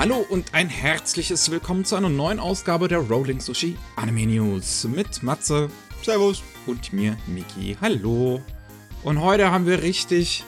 Hallo 0.00 0.24
und 0.30 0.54
ein 0.54 0.70
herzliches 0.70 1.50
Willkommen 1.50 1.84
zu 1.84 1.94
einer 1.94 2.08
neuen 2.08 2.40
Ausgabe 2.40 2.88
der 2.88 3.00
Rolling 3.00 3.38
Sushi 3.38 3.76
Anime 3.96 4.28
News 4.28 4.84
mit 4.84 5.22
Matze. 5.22 5.68
Servus. 6.02 6.42
Und 6.64 6.94
mir, 6.94 7.18
Miki. 7.26 7.76
Hallo. 7.82 8.40
Und 9.02 9.20
heute 9.20 9.50
haben 9.50 9.66
wir 9.66 9.82
richtig 9.82 10.42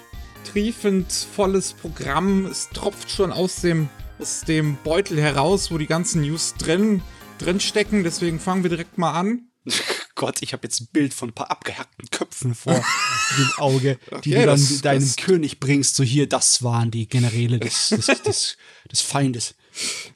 triefend 0.50 1.12
volles 1.12 1.74
Programm. 1.74 2.46
Es 2.46 2.70
tropft 2.70 3.10
schon 3.10 3.30
aus 3.30 3.56
dem, 3.56 3.90
aus 4.18 4.40
dem 4.40 4.78
Beutel 4.84 5.20
heraus, 5.20 5.70
wo 5.70 5.76
die 5.76 5.86
ganzen 5.86 6.22
News 6.22 6.54
drin, 6.54 7.02
drin 7.36 7.60
stecken. 7.60 8.04
Deswegen 8.04 8.40
fangen 8.40 8.62
wir 8.62 8.70
direkt 8.70 8.96
mal 8.96 9.12
an. 9.12 9.48
Gott, 10.14 10.42
ich 10.42 10.52
habe 10.52 10.64
jetzt 10.64 10.80
ein 10.80 10.88
Bild 10.92 11.14
von 11.14 11.30
ein 11.30 11.32
paar 11.32 11.50
abgehackten 11.50 12.10
Köpfen 12.10 12.54
vor 12.54 12.74
dem 13.38 13.50
Auge, 13.58 13.98
die 14.10 14.14
Okay, 14.14 14.30
du 14.40 14.46
dann 14.46 14.60
das- 14.60 14.80
deinem 14.82 15.00
das- 15.00 15.16
König 15.16 15.58
bringst. 15.60 15.96
So 15.96 16.02
hier, 16.04 16.28
das 16.28 16.62
waren 16.62 16.90
die 16.90 17.08
Generäle 17.08 17.58
des, 17.58 17.88
des, 17.90 18.06
des, 18.22 18.56
des 18.90 19.00
Feindes. 19.00 19.54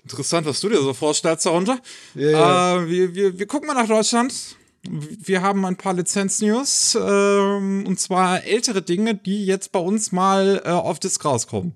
Interessant, 0.02 0.46
was 0.46 0.60
du 0.60 0.68
dir 0.68 0.80
so 0.82 0.92
vorstellst 0.92 1.46
darunter. 1.46 1.80
Ja, 2.14 2.30
ja. 2.30 2.76
Äh, 2.82 2.88
wir, 2.90 3.14
wir, 3.14 3.38
wir 3.38 3.46
gucken 3.46 3.66
mal 3.68 3.74
nach 3.74 3.88
Deutschland. 3.88 4.34
Wir 4.88 5.40
haben 5.42 5.64
ein 5.64 5.76
paar 5.76 5.94
Lizenz-News. 5.94 6.96
Ähm, 7.00 7.84
und 7.86 7.98
zwar 7.98 8.44
ältere 8.44 8.82
Dinge, 8.82 9.14
die 9.14 9.46
jetzt 9.46 9.72
bei 9.72 9.78
uns 9.80 10.12
mal 10.12 10.60
äh, 10.64 10.68
auf 10.68 11.00
Disc 11.00 11.24
rauskommen. 11.24 11.74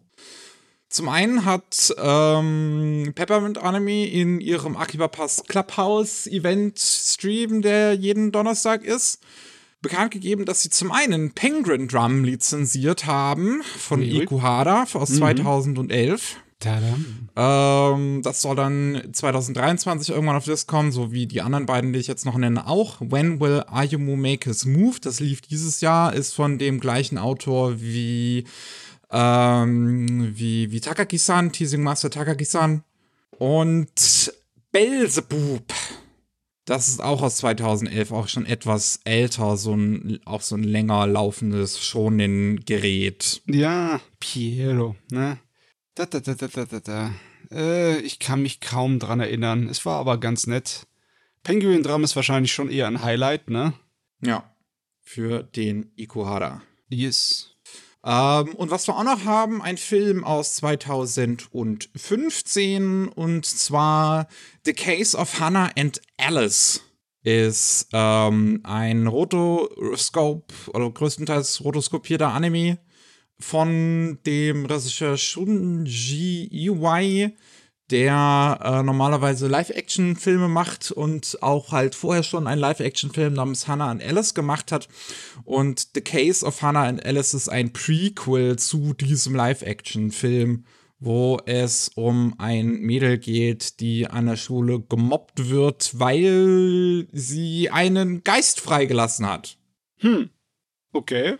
Zum 0.91 1.09
einen 1.09 1.45
hat 1.45 1.95
ähm, 2.03 3.13
Peppermint 3.15 3.59
Anime 3.59 4.09
in 4.09 4.41
ihrem 4.41 4.77
Akiba 4.77 5.07
Pass 5.07 5.45
Clubhouse 5.47 6.27
Event 6.27 6.81
Stream, 6.81 7.63
der 7.63 7.95
jeden 7.95 8.33
Donnerstag 8.33 8.85
ist, 8.85 9.21
bekannt 9.83 10.11
gegeben, 10.11 10.47
dass 10.47 10.63
sie 10.63 10.71
zum 10.71 10.91
einen 10.91 11.31
Penguin 11.31 11.87
Drum 11.87 12.25
lizenziert 12.25 13.07
haben 13.07 13.63
von 13.63 14.01
ui. 14.01 14.23
Ikuhara 14.23 14.85
aus 14.93 15.15
2011. 15.15 16.39
Tada. 16.59 16.99
Ähm, 17.37 18.21
das 18.23 18.43
soll 18.43 18.57
dann 18.57 19.01
2023 19.13 20.13
irgendwann 20.13 20.37
auf 20.37 20.45
Disc 20.45 20.67
kommen, 20.67 20.91
so 20.91 21.13
wie 21.13 21.27
die 21.27 21.41
anderen 21.41 21.67
beiden, 21.67 21.93
die 21.93 22.01
ich 22.01 22.09
jetzt 22.09 22.27
noch 22.27 22.37
nenne, 22.37 22.67
auch. 22.67 23.01
When 23.01 23.39
Will 23.39 23.63
Ayumu 23.69 24.17
Make 24.17 24.51
His 24.51 24.67
Move? 24.67 24.97
Das 25.01 25.21
lief 25.21 25.41
dieses 25.41 25.81
Jahr, 25.81 26.13
ist 26.13 26.35
von 26.35 26.59
dem 26.59 26.81
gleichen 26.81 27.17
Autor 27.17 27.81
wie, 27.81 28.45
ähm, 29.11 30.37
wie, 30.37 30.71
wie 30.71 30.81
Takagi-san, 30.81 31.53
Teasing 31.53 31.83
Master 31.83 32.11
Takagi-san. 32.11 32.85
Und 33.39 34.33
Belzebub. 34.73 35.65
Das 36.65 36.89
ist 36.89 37.03
auch 37.03 37.23
aus 37.23 37.37
2011, 37.37 38.13
auch 38.13 38.29
schon 38.29 38.47
etwas 38.47 39.01
älter, 39.05 39.57
so 39.57 39.75
ein, 39.75 40.21
auch 40.25 40.43
so 40.43 40.55
ein 40.55 40.63
länger 40.63 41.07
laufendes 41.07 41.81
Shonen-Gerät. 41.83 43.43
Ja, 43.47 44.01
Piero, 44.21 44.95
ne? 45.11 45.39
Da, 45.95 46.07
da, 46.07 46.21
da, 46.21 46.35
da, 46.35 46.47
da, 46.47 46.65
da, 46.67 46.81
da. 46.81 47.15
Äh, 47.51 47.99
ich 48.01 48.21
kann 48.21 48.43
mich 48.43 48.61
kaum 48.61 48.99
dran 48.99 49.21
erinnern. 49.21 49.69
Es 49.69 49.85
war 49.85 49.99
aber 49.99 50.19
ganz 50.19 50.47
nett. 50.47 50.87
Penguin 51.43 51.83
Drum 51.83 52.05
ist 52.05 52.15
wahrscheinlich 52.15 52.53
schon 52.53 52.71
eher 52.71 52.87
ein 52.87 53.03
Highlight, 53.03 53.51
ne? 53.51 53.73
Ja, 54.23 54.55
für 55.03 55.43
den 55.43 55.91
Ikuhara. 55.97 56.63
Yes. 56.89 57.50
Ähm, 58.05 58.55
und 58.55 58.71
was 58.71 58.87
wir 58.87 58.97
auch 58.97 59.05
noch 59.05 59.25
haben, 59.25 59.61
ein 59.61 59.77
Film 59.77 60.25
aus 60.25 60.55
2015 60.55 63.09
und 63.09 63.45
zwar 63.45 64.29
The 64.65 64.73
Case 64.73 65.15
of 65.17 65.39
Hannah 65.39 65.71
and 65.77 66.01
Alice 66.17 66.81
ist 67.23 67.89
ähm, 67.93 68.61
ein 68.63 69.07
Rotoscope 69.07 70.55
oder 70.73 70.91
größtenteils 70.91 71.63
rotoskopierter 71.63 72.29
Anime 72.29 72.79
von 73.39 74.19
dem 74.25 74.65
Regisseur 74.67 75.19
Shunji 75.19 76.49
Iwai, 76.51 77.37
der 77.91 78.59
äh, 78.63 78.83
normalerweise 78.83 79.49
Live-Action-Filme 79.49 80.49
macht 80.49 80.91
und 80.91 81.39
auch 81.43 81.73
halt 81.73 81.95
vorher 81.95 82.23
schon 82.23 82.47
einen 82.47 82.61
Live-Action-Film 82.61 83.35
namens 83.35 83.67
Hannah 83.67 83.91
and 83.91 84.03
Alice 84.03 84.35
gemacht 84.35 84.73
hat. 84.73 84.89
Und 85.45 85.89
The 85.95 86.01
Case 86.01 86.45
of 86.45 86.63
Hannah 86.63 86.85
and 86.85 87.05
Alice 87.05 87.35
ist 87.35 87.49
ein 87.49 87.73
Prequel 87.73 88.57
zu 88.57 88.95
diesem 88.95 89.35
Live-Action-Film, 89.35 90.65
wo 91.01 91.41
es 91.47 91.91
um 91.95 92.35
ein 92.39 92.81
Mädel 92.81 93.19
geht, 93.19 93.81
die 93.81 94.07
an 94.07 94.27
der 94.27 94.37
Schule 94.37 94.81
gemobbt 94.81 95.49
wird, 95.49 95.99
weil 95.99 97.09
sie 97.13 97.71
einen 97.71 98.23
Geist 98.23 98.61
freigelassen 98.61 99.27
hat. 99.27 99.57
Hm. 99.97 100.31
Okay. 100.93 101.37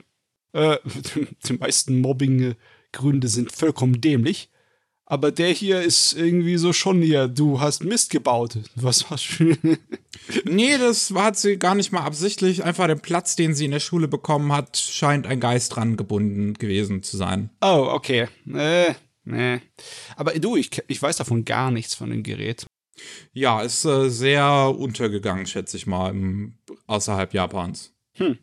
Äh, 0.53 0.79
die 1.47 1.53
meisten 1.53 2.01
Mobbing-Gründe 2.01 3.29
sind 3.29 3.53
vollkommen 3.53 4.01
dämlich. 4.01 4.51
Aber 5.11 5.33
der 5.33 5.49
hier 5.49 5.83
ist 5.83 6.13
irgendwie 6.13 6.57
so 6.57 6.73
schon 6.73 7.03
hier, 7.03 7.27
du 7.27 7.61
hast 7.61 7.83
Mist 7.83 8.11
gebaut. 8.11 8.61
Was 8.77 9.11
hast 9.11 9.41
du? 9.41 9.57
Nee, 10.45 10.79
das 10.79 11.13
hat 11.13 11.37
sie 11.37 11.59
gar 11.59 11.75
nicht 11.75 11.91
mal 11.91 12.03
absichtlich. 12.03 12.63
Einfach 12.63 12.87
den 12.87 13.01
Platz, 13.01 13.35
den 13.35 13.53
sie 13.53 13.65
in 13.65 13.73
der 13.73 13.81
Schule 13.81 14.07
bekommen 14.07 14.53
hat, 14.53 14.77
scheint 14.77 15.27
ein 15.27 15.41
Geist 15.41 15.75
dran 15.75 15.97
gebunden 15.97 16.55
gewesen 16.55 17.03
zu 17.03 17.17
sein. 17.17 17.51
oh, 17.61 17.89
okay. 17.91 18.29
Äh, 18.55 18.95
nee. 19.25 19.61
Aber 20.15 20.33
du, 20.35 20.57
ich, 20.57 20.71
ich 20.87 21.03
weiß 21.03 21.17
davon 21.17 21.45
gar 21.45 21.73
nichts 21.73 21.97
von 21.97 22.11
dem 22.11 22.23
Gerät. 22.23 22.67
Ja, 23.33 23.63
ist 23.63 23.85
äh, 23.85 24.09
sehr 24.11 24.73
untergegangen, 24.79 25.47
schätze 25.47 25.77
ich 25.77 25.89
mal, 25.89 26.11
im, 26.11 26.59
außerhalb 26.87 27.35
Japans. 27.35 27.93
Hm. 28.13 28.39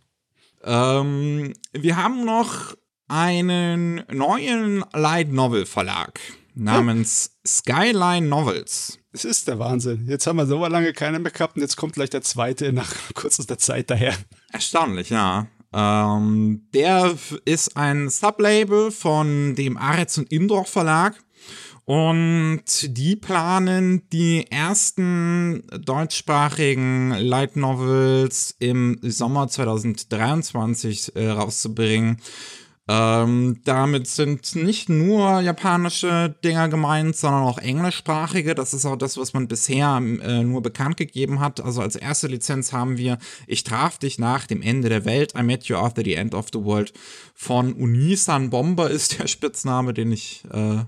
Ähm, 0.63 1.53
wir 1.71 1.95
haben 1.95 2.25
noch 2.25 2.75
einen 3.07 4.03
neuen 4.11 4.83
Light 4.91 5.31
Novel 5.31 5.65
Verlag 5.65 6.19
namens 6.57 7.37
Skyline 7.45 8.27
Novels. 8.27 8.99
Es 9.11 9.25
ist 9.25 9.47
der 9.47 9.59
Wahnsinn. 9.59 10.05
Jetzt 10.07 10.27
haben 10.27 10.37
wir 10.37 10.45
so 10.45 10.65
lange 10.65 10.93
keinen 10.93 11.21
mehr 11.23 11.31
gehabt 11.31 11.55
und 11.55 11.61
jetzt 11.61 11.77
kommt 11.77 11.93
gleich 11.93 12.09
der 12.09 12.21
zweite 12.21 12.73
nach 12.73 12.93
kürzester 13.15 13.57
Zeit 13.57 13.89
daher. 13.89 14.15
Erstaunlich, 14.51 15.09
ja. 15.09 15.47
Ähm, 15.73 16.67
der 16.73 17.15
ist 17.45 17.77
ein 17.77 18.09
Sublabel 18.09 18.91
von 18.91 19.55
dem 19.55 19.77
Aretz 19.77 20.17
und 20.17 20.31
Indorf 20.31 20.69
Verlag. 20.69 21.15
Und 21.85 22.63
die 22.97 23.15
planen, 23.15 24.09
die 24.11 24.51
ersten 24.51 25.63
deutschsprachigen 25.85 27.11
Light 27.11 27.55
Novels 27.55 28.55
im 28.59 28.99
Sommer 29.01 29.47
2023 29.47 31.15
äh, 31.15 31.29
rauszubringen. 31.29 32.17
Ähm, 32.89 33.59
damit 33.65 34.07
sind 34.07 34.55
nicht 34.55 34.87
nur 34.87 35.41
japanische 35.41 36.35
Dinger 36.43 36.69
gemeint, 36.69 37.17
sondern 37.17 37.43
auch 37.43 37.57
englischsprachige. 37.57 38.55
Das 38.55 38.73
ist 38.73 38.85
auch 38.85 38.95
das, 38.95 39.17
was 39.17 39.33
man 39.33 39.49
bisher 39.49 39.97
äh, 39.97 40.43
nur 40.43 40.61
bekannt 40.61 40.95
gegeben 40.95 41.41
hat. 41.41 41.59
Also 41.59 41.81
als 41.81 41.97
erste 41.97 42.27
Lizenz 42.27 42.71
haben 42.71 42.97
wir 42.97 43.17
Ich 43.45 43.65
traf 43.65 43.97
dich 43.97 44.19
nach 44.19 44.47
dem 44.47 44.61
Ende 44.61 44.87
der 44.87 45.03
Welt, 45.03 45.33
I 45.37 45.43
Met 45.43 45.65
You 45.65 45.75
After 45.75 46.01
the 46.03 46.13
End 46.13 46.33
of 46.33 46.47
the 46.53 46.63
World 46.63 46.93
von 47.35 47.73
Unisan 47.73 48.49
Bomber 48.49 48.89
ist 48.97 49.19
der 49.19 49.27
Spitzname, 49.27 49.93
den 49.93 50.13
ich 50.13 50.43
äh, 50.53 50.85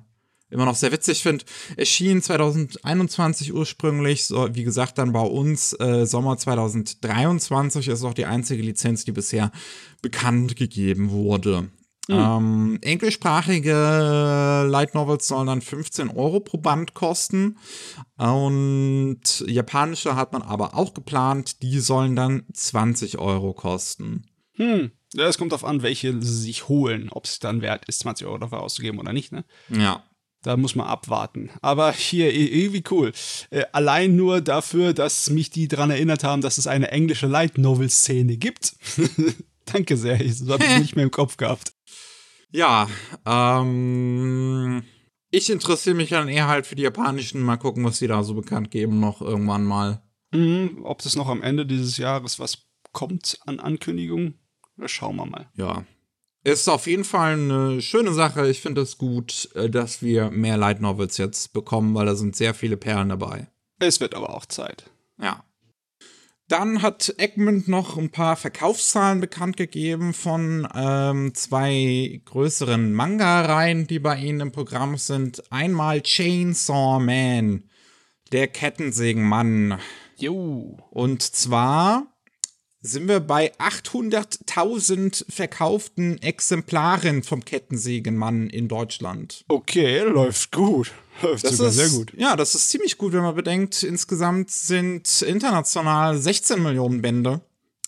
immer 0.49 0.65
noch 0.65 0.75
sehr 0.75 0.93
witzig 0.93 1.21
finde. 1.21 1.43
Erschien 1.75 2.21
2021 2.21 3.53
ursprünglich, 3.53 4.25
so, 4.25 4.47
wie 4.55 4.63
gesagt, 4.63 4.97
dann 4.97 5.11
bei 5.11 5.21
uns 5.21 5.73
äh, 5.73 6.05
Sommer 6.05 6.37
2023 6.37 7.89
ist 7.89 8.03
auch 8.03 8.13
die 8.13 8.25
einzige 8.25 8.63
Lizenz, 8.63 9.03
die 9.03 9.11
bisher 9.11 9.51
bekannt 10.01 10.55
gegeben 10.55 11.11
wurde. 11.11 11.69
Ähm, 12.09 12.79
englischsprachige 12.81 14.65
Light 14.67 14.95
Novels 14.95 15.27
sollen 15.27 15.47
dann 15.47 15.61
15 15.61 16.09
Euro 16.09 16.39
pro 16.39 16.57
Band 16.57 16.93
kosten. 16.93 17.57
Und 18.17 19.21
japanische 19.45 20.15
hat 20.15 20.33
man 20.33 20.41
aber 20.41 20.75
auch 20.75 20.93
geplant, 20.93 21.61
die 21.61 21.79
sollen 21.79 22.15
dann 22.15 22.43
20 22.51 23.19
Euro 23.19 23.53
kosten. 23.53 24.25
Hm. 24.55 24.91
Ja, 25.13 25.27
es 25.27 25.37
kommt 25.37 25.51
darauf 25.51 25.65
an, 25.65 25.81
welche 25.81 26.21
sie 26.21 26.41
sich 26.41 26.67
holen, 26.67 27.09
ob 27.11 27.25
es 27.25 27.39
dann 27.39 27.61
wert 27.61 27.85
ist, 27.85 27.99
20 27.99 28.27
Euro 28.27 28.37
dafür 28.37 28.61
auszugeben 28.61 28.99
oder 28.99 29.13
nicht, 29.13 29.31
ne? 29.31 29.45
Ja. 29.69 30.03
Da 30.41 30.55
muss 30.55 30.75
man 30.75 30.87
abwarten. 30.87 31.49
Aber 31.61 31.91
hier, 31.91 32.33
irgendwie 32.33 32.83
cool. 32.91 33.11
Äh, 33.49 33.65
allein 33.73 34.15
nur 34.15 34.39
dafür, 34.39 34.93
dass 34.93 35.29
mich 35.29 35.49
die 35.49 35.67
daran 35.67 35.91
erinnert 35.91 36.23
haben, 36.23 36.41
dass 36.41 36.57
es 36.57 36.65
eine 36.65 36.91
englische 36.91 37.27
Light 37.27 37.57
Novel-Szene 37.57 38.37
gibt. 38.37 38.75
Danke 39.73 39.97
sehr. 39.97 40.19
Ich- 40.21 40.39
Das 40.39 40.49
habe 40.49 40.63
ich 40.65 40.77
nicht 40.79 40.95
mehr 40.95 41.03
im 41.05 41.11
Kopf 41.11 41.37
gehabt. 41.37 41.73
Ja, 42.51 42.87
ähm, 43.25 44.83
ich 45.31 45.49
interessiere 45.49 45.95
mich 45.95 46.09
dann 46.09 46.27
eher 46.27 46.47
halt 46.47 46.65
für 46.65 46.75
die 46.75 46.83
japanischen. 46.83 47.41
Mal 47.41 47.57
gucken, 47.57 47.83
was 47.83 47.99
die 47.99 48.07
da 48.07 48.23
so 48.23 48.33
bekannt 48.33 48.71
geben, 48.71 48.99
noch 48.99 49.21
irgendwann 49.21 49.63
mal. 49.63 50.01
Mhm, 50.31 50.79
ob 50.83 51.01
das 51.01 51.15
noch 51.15 51.27
am 51.27 51.41
Ende 51.41 51.65
dieses 51.65 51.97
Jahres 51.97 52.39
was 52.39 52.65
kommt 52.91 53.39
an 53.45 53.59
Ankündigungen, 53.59 54.39
das 54.77 54.91
schauen 54.91 55.15
wir 55.17 55.25
mal. 55.25 55.49
Ja. 55.55 55.85
Ist 56.43 56.67
auf 56.69 56.87
jeden 56.87 57.03
Fall 57.03 57.33
eine 57.33 57.81
schöne 57.81 58.13
Sache. 58.13 58.47
Ich 58.49 58.61
finde 58.61 58.81
es 58.81 58.97
gut, 58.97 59.49
äh, 59.55 59.69
dass 59.69 60.01
wir 60.01 60.31
mehr 60.31 60.57
Light 60.57 60.81
Novels 60.81 61.17
jetzt 61.17 61.53
bekommen, 61.53 61.93
weil 61.93 62.05
da 62.07 62.15
sind 62.15 62.35
sehr 62.35 62.53
viele 62.53 62.77
Perlen 62.77 63.09
dabei. 63.09 63.47
Es 63.79 63.99
wird 63.99 64.15
aber 64.15 64.35
auch 64.35 64.45
Zeit. 64.45 64.89
Ja. 65.21 65.43
Dann 66.49 66.81
hat 66.81 67.13
Egmont 67.19 67.67
noch 67.67 67.95
ein 67.95 68.09
paar 68.09 68.35
Verkaufszahlen 68.35 69.21
bekannt 69.21 69.55
gegeben 69.55 70.15
von 70.15 70.67
ähm, 70.73 71.35
zwei 71.35 72.21
größeren 72.25 72.91
Manga-Reihen, 72.91 73.85
die 73.85 73.99
bei 73.99 74.17
ihnen 74.17 74.39
im 74.41 74.51
Programm 74.51 74.97
sind. 74.97 75.43
Einmal 75.51 76.01
Chainsaw 76.01 76.99
Man, 76.99 77.69
der 78.31 78.47
Kettensägenmann. 78.47 79.77
Jo. 80.17 80.79
Und 80.89 81.21
zwar 81.21 82.07
sind 82.81 83.07
wir 83.07 83.19
bei 83.19 83.53
800.000 83.59 85.31
verkauften 85.31 86.19
Exemplaren 86.19 87.21
vom 87.21 87.45
Kettensägenmann 87.45 88.49
in 88.49 88.67
Deutschland. 88.67 89.45
Okay, 89.49 89.99
läuft 89.99 90.51
gut. 90.51 90.91
Läuft 91.21 91.43
Das 91.43 91.57
sogar 91.57 91.69
ist, 91.71 91.75
sehr 91.77 91.89
gut. 91.89 92.13
Ja, 92.17 92.35
das 92.35 92.55
ist 92.55 92.69
ziemlich 92.69 92.97
gut, 92.97 93.13
wenn 93.13 93.21
man 93.23 93.35
bedenkt, 93.35 93.83
insgesamt 93.83 94.51
sind 94.51 95.21
international 95.21 96.17
16 96.17 96.61
Millionen 96.61 97.01
Bände 97.01 97.41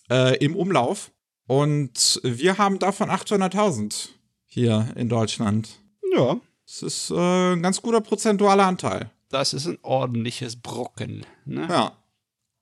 äh, 0.10 0.38
im 0.44 0.56
Umlauf. 0.56 1.12
Und 1.48 2.20
wir 2.24 2.58
haben 2.58 2.80
davon 2.80 3.10
800.000 3.10 4.10
hier 4.46 4.88
in 4.96 5.10
Deutschland. 5.10 5.70
Ja, 6.16 6.40
Das 6.66 6.82
ist 6.82 7.12
äh, 7.12 7.54
ein 7.54 7.62
ganz 7.62 7.82
guter 7.82 8.02
prozentualer 8.02 8.66
Anteil. 8.66 9.10
das 9.30 9.54
ist 9.54 9.66
ein 9.66 9.78
ordentliches 9.82 10.56
Brocken. 10.56 11.26
Ne? 11.46 11.68
Ja. 11.70 11.92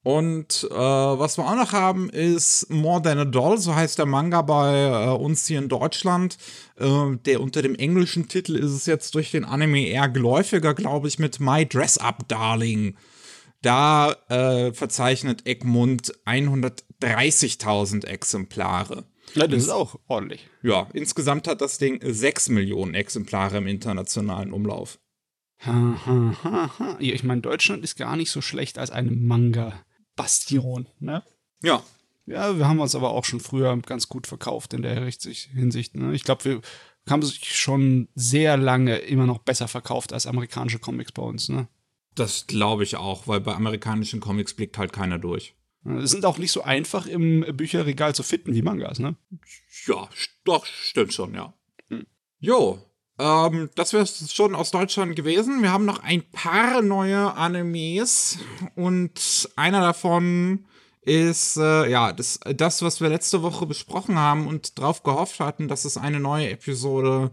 Und 0.02 0.66
äh, 0.72 0.76
was 0.76 1.38
wir 1.38 1.46
auch 1.46 1.56
noch 1.56 1.74
haben, 1.74 2.10
ist 2.10 2.70
More 2.70 3.02
Than 3.02 3.20
a 3.20 3.26
Doll, 3.26 3.58
so 3.58 3.76
heißt 3.76 4.00
der 4.00 4.06
Manga 4.06 4.42
bei 4.42 4.88
äh, 4.88 5.10
uns 5.10 5.46
hier 5.46 5.60
in 5.60 5.68
Deutschland. 5.68 6.38
Äh, 6.78 7.18
der 7.26 7.42
unter 7.42 7.62
dem 7.62 7.76
englischen 7.76 8.30
Titel 8.30 8.56
ist 8.56 8.72
es 8.72 8.86
jetzt 8.86 9.14
durch 9.16 9.32
den 9.32 9.44
Anime 9.44 9.88
eher 9.88 10.08
geläufiger, 10.08 10.74
glaube 10.74 11.10
ich, 11.10 11.20
mit 11.20 11.42
My 11.42 11.66
Dress 11.66 11.98
Up 11.98 12.28
Darling. 12.30 12.96
Da 13.62 14.14
äh, 14.30 14.72
verzeichnet 14.72 15.46
Egmont 15.46 16.14
130.000 16.26 18.06
Exemplare. 18.06 19.04
Ja, 19.36 19.48
das 19.48 19.64
ist 19.64 19.70
auch 19.70 20.00
ordentlich. 20.08 20.48
Ja, 20.64 20.88
insgesamt 20.94 21.48
hat 21.48 21.60
das 21.60 21.78
Ding 21.78 22.00
6 22.02 22.50
Millionen 22.50 22.96
Exemplare 22.96 23.58
im 23.58 23.68
internationalen 23.68 24.54
Umlauf. 24.54 24.98
Ha, 25.66 26.06
ha, 26.06 26.36
ha, 26.44 26.80
ha. 26.80 26.98
Ja, 27.02 27.14
ich 27.14 27.26
meine, 27.26 27.42
Deutschland 27.42 27.84
ist 27.84 27.98
gar 27.98 28.16
nicht 28.16 28.32
so 28.32 28.40
schlecht 28.40 28.78
als 28.78 28.92
eine 28.92 29.12
Manga-Bastion. 30.20 30.88
Ne? 31.00 31.24
Ja, 31.64 31.84
Ja, 32.26 32.58
wir 32.58 32.68
haben 32.68 32.80
uns 32.80 32.94
aber 32.94 33.10
auch 33.12 33.26
schon 33.26 33.40
früher 33.40 33.76
ganz 33.78 34.08
gut 34.08 34.28
verkauft 34.28 34.74
in 34.74 34.84
der 34.84 34.94
Hinsicht. 34.94 35.50
Hinsicht, 35.52 35.96
ne? 35.96 36.14
Ich 36.14 36.24
glaube, 36.24 36.46
wir 36.46 36.62
haben 37.10 37.24
sich 37.24 37.58
schon 37.58 38.08
sehr 38.14 38.56
lange 38.56 38.98
immer 38.98 39.26
noch 39.26 39.40
besser 39.40 39.68
verkauft 39.68 40.14
als 40.14 40.28
amerikanische 40.28 40.80
Comics 40.80 41.12
bei 41.12 41.24
uns. 41.24 41.50
Ne? 41.50 41.68
das 42.20 42.48
glaube 42.48 42.84
ich 42.84 42.98
auch, 42.98 43.28
weil 43.28 43.40
bei 43.40 43.54
amerikanischen 43.54 44.20
Comics 44.20 44.54
blickt 44.54 44.78
halt 44.78 44.94
keiner 44.94 45.18
durch. 45.18 45.56
Es 45.86 46.12
sind 46.12 46.26
auch 46.26 46.38
nicht 46.38 46.52
so 46.52 46.62
einfach 46.62 47.08
im 47.08 47.46
Bücherregal 47.56 48.14
zu 48.14 48.24
finden 48.24 48.54
wie 48.54 48.62
Mangas. 48.62 49.00
Ne? 49.00 49.16
Ja, 49.88 50.10
doch, 50.44 50.66
stimmt 50.66 51.14
schon, 51.14 51.34
ja. 51.34 51.54
Jo, 52.40 52.80
ähm, 53.20 53.70
das 53.76 53.94
wäre 53.94 54.06
schon 54.08 54.56
aus 54.56 54.72
Deutschland 54.72 55.16
gewesen. 55.16 55.62
Wir 55.62 55.72
haben 55.72 55.86
noch 55.86 56.00
ein 56.02 56.24
paar 56.32 56.82
neue 56.82 57.34
Animes 57.36 58.40
und 58.76 59.50
einer 59.56 59.82
davon 59.82 60.66
ist, 61.02 61.58
äh, 61.58 61.90
ja, 61.90 62.12
das, 62.14 62.40
das, 62.56 62.82
was 62.82 63.02
wir 63.02 63.10
letzte 63.10 63.42
Woche 63.42 63.66
besprochen 63.66 64.18
haben 64.18 64.48
und 64.48 64.78
drauf 64.80 65.04
gehofft 65.04 65.40
hatten, 65.40 65.68
dass 65.68 65.86
es 65.86 65.98
eine 65.98 66.20
neue 66.20 66.50
Episode 66.50 67.32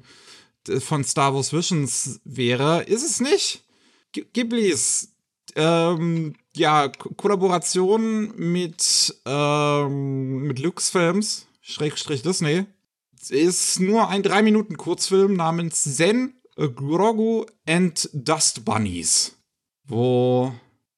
d- 0.66 0.80
von 0.80 1.04
Star 1.04 1.34
Wars 1.34 1.52
Visions 1.52 2.20
wäre. 2.24 2.82
Ist 2.84 3.04
es 3.04 3.20
nicht? 3.20 3.64
G 4.12 4.24
Ghiblis 4.32 5.12
ähm, 5.56 6.34
ja, 6.54 6.88
Ko 6.88 7.10
Kollaboration 7.14 8.34
mit, 8.36 9.14
ähm, 9.26 10.42
mit 10.42 10.58
Lucasfilms, 10.58 11.46
Schrägstrich 11.60 12.22
Disney, 12.22 12.66
ist 13.30 13.80
nur 13.80 14.08
ein 14.08 14.22
3-Minuten-Kurzfilm 14.22 15.34
namens 15.34 15.82
Zen, 15.96 16.34
äh, 16.56 16.68
Grogu 16.68 17.44
and 17.66 18.08
Dust 18.12 18.64
Bunnies, 18.64 19.36
wo 19.84 20.52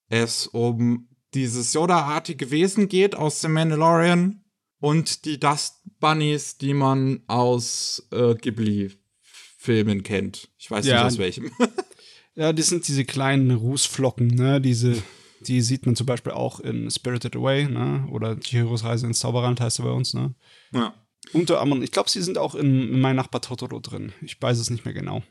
es 0.09 0.47
um 0.47 1.09
dieses 1.35 1.73
Yoda-artige 1.75 2.51
Wesen 2.51 2.89
geht 2.89 3.15
aus 3.15 3.41
The 3.41 3.49
Mandalorian 3.49 4.45
und 4.81 5.25
die 5.25 5.39
Dust 5.39 5.75
Bunnies, 6.01 6.57
die 6.59 6.75
man 6.75 7.23
aus 7.27 8.07
äh, 8.13 8.35
Ghibli-Filmen 8.35 10.03
kennt. 10.03 10.49
Ich 10.59 10.71
weiß 10.71 10.87
Ja. 10.87 10.97
nicht 11.05 11.13
aus 11.13 11.19
welchem. 11.19 11.51
Ja, 12.35 12.53
das 12.53 12.69
sind 12.69 12.87
diese 12.87 13.05
kleinen 13.05 13.51
Rußflocken, 13.51 14.29
ne? 14.29 14.61
Diese, 14.61 15.03
die 15.41 15.61
sieht 15.61 15.87
man 15.87 15.97
zum 15.97 16.07
Beispiel 16.07 16.31
auch 16.31 16.61
in 16.61 16.89
Spirited 16.89 17.35
Away, 17.35 17.65
ne? 17.67 18.07
Oder 18.13 18.39
Chihiros 18.39 18.85
Reise 18.85 19.09
ins 19.09 19.19
Zauberland 19.19 19.61
heißt 19.61 19.81
er 19.81 19.87
bei 19.87 19.91
uns, 19.91 20.15
ne? 20.15 20.37
ja. 20.73 20.95
Unter 21.33 21.61
anderem, 21.61 21.83
ich 21.83 21.93
glaube, 21.93 22.11
sie 22.11 22.23
sind 22.23 22.39
auch 22.39 22.55
in, 22.55 22.93
in 22.95 23.01
Mein 23.01 23.17
Nachbar 23.17 23.41
Totoro 23.41 23.81
drin. 23.81 24.13
Ich 24.23 24.41
weiß 24.41 24.59
es 24.59 24.71
nicht 24.71 24.85
mehr 24.85 24.95
genau. 24.95 25.23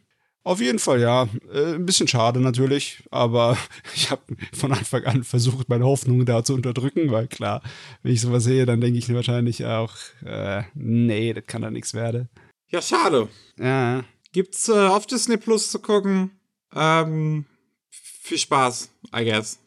Auf 0.44 0.62
jeden 0.62 0.80
Fall, 0.80 1.02
ja. 1.02 1.28
Äh, 1.52 1.76
ein 1.76 1.86
bisschen 1.86 2.08
schade 2.08 2.40
natürlich, 2.40 3.04
aber 3.12 3.58
ich 3.96 4.12
habe 4.12 4.22
von 4.54 4.72
Anfang 4.72 5.04
an 5.04 5.24
versucht, 5.24 5.68
meine 5.68 5.86
Hoffnungen 5.86 6.26
da 6.26 6.44
zu 6.44 6.54
unterdrücken, 6.54 7.12
weil 7.12 7.28
klar, 7.28 7.62
wenn 8.02 8.14
ich 8.14 8.22
sowas 8.22 8.46
sehe, 8.46 8.66
dann 8.66 8.80
denke 8.80 8.98
ich 8.98 9.14
wahrscheinlich 9.14 9.66
auch, 9.66 9.94
äh, 10.26 10.64
nee, 10.74 11.34
das 11.34 11.46
kann 11.48 11.64
da 11.64 11.70
nichts 11.70 11.94
werden. 11.94 12.30
ja, 12.70 12.82
schade. 12.82 13.28
Ja, 13.60 14.06
Gibt's 14.32 14.70
äh, 14.70 14.74
auf 14.88 15.08
Disney 15.08 15.38
Plus 15.38 15.72
zu 15.72 15.80
gucken. 15.80 16.32
Ähm, 16.74 17.46
viel 17.90 18.38
Spaß, 18.38 18.90
I 19.16 19.26
guess. 19.26 19.60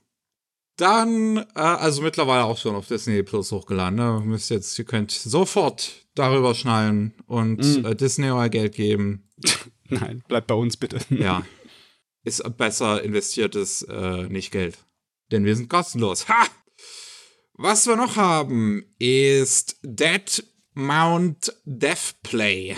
Dann, 0.80 1.36
äh, 1.36 1.44
also 1.60 2.00
mittlerweile 2.02 2.44
auch 2.44 2.56
schon 2.58 2.74
auf 2.74 2.86
Disney 2.86 3.22
Plus 3.22 3.52
hochgeladen. 3.52 3.96
Ne? 3.96 4.22
Müsst 4.24 4.50
jetzt, 4.50 4.78
ihr 4.78 4.84
könnt 4.84 5.10
sofort 5.10 6.06
darüber 6.14 6.54
schnallen 6.54 7.14
und 7.26 7.58
Mm. 7.58 7.84
äh, 7.84 7.94
Disney 7.94 8.30
euer 8.30 8.48
Geld 8.48 8.74
geben. 8.74 9.28
nein, 9.88 10.22
bleibt 10.28 10.46
bei 10.46 10.54
uns 10.54 10.76
bitte. 10.76 10.98
Ja. 11.10 11.44
Ist 12.22 12.42
besser 12.58 13.02
investiertes 13.02 13.82
äh, 13.82 14.24
nicht 14.28 14.50
Geld. 14.52 14.78
Denn 15.32 15.44
wir 15.44 15.56
sind 15.56 15.68
kostenlos. 15.70 16.28
Ha! 16.28 16.46
Was 17.54 17.86
wir 17.86 17.96
noch 17.96 18.16
haben, 18.16 18.84
ist 18.98 19.76
Dead 19.82 20.44
Mount 20.74 21.54
Deathplay. 21.64 22.76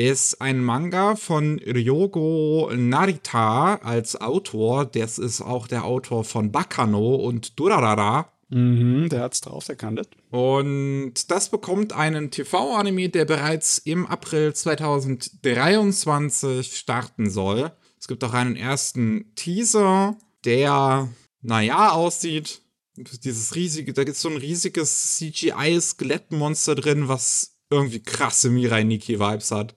Ist 0.00 0.40
ein 0.40 0.64
Manga 0.64 1.14
von 1.14 1.58
Ryogo 1.58 2.72
Narita 2.74 3.74
als 3.82 4.18
Autor. 4.18 4.86
Das 4.86 5.18
ist 5.18 5.42
auch 5.42 5.66
der 5.66 5.84
Autor 5.84 6.24
von 6.24 6.50
Bakano 6.50 7.16
und 7.16 7.60
Durarara. 7.60 8.32
Mhm, 8.48 9.10
der 9.10 9.20
hat's 9.20 9.42
drauf, 9.42 9.66
der 9.66 9.76
kann 9.76 9.96
das. 9.96 10.06
Und 10.30 11.30
das 11.30 11.50
bekommt 11.50 11.92
einen 11.92 12.30
TV-Anime, 12.30 13.10
der 13.10 13.26
bereits 13.26 13.76
im 13.76 14.06
April 14.06 14.54
2023 14.54 16.74
starten 16.74 17.28
soll. 17.28 17.70
Es 17.98 18.08
gibt 18.08 18.24
auch 18.24 18.32
einen 18.32 18.56
ersten 18.56 19.34
Teaser, 19.34 20.16
der, 20.46 21.10
naja, 21.42 21.90
aussieht. 21.90 22.62
Dieses 22.96 23.54
riesige, 23.54 23.92
da 23.92 24.04
gibt 24.04 24.16
es 24.16 24.22
so 24.22 24.30
ein 24.30 24.38
riesiges 24.38 25.18
CGI-Skelettmonster 25.18 26.74
drin, 26.74 27.08
was 27.08 27.58
irgendwie 27.68 28.02
krasse 28.02 28.48
Mirai 28.48 28.84
Nikki-Vibes 28.84 29.50
hat. 29.50 29.76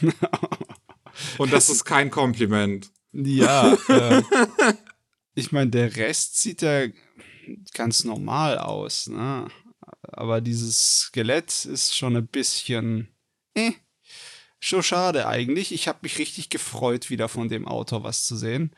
Und 1.38 1.52
das 1.52 1.68
ist 1.68 1.84
kein 1.84 2.10
Kompliment. 2.10 2.90
Ja, 3.12 3.74
äh, 3.88 4.22
ich 5.34 5.52
meine, 5.52 5.70
der 5.70 5.96
Rest 5.96 6.40
sieht 6.40 6.62
ja 6.62 6.86
ganz 7.74 8.04
normal 8.04 8.58
aus, 8.58 9.08
ne? 9.08 9.48
Aber 10.02 10.40
dieses 10.40 11.00
Skelett 11.00 11.64
ist 11.64 11.96
schon 11.96 12.16
ein 12.16 12.26
bisschen, 12.26 13.08
eh, 13.54 13.72
schon 14.60 14.82
schade 14.82 15.26
eigentlich. 15.26 15.72
Ich 15.72 15.88
habe 15.88 16.00
mich 16.02 16.18
richtig 16.18 16.50
gefreut, 16.50 17.10
wieder 17.10 17.28
von 17.28 17.48
dem 17.48 17.66
Autor 17.66 18.04
was 18.04 18.24
zu 18.24 18.36
sehen. 18.36 18.74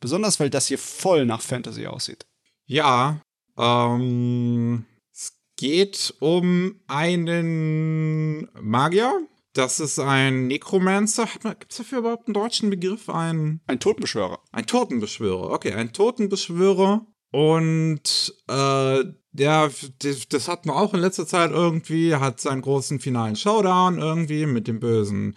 Besonders, 0.00 0.40
weil 0.40 0.50
das 0.50 0.66
hier 0.66 0.78
voll 0.78 1.26
nach 1.26 1.40
Fantasy 1.40 1.86
aussieht. 1.86 2.26
Ja, 2.66 3.20
ähm, 3.56 4.84
es 5.12 5.38
geht 5.56 6.14
um 6.20 6.80
einen 6.86 8.48
Magier. 8.60 9.26
Das 9.54 9.78
ist 9.78 10.00
ein 10.00 10.48
Necromancer. 10.48 11.28
Gibt 11.42 11.70
es 11.70 11.78
dafür 11.78 12.00
überhaupt 12.00 12.26
einen 12.26 12.34
deutschen 12.34 12.70
Begriff? 12.70 13.08
Ein, 13.08 13.60
Ein 13.68 13.78
Totenbeschwörer. 13.80 14.40
ein 14.52 14.66
Totenbeschwörer. 14.66 15.50
Okay, 15.52 15.72
ein 15.72 15.92
Totenbeschwörer. 15.92 17.06
Und 17.30 18.34
äh, 18.48 19.04
der, 19.32 19.70
das, 20.00 20.28
das 20.28 20.48
hat 20.48 20.66
man 20.66 20.76
auch 20.76 20.92
in 20.92 21.00
letzter 21.00 21.26
Zeit 21.26 21.50
irgendwie, 21.52 22.14
hat 22.16 22.40
seinen 22.40 22.62
großen 22.62 22.98
finalen 23.00 23.36
Showdown 23.36 23.98
irgendwie 23.98 24.46
mit 24.46 24.66
dem 24.68 24.80
bösen 24.80 25.36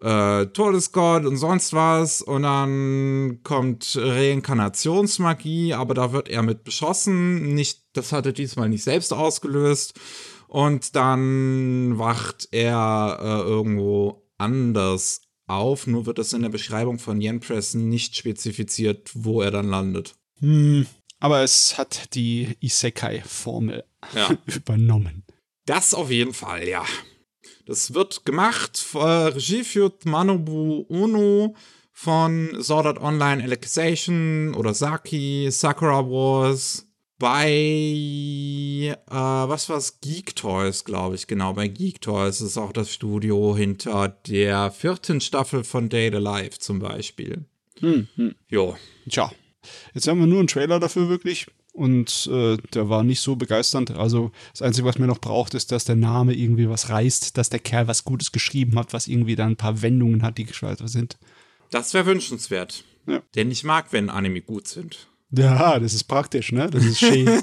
äh, 0.00 0.46
Todesgott 0.46 1.24
und 1.24 1.36
sonst 1.36 1.72
was. 1.72 2.20
Und 2.20 2.42
dann 2.42 3.40
kommt 3.44 3.96
Reinkarnationsmagie, 3.96 5.74
aber 5.74 5.94
da 5.94 6.12
wird 6.12 6.28
er 6.28 6.42
mit 6.42 6.64
beschossen. 6.64 7.54
Nicht, 7.54 7.80
das 7.92 8.12
hat 8.12 8.26
er 8.26 8.32
diesmal 8.32 8.68
nicht 8.68 8.84
selbst 8.84 9.12
ausgelöst. 9.12 9.94
Und 10.52 10.96
dann 10.96 11.96
wacht 11.98 12.48
er 12.50 13.18
äh, 13.22 13.48
irgendwo 13.48 14.28
anders 14.36 15.22
auf. 15.46 15.86
Nur 15.86 16.04
wird 16.04 16.18
es 16.18 16.34
in 16.34 16.42
der 16.42 16.50
Beschreibung 16.50 16.98
von 16.98 17.22
Yen 17.22 17.40
Press 17.40 17.72
nicht 17.72 18.16
spezifiziert, 18.16 19.10
wo 19.14 19.40
er 19.40 19.50
dann 19.50 19.70
landet. 19.70 20.14
Hm, 20.40 20.86
Aber 21.20 21.40
es 21.40 21.78
hat 21.78 22.14
die 22.14 22.54
Isekai-Formel 22.60 23.82
Ja. 24.14 24.36
übernommen. 24.54 25.24
Das 25.64 25.94
auf 25.94 26.10
jeden 26.10 26.34
Fall, 26.34 26.68
ja. 26.68 26.84
Das 27.64 27.94
wird 27.94 28.26
gemacht, 28.26 28.84
äh, 28.92 28.98
Regie 28.98 29.64
führt 29.64 30.04
Manobu 30.04 30.84
Ono 30.90 31.54
von 31.92 32.62
Sword 32.62 32.86
Art 32.86 33.00
Online 33.00 33.42
Alicization 33.42 34.52
oder 34.54 34.74
Saki, 34.74 35.48
Sakura 35.50 36.04
Wars, 36.10 36.91
bei, 37.22 37.52
äh, 37.52 38.96
was 39.08 39.68
war's, 39.68 40.00
Geek 40.00 40.34
Toys, 40.34 40.84
glaube 40.84 41.14
ich, 41.14 41.28
genau, 41.28 41.52
bei 41.52 41.68
Geek 41.68 42.00
Toys 42.00 42.40
ist 42.40 42.58
auch 42.58 42.72
das 42.72 42.92
Studio 42.92 43.56
hinter 43.56 44.08
der 44.26 44.72
vierten 44.72 45.20
Staffel 45.20 45.62
von 45.62 45.88
Data 45.88 46.18
Life 46.18 46.58
zum 46.58 46.80
Beispiel. 46.80 47.44
Hm, 47.78 48.08
hm. 48.16 48.34
Jo, 48.48 48.76
Tja, 49.08 49.30
jetzt 49.94 50.08
haben 50.08 50.18
wir 50.18 50.26
nur 50.26 50.40
einen 50.40 50.48
Trailer 50.48 50.80
dafür 50.80 51.08
wirklich. 51.08 51.46
Und 51.72 52.28
äh, 52.30 52.56
der 52.74 52.88
war 52.88 53.04
nicht 53.04 53.20
so 53.20 53.36
begeisternd. 53.36 53.92
Also 53.92 54.32
das 54.50 54.62
Einzige, 54.62 54.88
was 54.88 54.98
mir 54.98 55.06
noch 55.06 55.20
braucht, 55.20 55.54
ist, 55.54 55.70
dass 55.70 55.84
der 55.84 55.94
Name 55.94 56.34
irgendwie 56.34 56.68
was 56.68 56.88
reißt, 56.88 57.38
dass 57.38 57.50
der 57.50 57.60
Kerl 57.60 57.86
was 57.86 58.02
Gutes 58.02 58.32
geschrieben 58.32 58.76
hat, 58.76 58.92
was 58.92 59.06
irgendwie 59.06 59.36
dann 59.36 59.52
ein 59.52 59.56
paar 59.56 59.80
Wendungen 59.80 60.24
hat, 60.24 60.38
die 60.38 60.44
gescheit 60.44 60.80
sind. 60.86 61.18
das 61.70 61.94
wäre 61.94 62.06
wünschenswert. 62.06 62.82
Ja. 63.06 63.22
Denn 63.36 63.52
ich 63.52 63.62
mag, 63.62 63.92
wenn 63.92 64.10
Anime 64.10 64.40
gut 64.40 64.66
sind. 64.66 65.06
Ja, 65.34 65.78
das 65.78 65.94
ist 65.94 66.04
praktisch, 66.04 66.52
ne? 66.52 66.68
Das 66.70 66.84
ist 66.84 66.98
schön. 66.98 67.26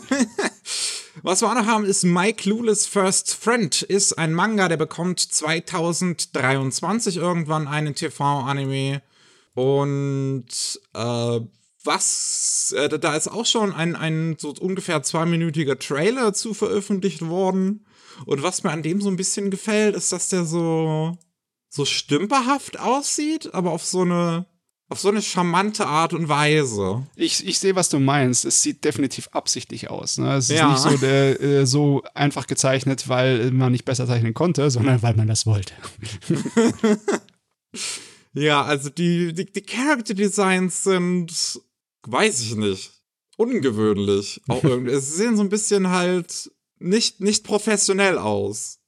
Was 1.23 1.41
wir 1.41 1.49
auch 1.49 1.55
noch 1.55 1.65
haben, 1.65 1.85
ist 1.85 2.03
My 2.03 2.31
Clueless 2.33 2.85
First 2.85 3.33
Friend. 3.33 3.81
Ist 3.81 4.13
ein 4.17 4.33
Manga, 4.33 4.69
der 4.69 4.77
bekommt 4.77 5.19
2023 5.19 7.17
irgendwann 7.17 7.67
einen 7.67 7.95
TV-Anime. 7.95 9.01
Und 9.55 10.79
äh, 10.93 11.39
was, 11.83 12.73
äh, 12.77 12.99
da 12.99 13.15
ist 13.15 13.27
auch 13.27 13.45
schon 13.45 13.73
ein, 13.73 13.95
ein 13.95 14.37
so 14.37 14.53
ungefähr 14.59 15.01
zweiminütiger 15.01 15.79
Trailer 15.79 16.33
zu 16.33 16.53
veröffentlicht 16.53 17.25
worden. 17.27 17.85
Und 18.25 18.43
was 18.43 18.63
mir 18.63 18.71
an 18.71 18.83
dem 18.83 19.01
so 19.01 19.09
ein 19.09 19.17
bisschen 19.17 19.49
gefällt, 19.49 19.95
ist, 19.95 20.11
dass 20.11 20.29
der 20.29 20.45
so, 20.45 21.17
so 21.69 21.85
stümperhaft 21.85 22.79
aussieht, 22.79 23.53
aber 23.53 23.71
auf 23.71 23.83
so 23.83 24.01
eine, 24.01 24.45
auf 24.89 24.99
so 24.99 25.09
eine 25.09 25.21
charmante 25.21 25.85
Art 25.85 26.13
und 26.13 26.27
Weise. 26.29 27.05
ich 27.15 27.45
ich 27.47 27.59
sehe, 27.59 27.75
was 27.75 27.89
du 27.89 27.99
meinst. 27.99 28.43
Es 28.45 28.63
sieht 28.63 28.83
definitiv 28.83 29.27
absichtlich 29.31 29.89
aus. 29.89 30.17
Ne? 30.17 30.35
Es 30.37 30.49
ist 30.49 30.57
Ja. 30.57 30.69
nicht 30.71 30.79
so, 30.81 30.97
der, 30.97 31.39
äh, 31.41 31.65
so 31.67 32.03
einfach 32.15 32.47
gezeichnet, 32.47 33.07
weil 33.07 33.51
man 33.51 33.71
nicht 33.71 33.85
besser 33.85 34.07
zeichnen 34.07 34.33
konnte, 34.33 34.69
sondern 34.71 35.01
weil 35.03 35.15
man 35.15 35.27
das 35.27 35.45
wollte. 35.45 35.73
Ja, 38.33 38.63
also 38.63 38.89
die, 38.89 39.33
die, 39.33 39.45
die 39.51 39.61
Character 39.63 40.13
Designs 40.13 40.83
sind, 40.83 41.59
weiß 42.07 42.41
ich 42.41 42.55
nicht, 42.55 42.91
ungewöhnlich. 43.37 44.41
Auch 44.47 44.63
irgendwie. 44.63 44.93
Sie 44.99 45.15
sehen 45.17 45.35
so 45.35 45.41
ein 45.43 45.49
bisschen 45.49 45.89
halt 45.89 46.51
nicht, 46.77 47.21
nicht 47.21 47.43
professionell 47.43 48.17
aus. 48.19 48.78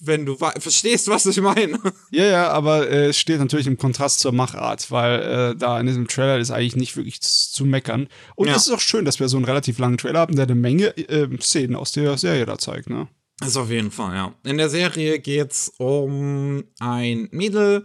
Wenn 0.00 0.26
du 0.26 0.36
verstehst, 0.36 1.08
was 1.08 1.24
ich 1.26 1.40
meine. 1.40 1.78
Ja, 2.10 2.24
ja, 2.24 2.48
aber 2.50 2.88
äh, 2.90 3.06
es 3.08 3.18
steht 3.18 3.38
natürlich 3.38 3.66
im 3.66 3.78
Kontrast 3.78 4.20
zur 4.20 4.32
Machart, 4.32 4.90
weil 4.90 5.20
äh, 5.54 5.56
da 5.56 5.80
in 5.80 5.86
diesem 5.86 6.06
Trailer 6.08 6.38
ist 6.38 6.50
eigentlich 6.50 6.76
nicht 6.76 6.96
wirklich 6.96 7.20
zu 7.20 7.64
meckern. 7.64 8.08
Und 8.34 8.48
Ja. 8.48 8.56
es 8.56 8.66
ist 8.66 8.72
auch 8.72 8.80
schön, 8.80 9.04
dass 9.04 9.20
wir 9.20 9.28
so 9.28 9.36
einen 9.36 9.46
relativ 9.46 9.78
langen 9.78 9.98
Trailer 9.98 10.20
haben, 10.20 10.36
der 10.36 10.44
eine 10.44 10.54
Menge 10.54 10.96
äh, 10.96 11.26
Szenen 11.40 11.76
aus 11.76 11.92
der 11.92 12.16
Serie 12.18 12.44
da 12.46 12.58
zeigt, 12.58 12.90
ne? 12.90 13.08
Das 13.40 13.56
auf 13.56 13.70
jeden 13.70 13.92
Fall, 13.92 14.14
ja. 14.16 14.34
In 14.44 14.58
der 14.58 14.68
Serie 14.68 15.20
geht's 15.20 15.72
um 15.78 16.64
ein 16.80 17.28
Mädel, 17.30 17.84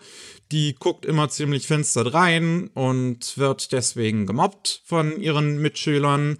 die 0.51 0.73
guckt 0.73 1.05
immer 1.05 1.29
ziemlich 1.29 1.67
finster 1.67 2.11
rein 2.13 2.69
und 2.73 3.37
wird 3.37 3.71
deswegen 3.71 4.25
gemobbt 4.25 4.81
von 4.85 5.21
ihren 5.21 5.61
Mitschülern. 5.61 6.37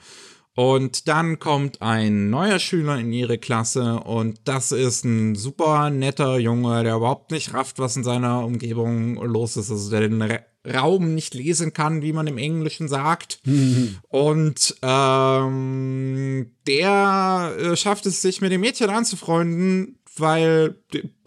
Und 0.56 1.08
dann 1.08 1.40
kommt 1.40 1.82
ein 1.82 2.30
neuer 2.30 2.60
Schüler 2.60 3.00
in 3.00 3.12
ihre 3.12 3.40
Klasse 3.40 4.00
und 4.02 4.40
das 4.46 4.72
ist 4.72 5.04
ein 5.04 5.34
super 5.36 5.90
netter 5.90 6.38
Junge, 6.38 6.84
der 6.84 6.96
überhaupt 6.96 7.32
nicht 7.32 7.56
rafft, 7.56 7.80
was 7.80 7.96
in 7.96 8.04
seiner 8.04 8.46
Umgebung 8.46 9.16
los 9.16 9.58
ist, 9.58 9.72
also 9.72 9.90
der 9.90 10.02
den 10.02 10.22
Ra 10.22 10.40
Raum 10.66 11.14
nicht 11.14 11.34
lesen 11.34 11.74
kann, 11.74 12.02
wie 12.04 12.14
man 12.14 12.26
im 12.26 12.38
Englischen 12.38 12.88
sagt. 12.88 13.42
Und 14.08 14.76
ähm, 14.82 16.52
der 16.68 17.54
äh, 17.60 17.76
schafft 17.76 18.06
es, 18.06 18.22
sich 18.22 18.40
mit 18.40 18.54
dem 18.54 18.62
Mädchen 18.62 18.90
anzufreunden, 18.90 20.00
weil 20.16 20.78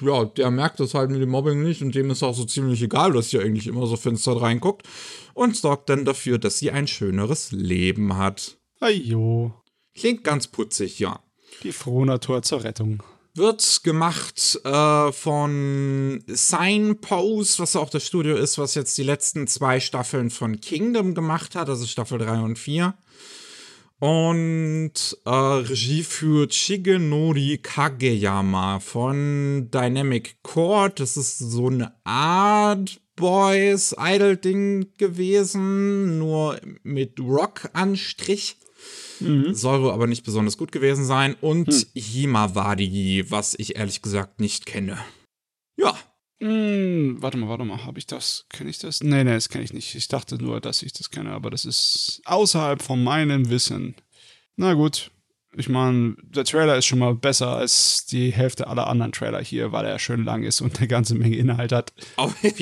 ja, 0.01 0.25
der 0.25 0.51
merkt 0.51 0.81
das 0.81 0.95
halt 0.95 1.11
mit 1.11 1.21
dem 1.21 1.29
Mobbing 1.29 1.63
nicht 1.63 1.83
und 1.83 1.95
dem 1.95 2.11
ist 2.11 2.23
auch 2.23 2.35
so 2.35 2.45
ziemlich 2.45 2.83
egal, 2.83 3.13
dass 3.13 3.31
sie 3.31 3.39
eigentlich 3.39 3.67
immer 3.67 3.87
so 3.87 3.97
finster 3.97 4.41
reinguckt 4.41 4.87
und 5.35 5.57
sorgt 5.57 5.91
dann 5.91 6.05
dafür, 6.05 6.39
dass 6.39 6.59
sie 6.59 6.71
ein 6.71 6.87
schöneres 6.87 7.53
Leben 7.53 8.17
hat. 8.17 8.56
Ajo, 8.81 9.55
Klingt 9.97 10.25
ganz 10.25 10.47
putzig, 10.47 10.99
ja. 10.99 11.21
die 11.63 11.73
frohe 11.73 12.05
Natur 12.05 12.43
zur 12.43 12.63
Rettung. 12.65 13.03
Wird 13.35 13.81
gemacht 13.83 14.61
äh, 14.65 15.13
von 15.13 16.23
Signpost, 16.27 17.59
was 17.61 17.77
auch 17.77 17.89
das 17.89 18.07
Studio 18.07 18.37
ist, 18.37 18.59
was 18.59 18.75
jetzt 18.75 18.97
die 18.99 19.03
letzten 19.03 19.47
zwei 19.47 19.81
Staffeln 19.81 20.31
von 20.31 20.61
Kingdom 20.61 21.15
gemacht 21.15 21.55
hat, 21.55 21.69
also 21.69 21.87
Staffel 21.87 22.19
3 22.19 22.41
und 22.41 22.59
4. 22.59 22.95
Und 23.99 24.93
äh, 25.25 25.31
Regie 25.31 26.03
führt 26.03 26.53
Shigenori 26.53 27.59
Kageyama 27.63 28.81
von 28.81 29.71
Dynamic 29.71 30.43
Chord. 30.43 31.01
Das 31.01 31.17
ist 31.17 31.39
so 31.39 31.69
eine 31.69 31.95
Art 32.05 33.01
Boys 33.17 33.97
Idol 33.99 34.37
Ding 34.37 34.93
gewesen, 34.99 36.19
nur 36.19 36.61
mit 36.83 37.19
Rock-Anstrich. 37.19 38.59
Soll 39.21 39.83
wohl 39.83 39.91
aber 39.91 40.07
nicht 40.07 40.25
besonders 40.25 40.57
gut 40.57 40.73
gewesen 40.73 41.05
sein. 41.05 41.37
Und 41.41 41.87
Himawari, 41.95 43.25
was 43.29 43.55
ich 43.59 43.77
ehrlich 43.77 44.03
gesagt 44.03 44.41
nicht 44.41 44.67
kenne. 44.67 44.99
Ja, 45.77 45.97
Hm, 46.41 47.17
warte 47.21 47.39
mal, 47.39 47.49
warte 47.49 47.65
mal, 47.65 47.85
habe 47.87 47.99
ich 47.99 48.07
das? 48.07 48.45
Kenne 48.51 48.69
ich 48.69 48.79
das? 48.79 49.03
Nee, 49.03 49.25
nee, 49.25 49.33
das 49.33 49.49
kenne 49.49 49.65
ich 49.65 49.73
nicht. 49.73 49.95
Ich 49.95 50.09
dachte 50.09 50.37
nur, 50.37 50.61
dass 50.61 50.83
ich 50.83 50.93
das 50.93 51.11
kenne, 51.11 51.31
aber 51.31 51.49
das 51.51 51.65
ist 51.65 52.21
außerhalb 52.27 52.83
von 52.83 53.03
meinem 53.03 53.49
Wissen. 53.49 53.95
Na 54.57 54.75
gut. 54.75 55.11
Ich 55.59 55.71
meine, 55.71 56.17
der 56.23 56.45
Trailer 56.45 56.77
ist 56.77 56.85
schon 56.85 56.99
mal 56.99 57.15
besser 57.15 57.49
als 57.57 58.05
die 58.05 58.31
Hälfte 58.31 58.67
aller 58.67 58.87
anderen 58.89 59.13
Trailer 59.13 59.43
hier, 59.43 59.73
weil 59.73 59.87
er 59.87 59.99
schön 59.99 60.23
lang 60.23 60.43
ist 60.43 60.61
und 60.61 60.77
eine 60.77 60.89
ganze 60.89 61.15
Menge 61.15 61.37
Inhalt 61.37 61.73
hat. 61.73 61.95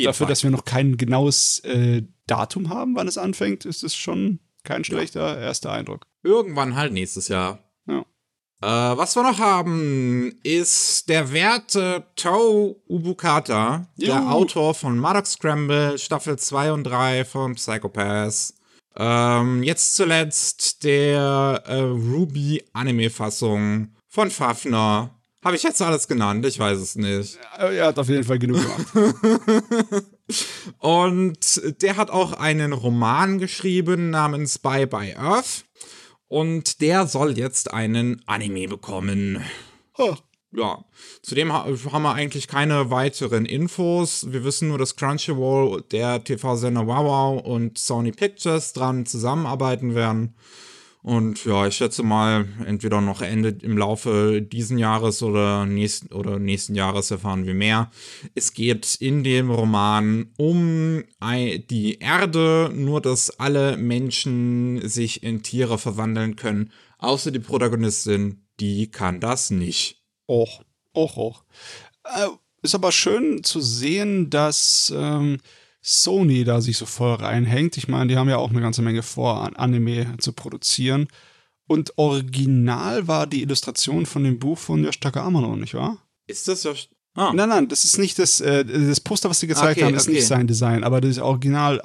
Dafür, 0.05 0.13
Fall. 0.13 0.29
dass 0.29 0.45
wir 0.45 0.51
noch 0.53 0.65
kein 0.65 0.97
genaues 0.97 1.59
äh, 1.65 2.03
Datum 2.29 2.69
haben, 2.69 2.95
wann 2.95 3.09
es 3.09 3.19
anfängt, 3.19 3.65
ist 3.65 3.83
es 3.83 3.97
schon 3.97 4.39
kein 4.65 4.85
schlechter 4.85 5.39
erster 5.39 5.73
Eindruck. 5.73 6.07
Irgendwann 6.23 6.75
halt 6.75 6.93
nächstes 6.93 7.29
Jahr. 7.29 7.59
Ja. 7.87 8.01
Äh, 8.63 8.97
was 8.97 9.15
wir 9.15 9.23
noch 9.23 9.39
haben, 9.39 10.33
ist 10.43 11.09
der 11.09 11.33
werte 11.33 12.05
Toe 12.17 12.77
Ubukata, 12.89 13.87
der 13.97 14.09
Juhu. 14.09 14.29
Autor 14.31 14.75
von 14.75 14.99
Maddox 14.99 15.33
Scramble, 15.33 15.99
Staffel 15.99 16.39
2 16.39 16.73
und 16.73 16.85
3 16.85 17.25
von 17.25 17.55
Psychopaths. 17.57 18.55
Ähm, 18.97 19.63
jetzt 19.65 19.97
zuletzt 19.97 20.85
der 20.85 21.63
äh, 21.67 21.81
Ruby-Anime-Fassung 21.81 23.89
von 24.09 24.31
Fafner. 24.31 25.11
Habe 25.45 25.57
ich 25.57 25.63
jetzt 25.63 25.83
alles 25.83 26.09
genannt? 26.09 26.47
Ich 26.47 26.59
weiß 26.59 26.79
es 26.79 26.97
nicht. 26.97 27.39
Äh, 27.59 27.77
Er 27.77 27.89
hat 27.89 27.99
auf 27.99 28.09
jeden 28.09 28.25
Fall 28.25 28.39
genug 28.39 28.63
gemacht. 28.63 28.87
Und 30.79 31.83
der 31.83 31.97
hat 31.97 32.11
auch 32.11 32.33
einen 32.33 32.73
Roman 32.73 33.39
geschrieben 33.39 34.11
namens 34.11 34.59
Bye 34.59 34.87
Bye 34.87 35.19
Earth. 35.19 35.65
Und 36.29 36.81
der 36.81 37.07
soll 37.07 37.37
jetzt 37.39 37.73
einen 37.73 38.23
Anime 38.27 38.69
bekommen. 38.69 39.45
oh, 39.99 40.17
Ja, 40.57 40.85
zudem 41.23 41.53
ha 41.53 41.67
haben 41.67 42.03
wir 42.03 42.15
eigentlich 42.15 42.49
keine 42.49 42.91
weiteren 42.91 43.45
Infos. 43.45 44.33
Wir 44.33 44.45
wissen 44.45 44.69
nur, 44.69 44.79
dass 44.79 44.97
Crunchyroll, 44.97 45.83
der 45.91 46.23
TV-Sender 46.23 46.87
Wow 46.87 47.43
und 47.45 47.77
Sony 47.77 48.13
Pictures 48.13 48.73
dran 48.73 49.05
zusammenarbeiten 49.05 49.95
werden. 49.95 50.37
Und 51.05 51.45
ja, 51.45 51.67
ich 51.67 51.77
schätze 51.77 52.03
mal, 52.03 52.49
entweder 52.65 53.03
noch 53.03 53.21
Ende 53.21 53.51
im 53.61 53.77
Laufe 53.77 54.41
diesen 54.41 54.79
Jahres 54.79 55.23
oder 55.23 55.67
nächsten, 55.67 56.11
oder 56.15 56.39
nächsten 56.39 56.75
Jahres 56.75 57.11
erfahren 57.11 57.45
wir 57.45 57.53
mehr. 57.53 57.91
Es 58.35 58.55
geht 58.55 58.95
in 59.01 59.23
dem 59.23 59.51
Roman 59.51 60.33
um 60.39 61.05
die 61.23 61.99
Erde, 62.01 62.71
nur 62.75 63.03
dass 63.03 63.39
alle 63.39 63.77
Menschen 63.77 64.81
sich 64.89 65.23
in 65.23 65.43
Tiere 65.43 65.77
verwandeln 65.77 66.37
können, 66.37 66.73
außer 66.97 67.31
die 67.31 67.39
Protagonistin, 67.39 68.47
die 68.59 68.91
kann 68.91 69.21
das 69.21 69.51
nicht. 69.51 70.03
Och, 70.27 70.65
och, 70.95 71.19
och. 71.19 71.45
Äh, 72.05 72.29
ist 72.63 72.75
aber 72.75 72.93
schön 72.93 73.45
zu 73.45 73.61
sehen, 73.61 74.31
dass 74.31 74.91
ähm, 74.97 75.37
Sony 75.87 76.45
da 76.45 76.63
sich 76.63 76.79
so 76.79 76.87
voll 76.87 77.15
reinhängt. 77.15 77.77
Ich 77.77 77.89
meine, 77.89 78.07
die 78.09 78.17
haben 78.17 78.31
ja 78.31 78.39
auch 78.39 78.51
eine 78.51 78.63
ganze 78.63 78.81
Menge 78.81 79.03
vor, 79.03 79.43
an 79.43 79.55
Anime 79.55 80.17
zu 80.19 80.33
produzieren. 80.33 81.09
Und 81.67 81.93
original 81.97 83.07
war 83.07 83.27
die 83.27 83.43
Illustration 83.43 84.07
von 84.07 84.25
dem 84.25 84.39
Buch 84.39 84.59
von 84.59 84.83
Yoshitaka 84.83 85.23
Amano, 85.25 85.57
nicht 85.57 85.75
wahr? 85.75 85.99
Ist 86.27 86.49
das 86.49 86.63
ja. 86.65 86.73
Ah, 87.17 87.33
Nein, 87.33 87.49
nein, 87.49 87.69
das 87.69 87.85
ist 87.85 87.99
nicht 87.99 88.19
das, 88.19 88.41
äh, 88.41 88.65
das 88.65 89.01
Poster, 89.01 89.31
was 89.31 89.39
sie 89.41 89.47
gezeigt 89.47 89.77
Okay, 89.79 89.87
haben, 89.87 89.95
ist 89.95 90.09
okay. 90.09 90.17
nicht 90.17 90.27
sein 90.27 90.47
Design, 90.49 90.83
aber 90.83 91.01
das 91.01 91.13
ist 91.13 91.19
original 91.21 91.81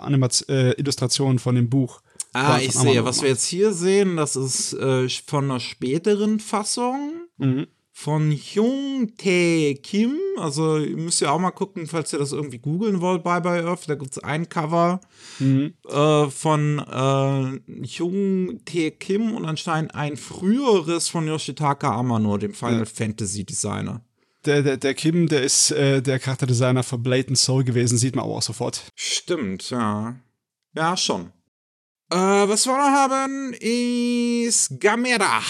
äh, 0.47 0.71
Illustration 0.79 1.37
von 1.37 1.53
dem 1.55 1.69
Buch. 1.69 2.01
Ah, 2.33 2.57
ich 2.59 2.71
sehe, 2.73 3.03
was 3.05 3.21
wir 3.21 3.29
jetzt 3.29 3.45
hier 3.45 3.73
sehen, 3.73 4.15
das 4.17 4.35
ist 4.35 4.73
äh, 4.73 5.07
von 5.09 5.45
einer 5.45 5.59
späteren 5.59 6.39
Fassung 6.39 7.11
Mhm. 7.37 7.67
Von 8.01 8.31
Hyung 8.31 9.11
Tae 9.17 9.75
Kim. 9.75 10.15
Also 10.37 10.77
ihr 10.77 10.95
müsst 10.95 11.19
ja 11.19 11.31
auch 11.31 11.39
mal 11.39 11.51
gucken, 11.51 11.85
falls 11.85 12.13
ihr 12.13 12.19
das 12.19 12.31
irgendwie 12.31 12.59
googeln 12.59 13.01
wollt 13.01 13.23
bei 13.23 13.41
Bye 13.41 13.65
Earth. 13.65 13.89
Da 13.89 13.95
gibt 13.95 14.11
es 14.13 14.23
ein 14.23 14.47
Cover 14.47 15.01
Mhm. 15.39 15.73
äh, 15.85 16.29
von 16.29 16.79
äh, 16.79 17.85
Hyung 17.85 18.61
Tae 18.63 18.91
Kim 18.91 19.33
und 19.33 19.43
anscheinend 19.45 19.95
ein 19.95 20.15
früheres 20.15 21.09
von 21.09 21.27
Yoshitaka 21.27 21.91
Amano, 21.93 22.37
dem 22.37 22.53
Final 22.53 22.85
Fantasy 22.85 23.43
Designer. 23.43 24.01
Der, 24.45 24.61
der, 24.63 24.77
der 24.77 24.93
Kim, 24.93 25.27
der 25.27 25.43
ist 25.43 25.71
äh, 25.71 26.01
der 26.01 26.19
Charakterdesigner 26.19 26.83
für 26.83 26.97
Blatant 26.97 27.37
Soul 27.37 27.65
gewesen, 27.65 27.97
sieht 27.97 28.15
man 28.15 28.23
aber 28.23 28.35
auch 28.35 28.41
sofort. 28.41 28.81
Stimmt, 28.95 29.69
ja. 29.71 30.15
Ja, 30.73 30.95
schon. 30.95 31.33
Äh, 32.11 32.15
was 32.15 32.65
wir 32.65 32.75
noch 32.75 32.85
haben, 32.85 33.53
ist 33.59 34.79
Gamera 34.79 35.41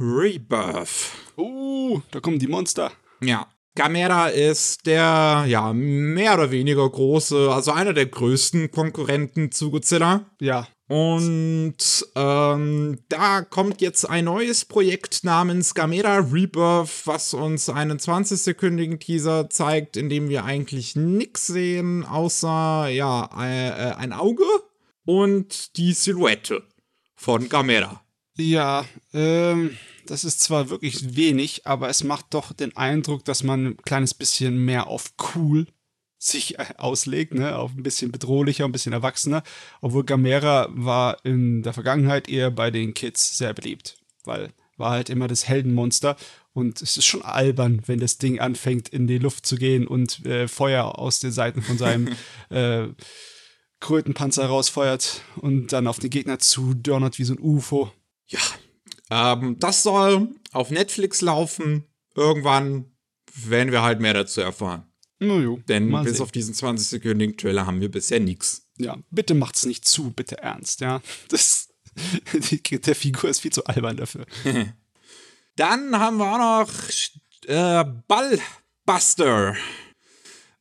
Rebirth. 0.00 1.12
Uh, 1.36 2.00
da 2.10 2.18
kommen 2.18 2.40
die 2.40 2.48
Monster. 2.48 2.90
Ja. 3.20 3.46
Gamera 3.76 4.26
ist 4.26 4.84
der, 4.86 5.44
ja, 5.46 5.72
mehr 5.72 6.34
oder 6.34 6.50
weniger 6.50 6.90
große, 6.90 7.52
also 7.52 7.70
einer 7.70 7.92
der 7.92 8.06
größten 8.06 8.72
Konkurrenten 8.72 9.52
zu 9.52 9.70
Godzilla. 9.70 10.24
Ja. 10.40 10.66
Und 10.88 11.76
ähm, 12.16 12.98
da 13.08 13.42
kommt 13.42 13.80
jetzt 13.80 14.08
ein 14.08 14.24
neues 14.24 14.64
Projekt 14.64 15.22
namens 15.22 15.74
Gamera 15.74 16.16
Rebirth, 16.16 17.02
was 17.04 17.32
uns 17.32 17.68
einen 17.68 17.98
20-sekündigen 17.98 18.98
Teaser 18.98 19.50
zeigt, 19.50 19.96
in 19.96 20.08
dem 20.08 20.28
wir 20.28 20.44
eigentlich 20.44 20.96
nichts 20.96 21.46
sehen, 21.46 22.04
außer 22.04 22.88
ja, 22.88 23.30
äh, 23.38 23.68
äh, 23.68 23.94
ein 23.94 24.12
Auge 24.12 24.42
und 25.08 25.78
die 25.78 25.94
Silhouette 25.94 26.62
von 27.14 27.48
Gamera. 27.48 28.04
Ja, 28.36 28.84
ähm, 29.14 29.74
das 30.04 30.22
ist 30.22 30.40
zwar 30.40 30.68
wirklich 30.68 31.16
wenig, 31.16 31.66
aber 31.66 31.88
es 31.88 32.04
macht 32.04 32.34
doch 32.34 32.52
den 32.52 32.76
Eindruck, 32.76 33.24
dass 33.24 33.42
man 33.42 33.68
ein 33.68 33.76
kleines 33.78 34.12
bisschen 34.12 34.62
mehr 34.66 34.86
auf 34.86 35.14
cool 35.34 35.66
sich 36.18 36.58
äh, 36.58 36.74
auslegt, 36.76 37.32
ne, 37.32 37.56
auf 37.56 37.72
ein 37.74 37.82
bisschen 37.82 38.12
bedrohlicher, 38.12 38.66
ein 38.66 38.72
bisschen 38.72 38.92
erwachsener, 38.92 39.42
obwohl 39.80 40.04
Gamera 40.04 40.68
war 40.72 41.24
in 41.24 41.62
der 41.62 41.72
Vergangenheit 41.72 42.28
eher 42.28 42.50
bei 42.50 42.70
den 42.70 42.92
Kids 42.92 43.38
sehr 43.38 43.54
beliebt, 43.54 43.96
weil 44.24 44.52
war 44.76 44.90
halt 44.90 45.08
immer 45.08 45.26
das 45.26 45.48
Heldenmonster. 45.48 46.16
Und 46.52 46.82
es 46.82 46.98
ist 46.98 47.06
schon 47.06 47.22
albern, 47.22 47.82
wenn 47.86 47.98
das 47.98 48.18
Ding 48.18 48.40
anfängt 48.40 48.90
in 48.90 49.06
die 49.06 49.18
Luft 49.18 49.46
zu 49.46 49.56
gehen 49.56 49.86
und 49.86 50.24
äh, 50.26 50.48
Feuer 50.48 50.98
aus 50.98 51.18
den 51.20 51.32
Seiten 51.32 51.62
von 51.62 51.78
seinem 51.78 52.08
äh, 52.50 52.88
Krötenpanzer 53.80 54.46
rausfeuert 54.46 55.22
und 55.36 55.72
dann 55.72 55.86
auf 55.86 55.98
den 55.98 56.10
Gegner 56.10 56.38
zu 56.38 56.74
donnert 56.74 57.18
wie 57.18 57.24
so 57.24 57.34
ein 57.34 57.40
UFO. 57.40 57.92
Ja, 58.26 58.40
ähm, 59.10 59.56
das 59.58 59.82
soll 59.82 60.28
auf 60.52 60.70
Netflix 60.70 61.20
laufen. 61.20 61.84
Irgendwann 62.14 62.86
werden 63.34 63.72
wir 63.72 63.82
halt 63.82 64.00
mehr 64.00 64.14
dazu 64.14 64.40
erfahren. 64.40 64.84
No, 65.20 65.40
jo, 65.40 65.60
Denn 65.68 65.90
bis 66.02 66.14
sehen. 66.14 66.22
auf 66.22 66.32
diesen 66.32 66.54
20-sekündigen 66.54 67.36
Trailer 67.36 67.66
haben 67.66 67.80
wir 67.80 67.90
bisher 67.90 68.20
nichts. 68.20 68.68
Ja, 68.78 68.96
bitte 69.10 69.34
macht's 69.34 69.66
nicht 69.66 69.86
zu, 69.86 70.10
bitte 70.10 70.38
ernst, 70.38 70.80
ja. 70.80 71.00
Das, 71.28 71.68
die, 72.32 72.62
der 72.80 72.94
Figur 72.94 73.28
ist 73.28 73.40
viel 73.40 73.52
zu 73.52 73.64
albern 73.64 73.96
dafür. 73.96 74.26
Dann 75.56 75.98
haben 75.98 76.18
wir 76.18 76.32
auch 76.32 76.66
noch 76.66 76.72
äh, 77.46 77.84
Ballbuster. 78.06 79.56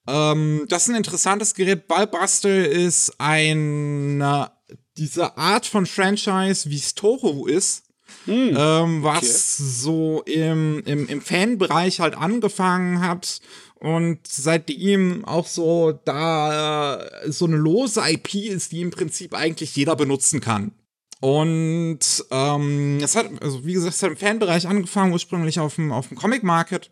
Ähm, 0.08 0.66
das 0.70 0.84
ist 0.84 0.90
ein 0.90 0.96
interessantes 0.96 1.54
Gerät. 1.54 1.88
Ballbuster 1.88 2.68
ist 2.68 3.14
eine 3.20 4.52
diese 4.98 5.38
Art 5.38 5.66
von 5.66 5.86
Franchise, 5.86 6.70
wie 6.70 6.78
es 6.78 6.96
Toho 6.96 7.46
ist. 7.46 7.84
Ähm, 8.28 9.04
was 9.04 9.58
so 9.58 10.22
im, 10.26 10.82
im, 10.86 11.08
im 11.08 11.22
Fanbereich 11.22 12.00
halt 12.00 12.18
angefangen 12.18 13.02
hat 13.02 13.40
und 13.76 14.20
seitdem 14.28 15.24
auch 15.26 15.48
so 15.48 15.94
da 16.04 17.02
äh, 17.02 17.32
so 17.32 17.46
eine 17.46 17.58
lose 17.58 18.02
IP 18.06 18.36
ist, 18.36 18.72
die 18.72 18.82
im 18.82 18.92
Prinzip 18.92 19.34
eigentlich 19.34 19.76
jeder 19.76 19.96
benutzen 19.96 20.42
kann. 20.42 20.72
Und 21.20 22.00
ähm, 22.32 23.00
es 23.02 23.16
hat, 23.16 23.28
also 23.42 23.66
wie 23.66 23.74
gesagt, 23.74 23.96
es 23.96 24.04
hat 24.04 24.12
im 24.12 24.18
Fanbereich 24.18 24.68
angefangen, 24.68 25.14
ursprünglich 25.14 25.60
auf 25.60 25.76
dem, 25.76 25.92
auf 25.92 26.10
dem 26.10 26.18
Comic 26.18 26.44
Market. 26.44 26.92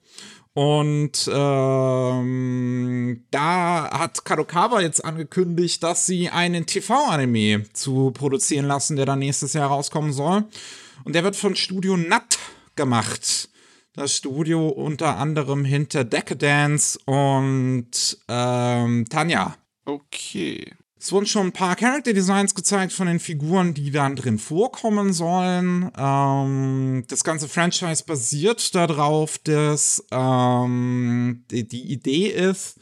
Und 0.55 1.29
ähm, 1.33 3.25
da 3.29 3.89
hat 3.91 4.23
Kadokawa 4.23 4.79
jetzt 4.79 5.03
angekündigt, 5.03 5.83
dass 5.83 6.05
sie 6.05 6.29
einen 6.29 6.65
TV-Anime 6.65 7.65
zu 7.73 8.11
produzieren 8.11 8.65
lassen, 8.65 8.95
der 8.95 9.05
dann 9.05 9.19
nächstes 9.19 9.51
Jahr 9.51 9.67
rauskommen 9.67 10.13
soll. 10.13 10.45
Und 11.03 11.13
der 11.13 11.25
wird 11.25 11.35
von 11.35 11.57
Studio 11.57 11.97
Nut 11.97 12.39
gemacht. 12.77 13.49
Das 13.91 14.15
Studio 14.15 14.69
unter 14.69 15.17
anderem 15.17 15.65
hinter 15.65 16.05
Decadence 16.05 16.97
und 17.05 18.17
ähm, 18.29 19.05
Tanja. 19.09 19.57
Okay. 19.83 20.71
Es 20.97 21.11
wurden 21.11 21.25
schon 21.25 21.47
ein 21.47 21.51
paar 21.51 21.75
Character 21.75 22.13
Designs 22.13 22.55
gezeigt 22.55 22.93
von 22.93 23.07
den 23.07 23.19
Figuren, 23.19 23.73
die 23.73 23.91
dann 23.91 24.15
drin 24.15 24.39
vorkommen 24.39 25.13
sollen. 25.13 25.91
Ähm, 25.97 27.03
das 27.07 27.23
ganze 27.23 27.49
Franchise 27.49 28.03
basiert 28.05 28.73
darauf, 28.73 29.37
dass 29.39 30.03
ähm, 30.11 31.43
die, 31.51 31.67
die 31.67 31.91
Idee 31.91 32.27
ist, 32.27 32.79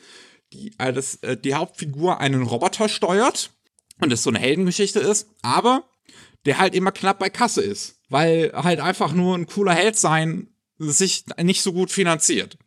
die, 0.54 0.74
äh, 0.78 0.94
dass, 0.94 1.16
äh, 1.16 1.36
die 1.36 1.56
Hauptfigur 1.56 2.20
einen 2.20 2.44
Roboter 2.44 2.88
steuert 2.88 3.52
und 4.00 4.14
es 4.14 4.24
so 4.24 4.30
eine 4.30 4.40
Heldengeschichte 4.40 5.00
ist, 5.00 5.28
aber 5.42 5.84
der 6.46 6.60
halt 6.60 6.76
immer 6.76 6.92
knapp 6.92 7.20
bei 7.20 7.30
Kasse 7.30 7.62
ist, 7.62 8.00
weil 8.10 8.52
halt 8.54 8.80
einfach 8.80 9.14
nur 9.14 9.36
ein 9.36 9.48
cooler 9.48 9.74
Held 9.74 9.98
sein 9.98 10.50
sich 10.78 11.26
nicht 11.42 11.62
so 11.62 11.74
gut 11.74 11.92
finanziert. 11.92 12.58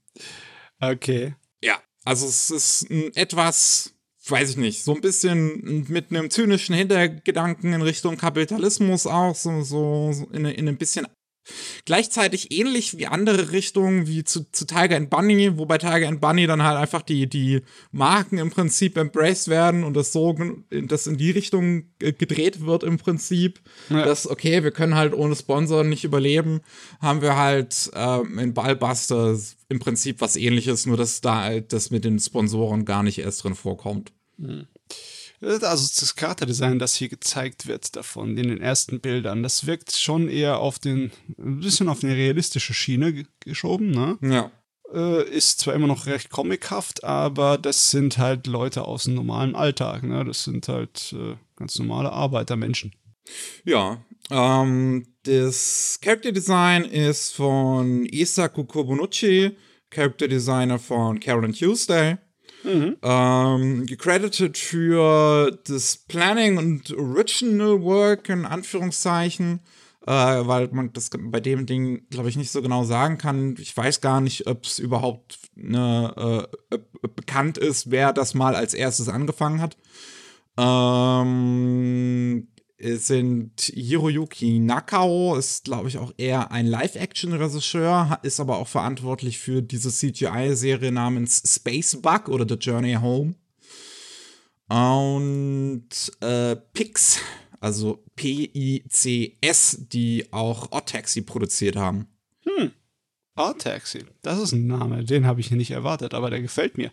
Okay. 0.80 1.34
Ja, 1.62 1.80
also 2.04 2.26
es 2.26 2.50
ist 2.50 2.90
ein 2.90 3.14
etwas, 3.14 3.94
weiß 4.30 4.50
ich 4.50 4.56
nicht, 4.56 4.82
so 4.82 4.94
ein 4.94 5.00
bisschen 5.00 5.86
mit 5.88 6.10
einem 6.10 6.30
zynischen 6.30 6.74
Hintergedanken 6.74 7.72
in 7.72 7.82
Richtung 7.82 8.16
Kapitalismus 8.16 9.06
auch, 9.06 9.34
so, 9.34 9.62
so 9.62 10.12
so 10.12 10.26
in, 10.32 10.44
in 10.44 10.68
ein 10.68 10.76
bisschen 10.76 11.06
gleichzeitig 11.84 12.50
ähnlich 12.52 12.98
wie 12.98 13.06
andere 13.06 13.52
Richtungen, 13.52 14.06
wie 14.08 14.24
zu, 14.24 14.50
zu 14.50 14.66
Tiger 14.66 14.96
and 14.96 15.10
Bunny, 15.10 15.56
wobei 15.58 15.78
Tiger 15.78 16.08
and 16.08 16.20
Bunny 16.20 16.46
dann 16.46 16.62
halt 16.64 16.76
einfach 16.76 17.02
die, 17.02 17.28
die 17.28 17.62
Marken 17.92 18.38
im 18.38 18.50
Prinzip 18.50 18.96
embraced 18.96 19.48
werden 19.48 19.84
und 19.84 19.94
das 19.94 20.12
so, 20.12 20.36
das 20.70 21.06
in 21.06 21.16
die 21.16 21.30
Richtung 21.30 21.84
gedreht 21.98 22.66
wird 22.66 22.82
im 22.82 22.98
Prinzip, 22.98 23.60
Ja. 23.90 24.04
dass, 24.04 24.28
okay, 24.28 24.64
wir 24.64 24.72
können 24.72 24.96
halt 24.96 25.14
ohne 25.14 25.36
Sponsor 25.36 25.84
nicht 25.84 26.04
überleben, 26.04 26.62
haben 27.00 27.22
wir 27.22 27.36
halt 27.36 27.90
ähm, 27.94 28.38
in 28.38 28.52
Ballbuster 28.54 29.38
im 29.68 29.78
Prinzip 29.78 30.20
was 30.20 30.36
ähnliches, 30.36 30.86
nur 30.86 30.96
dass 30.96 31.20
da 31.20 31.42
halt 31.42 31.72
das 31.72 31.90
mit 31.90 32.04
den 32.04 32.18
Sponsoren 32.18 32.84
gar 32.84 33.02
nicht 33.04 33.18
erst 33.18 33.44
drin 33.44 33.54
vorkommt. 33.54 34.12
Also 35.40 35.58
das 36.00 36.14
Charakterdesign, 36.16 36.78
das 36.78 36.94
hier 36.94 37.08
gezeigt 37.08 37.66
wird 37.66 37.94
davon 37.94 38.38
in 38.38 38.48
den 38.48 38.60
ersten 38.60 39.00
Bildern, 39.00 39.42
das 39.42 39.66
wirkt 39.66 39.92
schon 39.92 40.28
eher 40.28 40.58
auf 40.58 40.78
den, 40.78 41.12
ein 41.38 41.60
bisschen 41.60 41.88
auf 41.88 42.02
eine 42.02 42.14
realistische 42.14 42.72
Schiene 42.72 43.12
ge- 43.12 43.26
geschoben, 43.40 43.90
ne? 43.90 44.18
Ja. 44.22 44.50
Äh, 44.94 45.28
ist 45.28 45.60
zwar 45.60 45.74
immer 45.74 45.88
noch 45.88 46.06
recht 46.06 46.30
comichaft, 46.30 47.04
aber 47.04 47.58
das 47.58 47.90
sind 47.90 48.18
halt 48.18 48.46
Leute 48.46 48.86
aus 48.86 49.04
dem 49.04 49.14
normalen 49.14 49.54
Alltag, 49.54 50.04
ne? 50.04 50.24
Das 50.24 50.44
sind 50.44 50.68
halt 50.68 51.12
äh, 51.12 51.36
ganz 51.56 51.78
normale 51.78 52.12
Arbeitermenschen. 52.12 52.94
Ja, 53.64 54.04
ähm, 54.30 55.06
das 55.24 55.98
Character 56.00 56.32
Design 56.32 56.84
ist 56.84 57.32
von 57.34 58.06
Isaku 58.06 58.64
Kobunuchi, 58.64 59.56
Character 59.90 60.28
Designer 60.28 60.78
von 60.78 61.20
Carolyn 61.20 61.52
Tuesday. 61.52 62.16
Ähm, 63.02 63.86
gecredited 63.86 64.58
für 64.58 65.58
das 65.66 65.96
Planning 65.96 66.58
und 66.58 66.92
Original 66.96 67.82
Work 67.82 68.28
in 68.28 68.44
Anführungszeichen, 68.44 69.60
äh, 70.06 70.12
weil 70.12 70.68
man 70.72 70.92
das 70.92 71.10
bei 71.16 71.40
dem 71.40 71.66
Ding, 71.66 72.08
glaube 72.10 72.28
ich, 72.28 72.36
nicht 72.36 72.50
so 72.50 72.62
genau 72.62 72.84
sagen 72.84 73.18
kann. 73.18 73.56
Ich 73.58 73.76
weiß 73.76 74.00
gar 74.00 74.20
nicht, 74.20 74.46
ob 74.46 74.64
es 74.64 74.78
überhaupt 74.78 75.38
ne, 75.54 76.48
äh, 76.70 76.78
bekannt 77.14 77.58
ist, 77.58 77.90
wer 77.90 78.12
das 78.12 78.34
mal 78.34 78.54
als 78.54 78.74
erstes 78.74 79.08
angefangen 79.08 79.60
hat. 79.60 79.76
Ähm, 80.58 82.48
sind 82.78 83.60
Hiroyuki 83.60 84.58
Nakao, 84.58 85.36
ist 85.36 85.64
glaube 85.64 85.88
ich 85.88 85.98
auch 85.98 86.12
eher 86.16 86.50
ein 86.50 86.66
Live-Action-Regisseur, 86.66 88.18
ist 88.22 88.40
aber 88.40 88.58
auch 88.58 88.68
verantwortlich 88.68 89.38
für 89.38 89.62
diese 89.62 89.90
CGI-Serie 89.90 90.92
namens 90.92 91.42
Space 91.46 91.96
Bug 92.00 92.28
oder 92.28 92.46
The 92.48 92.54
Journey 92.54 92.94
Home. 92.94 93.34
Und 94.68 95.88
äh, 96.20 96.56
Pix, 96.56 97.20
also 97.60 98.04
P-I-C-S, 98.16 99.86
die 99.92 100.26
auch 100.32 100.72
Odd 100.72 100.86
Taxi 100.90 101.22
produziert 101.22 101.76
haben. 101.76 102.08
Art 103.36 103.60
Taxi, 103.60 104.04
das 104.22 104.38
ist 104.38 104.52
ein 104.52 104.66
Name, 104.66 105.04
den 105.04 105.26
habe 105.26 105.40
ich 105.40 105.50
nicht 105.50 105.70
erwartet, 105.70 106.14
aber 106.14 106.30
der 106.30 106.40
gefällt 106.40 106.78
mir, 106.78 106.90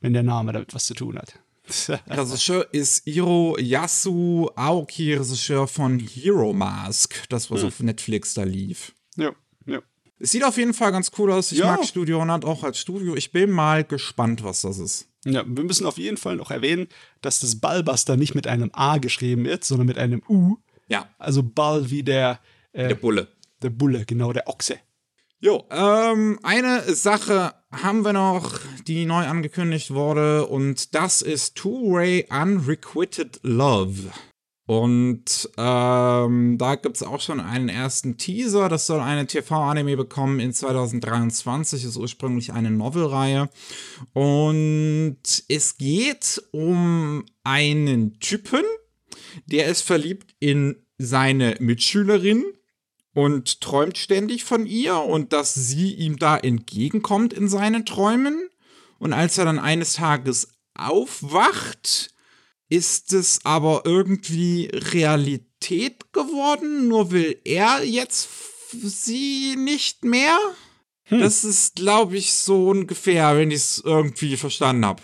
wenn 0.00 0.12
der 0.12 0.22
Name 0.22 0.52
damit 0.52 0.74
was 0.74 0.84
zu 0.84 0.94
tun 0.94 1.18
hat. 1.18 1.40
Regisseur 2.08 2.66
ist 2.72 3.04
Hiro 3.04 3.56
Yasu 3.58 4.48
Aoki, 4.54 5.14
Regisseur 5.14 5.66
von 5.66 5.98
Hero 5.98 6.52
Mask, 6.52 7.28
das 7.28 7.50
was 7.50 7.62
hm. 7.62 7.68
auf 7.68 7.80
Netflix 7.80 8.34
da 8.34 8.44
lief. 8.44 8.94
Ja, 9.16 9.32
ja. 9.66 9.80
Es 10.18 10.32
sieht 10.32 10.44
auf 10.44 10.56
jeden 10.56 10.74
Fall 10.74 10.92
ganz 10.92 11.10
cool 11.18 11.30
aus. 11.30 11.52
Ich 11.52 11.58
ja. 11.58 11.66
mag 11.66 11.84
Studio 11.84 12.16
100 12.16 12.44
auch 12.44 12.64
als 12.64 12.78
Studio. 12.78 13.16
Ich 13.16 13.32
bin 13.32 13.50
mal 13.50 13.84
gespannt, 13.84 14.42
was 14.42 14.62
das 14.62 14.78
ist. 14.78 15.08
Ja, 15.26 15.44
wir 15.46 15.64
müssen 15.64 15.86
auf 15.86 15.98
jeden 15.98 16.16
Fall 16.16 16.36
noch 16.36 16.50
erwähnen, 16.50 16.88
dass 17.20 17.40
das 17.40 17.60
Ballbuster 17.60 18.16
nicht 18.16 18.34
mit 18.34 18.46
einem 18.46 18.70
A 18.72 18.98
geschrieben 18.98 19.44
wird, 19.44 19.64
sondern 19.64 19.86
mit 19.88 19.98
einem 19.98 20.22
U. 20.28 20.56
Ja. 20.88 21.08
Also 21.18 21.42
Ball 21.42 21.90
wie 21.90 22.02
der. 22.02 22.40
Äh, 22.72 22.88
der 22.88 22.94
Bulle. 22.94 23.28
Der 23.62 23.70
Bulle, 23.70 24.04
genau, 24.06 24.32
der 24.32 24.48
Ochse. 24.48 24.78
Jo, 25.38 25.66
ähm, 25.70 26.38
eine 26.42 26.94
Sache 26.94 27.52
haben 27.70 28.06
wir 28.06 28.14
noch, 28.14 28.58
die 28.86 29.04
neu 29.04 29.26
angekündigt 29.26 29.90
wurde, 29.90 30.46
und 30.46 30.94
das 30.94 31.20
ist 31.20 31.56
Two-Way 31.56 32.28
Unrequited 32.30 33.40
Love. 33.42 34.10
Und 34.64 35.48
ähm, 35.58 36.56
da 36.58 36.74
gibt 36.74 36.96
es 36.96 37.02
auch 37.02 37.20
schon 37.20 37.38
einen 37.38 37.68
ersten 37.68 38.16
Teaser. 38.16 38.68
Das 38.68 38.86
soll 38.86 39.00
eine 39.00 39.26
TV-Anime 39.26 39.96
bekommen 39.96 40.40
in 40.40 40.52
2023. 40.52 41.84
Ist 41.84 41.96
ursprünglich 41.96 42.52
eine 42.52 42.72
Novelreihe. 42.72 43.48
Und 44.12 45.18
es 45.48 45.76
geht 45.78 46.42
um 46.50 47.24
einen 47.44 48.18
Typen, 48.18 48.64
der 49.44 49.66
ist 49.66 49.82
verliebt 49.82 50.34
in 50.40 50.82
seine 50.98 51.56
Mitschülerin 51.60 52.44
und 53.16 53.62
träumt 53.62 53.96
ständig 53.96 54.44
von 54.44 54.66
ihr 54.66 54.98
und 54.98 55.32
dass 55.32 55.54
sie 55.54 55.94
ihm 55.94 56.18
da 56.18 56.36
entgegenkommt 56.36 57.32
in 57.32 57.48
seinen 57.48 57.86
Träumen. 57.86 58.50
Und 58.98 59.14
als 59.14 59.38
er 59.38 59.46
dann 59.46 59.58
eines 59.58 59.94
Tages 59.94 60.48
aufwacht, 60.74 62.10
ist 62.68 63.14
es 63.14 63.40
aber 63.44 63.84
irgendwie 63.86 64.68
Realität 64.70 66.12
geworden, 66.12 66.88
nur 66.88 67.10
will 67.10 67.40
er 67.44 67.82
jetzt 67.84 68.28
sie 68.70 69.56
nicht 69.56 70.04
mehr. 70.04 70.36
Hm. 71.04 71.20
Das 71.20 71.42
ist, 71.42 71.76
glaube 71.76 72.18
ich, 72.18 72.34
so 72.34 72.68
ungefähr, 72.68 73.34
wenn 73.38 73.50
ich 73.50 73.56
es 73.60 73.82
irgendwie 73.82 74.36
verstanden 74.36 74.84
habe. 74.84 75.02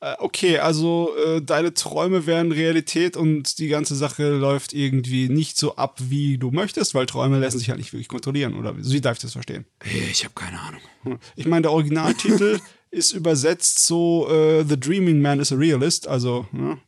Äh, 0.00 0.14
okay, 0.18 0.58
also 0.58 1.10
äh, 1.16 1.40
deine 1.40 1.72
Träume 1.72 2.26
werden 2.26 2.52
Realität 2.52 3.16
und 3.16 3.58
die 3.58 3.68
ganze 3.68 3.96
Sache 3.96 4.28
läuft 4.28 4.74
irgendwie 4.74 5.28
nicht 5.28 5.56
so 5.56 5.76
ab, 5.76 5.98
wie 6.02 6.36
du 6.36 6.50
möchtest, 6.50 6.94
weil 6.94 7.06
Träume 7.06 7.38
lassen 7.38 7.58
sich 7.58 7.70
halt 7.70 7.78
nicht 7.78 7.92
wirklich 7.92 8.08
kontrollieren, 8.08 8.54
oder 8.54 8.76
wie 8.76 9.00
darf 9.00 9.16
ich 9.16 9.22
das 9.22 9.32
verstehen? 9.32 9.64
Ich 10.10 10.24
habe 10.24 10.34
keine 10.34 10.60
Ahnung. 10.60 10.80
Hm. 11.04 11.18
Ich 11.34 11.46
meine, 11.46 11.62
der 11.62 11.72
Originaltitel 11.72 12.60
ist 12.90 13.12
übersetzt 13.12 13.86
so 13.86 14.28
äh, 14.30 14.64
The 14.64 14.78
Dreaming 14.78 15.22
Man 15.22 15.40
is 15.40 15.50
a 15.50 15.56
Realist, 15.56 16.06
also 16.08 16.46
ne, 16.52 16.78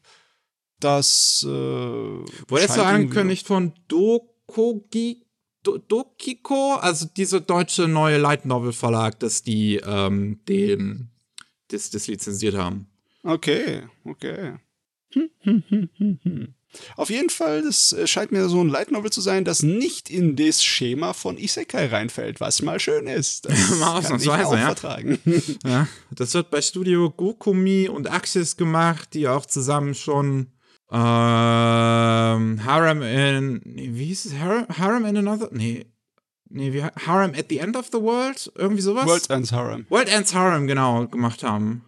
das 0.80 1.44
äh, 1.44 1.48
Wurde 1.48 2.62
jetzt 2.62 2.74
so 2.74 2.82
angekündigt 2.82 3.46
von 3.46 3.72
Dokogi 3.88 5.24
Dokiko, 5.62 6.74
also 6.76 7.06
dieser 7.16 7.40
deutsche 7.40 7.88
neue 7.88 8.16
Light 8.18 8.46
Novel 8.46 8.72
Verlag, 8.72 9.18
dass 9.20 9.42
die 9.42 9.76
ähm, 9.84 10.40
den 10.48 11.10
das, 11.68 11.90
das 11.90 12.06
lizenziert 12.06 12.54
haben. 12.54 12.87
Okay, 13.22 13.82
okay. 14.04 14.54
Auf 16.96 17.08
jeden 17.08 17.30
Fall, 17.30 17.62
das 17.62 17.92
äh, 17.92 18.06
scheint 18.06 18.30
mir 18.30 18.48
so 18.48 18.62
ein 18.62 18.68
Light 18.68 18.90
Novel 18.90 19.10
zu 19.10 19.22
sein, 19.22 19.44
das 19.44 19.62
nicht 19.62 20.10
in 20.10 20.36
das 20.36 20.62
Schema 20.62 21.14
von 21.14 21.38
Isekai 21.38 21.86
reinfällt, 21.86 22.40
was 22.40 22.60
mal 22.62 22.78
schön 22.78 23.06
ist. 23.06 23.48
Das 23.48 23.78
mal 23.78 24.02
kann 24.02 24.20
ich 24.20 24.28
auch 24.28 24.52
ja. 24.54 24.66
vertragen. 24.66 25.18
ja, 25.64 25.88
das 26.10 26.34
wird 26.34 26.50
bei 26.50 26.60
Studio 26.60 27.10
Gokumi 27.10 27.88
und 27.88 28.10
Axis 28.10 28.56
gemacht, 28.56 29.14
die 29.14 29.28
auch 29.28 29.46
zusammen 29.46 29.94
schon 29.94 30.48
ähm, 30.90 32.64
Harem 32.64 33.02
in, 33.02 33.62
wie 33.64 34.06
hieß 34.06 34.26
es? 34.26 34.34
Harem, 34.34 34.66
Harem 34.68 35.04
in 35.06 35.16
Another? 35.16 35.48
Nee, 35.52 35.86
nee, 36.50 36.72
wie, 36.72 36.82
Harem 36.82 37.34
at 37.34 37.46
the 37.48 37.58
End 37.58 37.76
of 37.76 37.86
the 37.92 38.00
World? 38.00 38.52
Irgendwie 38.54 38.82
sowas? 38.82 39.06
World 39.06 39.30
Ends 39.30 39.52
Harem. 39.52 39.86
World 39.88 40.08
Ends 40.08 40.34
Harem, 40.34 40.66
genau, 40.66 41.06
gemacht 41.06 41.42
haben. 41.42 41.87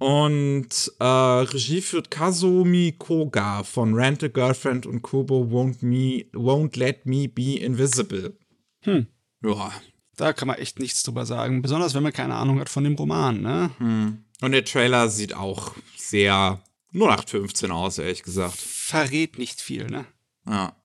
Und 0.00 0.92
äh, 0.98 1.04
Regie 1.04 1.82
führt 1.82 2.10
Kazumi 2.10 2.94
Koga 2.96 3.62
von 3.64 3.92
Rent 3.92 4.24
a 4.24 4.28
Girlfriend 4.28 4.86
und 4.86 5.02
Kubo 5.02 5.42
Won't, 5.50 5.84
me, 5.84 6.24
won't 6.32 6.78
Let 6.78 7.04
Me 7.04 7.28
Be 7.28 7.58
Invisible. 7.58 8.34
Hm. 8.80 9.08
Ja. 9.44 9.70
Da 10.16 10.32
kann 10.32 10.48
man 10.48 10.56
echt 10.56 10.78
nichts 10.78 11.02
drüber 11.02 11.26
sagen. 11.26 11.60
Besonders 11.60 11.94
wenn 11.94 12.02
man 12.02 12.14
keine 12.14 12.34
Ahnung 12.34 12.60
hat 12.60 12.70
von 12.70 12.84
dem 12.84 12.94
Roman, 12.94 13.42
ne? 13.42 13.72
Hm. 13.76 14.24
Und 14.40 14.52
der 14.52 14.64
Trailer 14.64 15.10
sieht 15.10 15.34
auch 15.34 15.74
sehr 15.98 16.62
0815 16.94 17.70
aus, 17.70 17.98
ehrlich 17.98 18.22
gesagt. 18.22 18.56
Verrät 18.56 19.36
nicht 19.36 19.60
viel, 19.60 19.86
ne? 19.86 20.06
Ja. 20.46 20.79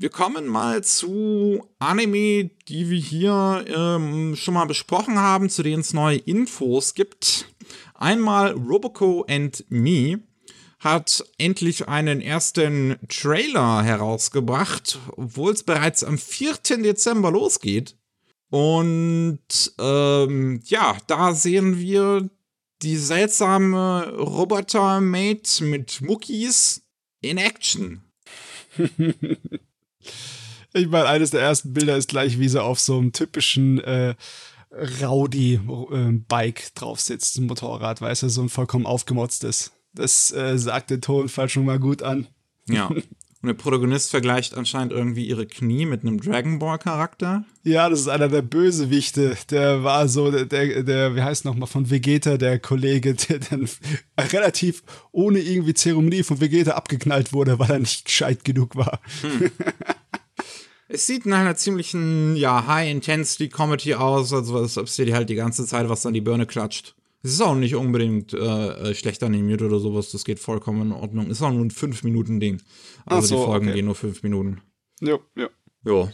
Wir 0.00 0.10
kommen 0.10 0.46
mal 0.46 0.84
zu 0.84 1.66
Anime, 1.80 2.50
die 2.68 2.88
wir 2.88 3.00
hier 3.00 3.64
ähm, 3.66 4.36
schon 4.36 4.54
mal 4.54 4.66
besprochen 4.66 5.18
haben, 5.18 5.50
zu 5.50 5.64
denen 5.64 5.80
es 5.80 5.92
neue 5.92 6.18
Infos 6.18 6.94
gibt. 6.94 7.46
Einmal 7.94 8.52
Roboco 8.52 9.26
and 9.28 9.64
Me 9.70 10.20
hat 10.78 11.24
endlich 11.36 11.88
einen 11.88 12.20
ersten 12.20 12.94
Trailer 13.08 13.82
herausgebracht, 13.82 15.00
obwohl 15.16 15.52
es 15.52 15.64
bereits 15.64 16.04
am 16.04 16.16
4. 16.16 16.58
Dezember 16.78 17.32
losgeht. 17.32 17.96
Und 18.50 19.40
ähm, 19.80 20.60
ja, 20.66 20.96
da 21.08 21.34
sehen 21.34 21.76
wir 21.80 22.30
die 22.82 22.98
seltsame 22.98 24.14
Roboter-Mate 24.16 25.64
mit 25.64 26.00
Muckis 26.02 26.82
in 27.20 27.38
Action. 27.38 28.04
ich 30.72 30.88
meine, 30.88 31.06
eines 31.06 31.30
der 31.30 31.40
ersten 31.40 31.72
Bilder 31.72 31.96
ist 31.96 32.08
gleich, 32.08 32.38
wie 32.38 32.48
sie 32.48 32.62
auf 32.62 32.78
so 32.80 32.98
einem 32.98 33.12
typischen 33.12 33.80
äh, 33.80 34.14
Rowdy-Bike 34.70 36.60
äh, 36.60 36.70
drauf 36.74 37.00
sitzt, 37.00 37.38
ein 37.38 37.46
Motorrad, 37.46 38.00
weißt 38.00 38.24
du, 38.24 38.28
so 38.28 38.42
ein 38.42 38.48
vollkommen 38.48 38.86
aufgemotztes. 38.86 39.72
Das 39.94 40.30
äh, 40.32 40.58
sagt 40.58 40.90
den 40.90 41.00
Tonfall 41.00 41.48
schon 41.48 41.64
mal 41.64 41.78
gut 41.78 42.02
an. 42.02 42.26
Ja. 42.68 42.90
Und 43.40 43.46
der 43.46 43.54
Protagonist 43.54 44.10
vergleicht 44.10 44.54
anscheinend 44.54 44.92
irgendwie 44.92 45.24
ihre 45.24 45.46
Knie 45.46 45.86
mit 45.86 46.02
einem 46.02 46.20
Dragon 46.20 46.58
Ball 46.58 46.76
Charakter. 46.76 47.44
Ja, 47.62 47.88
das 47.88 48.00
ist 48.00 48.08
einer 48.08 48.28
der 48.28 48.42
Bösewichte. 48.42 49.36
Der 49.50 49.84
war 49.84 50.08
so, 50.08 50.32
der, 50.32 50.44
der, 50.44 50.82
der 50.82 51.14
wie 51.14 51.22
heißt 51.22 51.44
nochmal, 51.44 51.68
von 51.68 51.88
Vegeta, 51.88 52.36
der 52.36 52.58
Kollege, 52.58 53.14
der 53.28 53.38
dann 53.38 53.68
relativ 54.18 54.82
ohne 55.12 55.38
irgendwie 55.38 55.72
Zeremonie 55.72 56.24
von 56.24 56.40
Vegeta 56.40 56.72
abgeknallt 56.72 57.32
wurde, 57.32 57.60
weil 57.60 57.70
er 57.70 57.78
nicht 57.78 58.06
gescheit 58.06 58.44
genug 58.44 58.74
war. 58.74 59.00
Hm. 59.22 59.50
es 60.88 61.06
sieht 61.06 61.26
nach 61.26 61.40
einer 61.40 61.56
ziemlichen, 61.56 62.34
ja, 62.36 62.66
High-Intensity-Comedy 62.66 63.94
aus, 63.94 64.32
also 64.32 64.58
als 64.58 64.78
ob 64.78 64.88
sie 64.88 65.04
dir 65.04 65.14
halt 65.14 65.28
die 65.28 65.34
ganze 65.34 65.66
Zeit 65.66 65.88
was 65.88 66.06
an 66.06 66.14
die 66.14 66.22
Birne 66.22 66.46
klatscht. 66.46 66.94
Es 67.22 67.32
ist 67.32 67.40
auch 67.40 67.54
nicht 67.54 67.74
unbedingt 67.74 68.32
äh, 68.32 68.94
schlecht 68.94 69.22
animiert 69.22 69.60
oder 69.60 69.80
sowas, 69.80 70.10
das 70.12 70.24
geht 70.24 70.38
vollkommen 70.38 70.82
in 70.82 70.92
Ordnung. 70.92 71.30
Ist 71.30 71.42
auch 71.42 71.52
nur 71.52 71.64
ein 71.64 71.70
5-Minuten-Ding. 71.70 72.62
Also 73.04 73.26
so, 73.26 73.36
die 73.36 73.44
Folgen 73.44 73.66
okay. 73.66 73.76
gehen 73.76 73.84
nur 73.84 73.94
5 73.94 74.22
Minuten. 74.22 74.62
Ja, 75.00 75.18
ja. 75.36 75.48
Jo. 75.84 76.10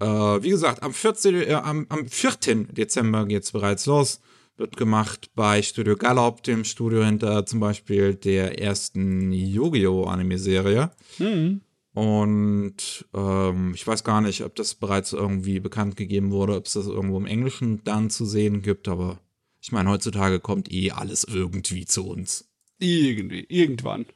Äh, 0.00 0.06
wie 0.42 0.50
gesagt, 0.50 0.82
am 0.82 0.92
14. 0.92 1.34
Äh, 1.34 1.52
am, 1.54 1.86
am 1.88 2.06
4. 2.06 2.66
Dezember 2.72 3.26
geht 3.26 3.42
es 3.42 3.52
bereits 3.52 3.86
los. 3.86 4.20
Wird 4.56 4.76
gemacht 4.76 5.30
bei 5.34 5.62
Studio 5.62 5.96
Gallop, 5.96 6.44
dem 6.44 6.62
Studio 6.62 7.04
hinter 7.04 7.44
zum 7.44 7.58
Beispiel 7.58 8.14
der 8.14 8.60
ersten 8.60 9.32
Yu-Gi-Oh! 9.32 10.04
Anime-Serie. 10.04 10.92
Mhm. 11.18 11.60
Und 11.94 13.06
ähm, 13.14 13.72
ich 13.74 13.86
weiß 13.86 14.02
gar 14.02 14.20
nicht, 14.20 14.42
ob 14.42 14.56
das 14.56 14.74
bereits 14.74 15.12
irgendwie 15.12 15.60
bekannt 15.60 15.96
gegeben 15.96 16.32
wurde, 16.32 16.56
ob 16.56 16.66
es 16.66 16.72
das 16.72 16.86
irgendwo 16.86 17.16
im 17.16 17.26
Englischen 17.26 17.82
dann 17.84 18.10
zu 18.10 18.26
sehen 18.26 18.62
gibt, 18.62 18.88
aber 18.88 19.20
ich 19.60 19.70
meine, 19.70 19.88
heutzutage 19.88 20.40
kommt 20.40 20.70
eh 20.72 20.90
alles 20.90 21.22
irgendwie 21.24 21.86
zu 21.86 22.06
uns. 22.06 22.48
Irgendwie, 22.80 23.46
irgendwann. 23.48 24.06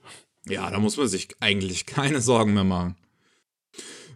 Ja, 0.49 0.69
da 0.71 0.81
muss 0.81 0.97
man 0.97 1.07
sich 1.07 1.29
eigentlich 1.41 1.87
keine 1.87 2.21
Sorgen 2.21 2.53
mehr 2.53 2.65
machen. 2.65 2.97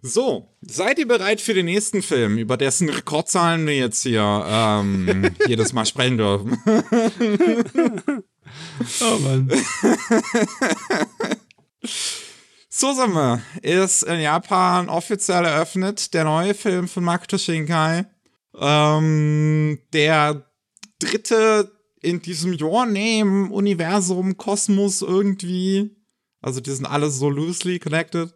So, 0.02 0.48
seid 0.60 0.98
ihr 0.98 1.06
bereit 1.06 1.40
für 1.40 1.54
den 1.54 1.66
nächsten 1.66 2.02
Film, 2.02 2.36
über 2.36 2.56
dessen 2.56 2.88
Rekordzahlen 2.88 3.64
wir 3.68 3.76
jetzt 3.76 4.02
hier 4.02 4.44
ähm, 4.48 5.30
jedes 5.46 5.72
Mal 5.72 5.86
sprechen 5.86 6.18
dürfen? 6.18 6.58
oh 9.00 9.18
Mann. 9.20 9.52
Suzume 12.82 13.40
ist 13.62 14.02
in 14.02 14.18
Japan 14.18 14.88
offiziell 14.88 15.44
eröffnet, 15.44 16.12
der 16.14 16.24
neue 16.24 16.52
Film 16.52 16.88
von 16.88 17.04
Makoto 17.04 17.38
Shinkai. 17.38 18.06
Ähm, 18.58 19.78
der 19.92 20.50
dritte 20.98 21.70
in 22.00 22.22
diesem 22.22 22.60
Your 22.60 22.84
Name-Universum, 22.86 24.36
Kosmos 24.36 25.00
irgendwie. 25.00 25.96
Also 26.40 26.60
die 26.60 26.72
sind 26.72 26.86
alle 26.86 27.08
so 27.12 27.30
loosely 27.30 27.78
connected. 27.78 28.34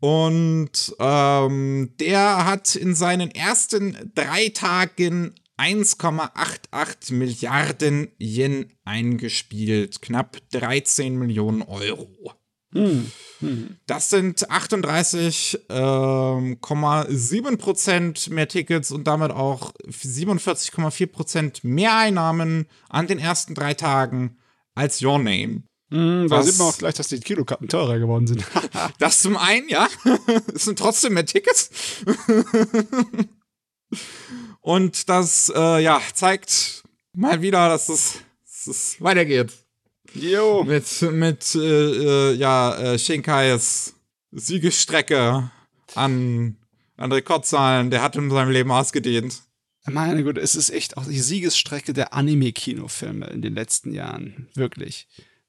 Und 0.00 0.94
ähm, 0.98 1.94
der 1.98 2.44
hat 2.44 2.76
in 2.76 2.94
seinen 2.94 3.30
ersten 3.30 4.12
drei 4.14 4.50
Tagen 4.50 5.34
1,88 5.56 7.14
Milliarden 7.14 8.08
Yen 8.18 8.74
eingespielt, 8.84 10.02
knapp 10.02 10.36
13 10.50 11.16
Millionen 11.16 11.62
Euro. 11.62 12.34
Hm. 12.76 13.10
Hm. 13.40 13.76
Das 13.86 14.08
sind 14.08 14.50
38,7 14.50 17.48
ähm, 17.48 17.58
Prozent 17.58 18.30
mehr 18.30 18.48
Tickets 18.48 18.90
und 18.90 19.06
damit 19.06 19.30
auch 19.30 19.74
47,4 19.88 21.06
Prozent 21.06 21.64
mehr 21.64 21.96
Einnahmen 21.96 22.66
an 22.88 23.06
den 23.06 23.18
ersten 23.18 23.54
drei 23.54 23.74
Tagen 23.74 24.38
als 24.74 25.02
Your 25.02 25.18
Name. 25.18 25.64
Mm, 25.90 26.28
da 26.28 26.42
sieht 26.42 26.58
man 26.58 26.68
auch 26.68 26.78
gleich, 26.78 26.94
dass 26.94 27.08
die 27.08 27.20
Kilokarten 27.20 27.68
teurer 27.68 27.98
geworden 27.98 28.26
sind. 28.26 28.44
das 28.98 29.20
zum 29.20 29.36
einen, 29.36 29.68
ja. 29.68 29.86
es 30.54 30.64
sind 30.64 30.78
trotzdem 30.78 31.14
mehr 31.14 31.26
Tickets. 31.26 31.70
Und 34.60 35.08
das, 35.08 35.52
äh, 35.54 35.82
ja, 35.82 36.00
zeigt 36.12 36.82
mal 37.12 37.40
wieder, 37.40 37.68
dass 37.68 37.88
es, 37.88 38.14
dass 38.44 38.66
es 38.66 39.00
weitergeht. 39.00 39.52
Jo. 40.14 40.64
Mit, 40.64 41.02
mit 41.02 41.54
äh, 41.54 41.58
äh, 41.58 42.34
ja, 42.34 42.76
äh, 42.76 42.98
Shinkais 42.98 43.94
Siegestrecke 44.32 45.50
an, 45.94 46.56
an 46.96 47.12
Rekordzahlen. 47.12 47.90
Der 47.90 48.02
hat 48.02 48.16
in 48.16 48.30
seinem 48.30 48.50
Leben 48.50 48.70
ausgedehnt. 48.70 49.42
Meine 49.88 50.24
Güte, 50.24 50.40
es 50.40 50.56
ist 50.56 50.70
echt 50.70 50.96
auch 50.96 51.04
die 51.04 51.20
Siegesstrecke 51.20 51.92
der 51.92 52.12
Anime-Kinofilme 52.12 53.26
in 53.26 53.40
den 53.40 53.54
letzten 53.54 53.92
Jahren. 53.92 54.48
Wirklich. 54.54 55.06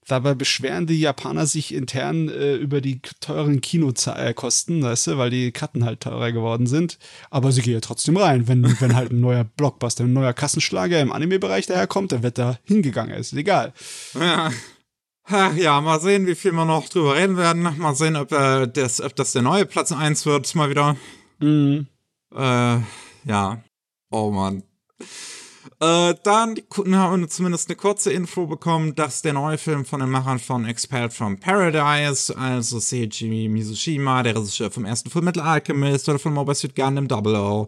Dabei 0.08 0.36
beschweren 0.36 0.88
die 0.88 1.00
Japaner 1.00 1.46
sich 1.46 1.74
intern 1.74 2.30
äh, 2.30 2.56
über 2.56 2.80
die 2.80 3.02
teuren 3.20 3.60
Kinokosten, 3.60 4.82
weißt 4.82 5.08
du, 5.08 5.18
weil 5.18 5.30
die 5.30 5.52
Karten 5.52 5.84
halt 5.84 6.00
teurer 6.00 6.32
geworden 6.32 6.66
sind. 6.66 6.98
Aber 7.30 7.52
sie 7.52 7.62
gehen 7.62 7.74
ja 7.74 7.82
trotzdem 7.82 8.16
rein. 8.16 8.48
Wenn, 8.48 8.64
wenn 8.80 8.96
halt 8.96 9.12
ein 9.12 9.20
neuer 9.20 9.44
Blockbuster, 9.44 10.06
ein 10.06 10.14
neuer 10.14 10.34
Kassenschlager 10.34 11.02
im 11.02 11.12
Anime-Bereich 11.12 11.68
daherkommt, 11.68 12.14
dann 12.14 12.24
wird 12.24 12.38
da 12.38 12.58
hingegangen. 12.64 13.16
Ist 13.16 13.34
egal. 13.34 13.74
Ja. 14.14 14.52
Ja, 15.58 15.82
mal 15.82 16.00
sehen, 16.00 16.26
wie 16.26 16.36
viel 16.36 16.54
wir 16.54 16.64
noch 16.64 16.88
drüber 16.88 17.18
reden 17.18 17.36
werden. 17.36 17.62
Mal 17.78 17.96
sehen, 17.96 18.16
ob, 18.16 18.32
äh, 18.32 18.66
das, 18.66 19.02
ob 19.02 19.14
das 19.18 19.34
der 19.34 19.42
neue 19.42 19.66
Platz 19.66 19.92
1 19.92 20.26
wird, 20.26 20.56
mal 20.56 20.70
wieder. 20.70 20.96
Mhm. 21.40 21.88
Äh, 22.34 22.78
ja. 23.26 23.62
Oh 24.10 24.32
Mann. 24.32 24.64
Äh, 25.80 26.16
dann 26.24 26.56
haben 26.92 27.22
wir 27.22 27.30
zumindest 27.30 27.70
eine 27.70 27.76
kurze 27.76 28.12
Info 28.12 28.48
bekommen, 28.48 28.96
dass 28.96 29.22
der 29.22 29.34
neue 29.34 29.60
Film 29.60 29.86
von 29.86 30.00
den 30.00 30.10
Machern 30.10 30.40
von 30.40 30.66
Expelled 30.66 31.14
from 31.14 31.38
Paradise, 31.38 32.36
also 32.36 32.80
Seiji 32.80 33.48
Mizushima, 33.48 34.24
der 34.24 34.36
Regisseur 34.36 34.72
vom 34.72 34.86
ersten 34.86 35.12
Full 35.12 35.22
Metal 35.22 35.44
Alchemist 35.44 36.10
oder 36.10 36.18
von 36.18 36.34
Mobile 36.34 36.56
Suit 36.56 36.76
Gundam 36.76 37.08
Double 37.08 37.36
O, 37.36 37.68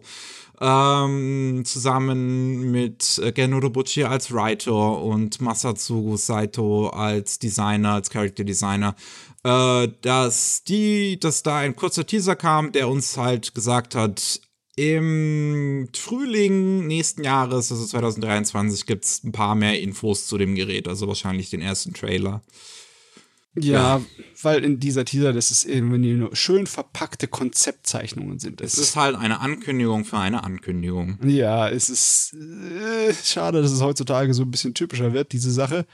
ähm, 0.60 1.62
zusammen 1.64 2.72
mit 2.72 3.18
äh, 3.22 3.30
Gen 3.30 3.54
Urobuchi 3.54 4.02
als 4.02 4.32
Writer 4.32 5.00
und 5.00 5.40
Masatsugu 5.40 6.16
Saito 6.16 6.88
als 6.88 7.38
Designer, 7.38 7.94
als 7.94 8.10
Character 8.10 8.42
Designer, 8.42 8.96
äh, 9.44 9.86
dass 10.02 10.64
die, 10.64 11.20
dass 11.20 11.44
da 11.44 11.58
ein 11.58 11.76
kurzer 11.76 12.04
Teaser 12.04 12.34
kam, 12.34 12.72
der 12.72 12.88
uns 12.88 13.16
halt 13.16 13.54
gesagt 13.54 13.94
hat, 13.94 14.40
im 14.80 15.88
Frühling 15.94 16.86
nächsten 16.86 17.22
Jahres, 17.22 17.70
also 17.70 17.84
2023, 17.84 18.86
gibt 18.86 19.04
es 19.04 19.22
ein 19.22 19.32
paar 19.32 19.54
mehr 19.54 19.78
Infos 19.78 20.26
zu 20.26 20.38
dem 20.38 20.54
Gerät, 20.54 20.88
also 20.88 21.06
wahrscheinlich 21.06 21.50
den 21.50 21.60
ersten 21.60 21.92
Trailer. 21.92 22.42
Ja, 23.56 23.98
ja, 23.98 24.04
weil 24.42 24.64
in 24.64 24.80
dieser 24.80 25.04
Teaser, 25.04 25.34
das 25.34 25.50
ist 25.50 25.64
irgendwie 25.64 26.14
nur 26.14 26.34
schön 26.34 26.66
verpackte 26.66 27.28
Konzeptzeichnungen 27.28 28.38
sind. 28.38 28.62
Es 28.62 28.78
ist 28.78 28.96
halt 28.96 29.16
eine 29.16 29.40
Ankündigung 29.40 30.06
für 30.06 30.18
eine 30.18 30.44
Ankündigung. 30.44 31.18
Ja, 31.24 31.68
es 31.68 31.90
ist 31.90 32.32
äh, 32.32 33.12
schade, 33.12 33.60
dass 33.60 33.72
es 33.72 33.82
heutzutage 33.82 34.32
so 34.32 34.44
ein 34.44 34.50
bisschen 34.50 34.72
typischer 34.72 35.12
wird, 35.12 35.32
diese 35.32 35.50
Sache. 35.50 35.84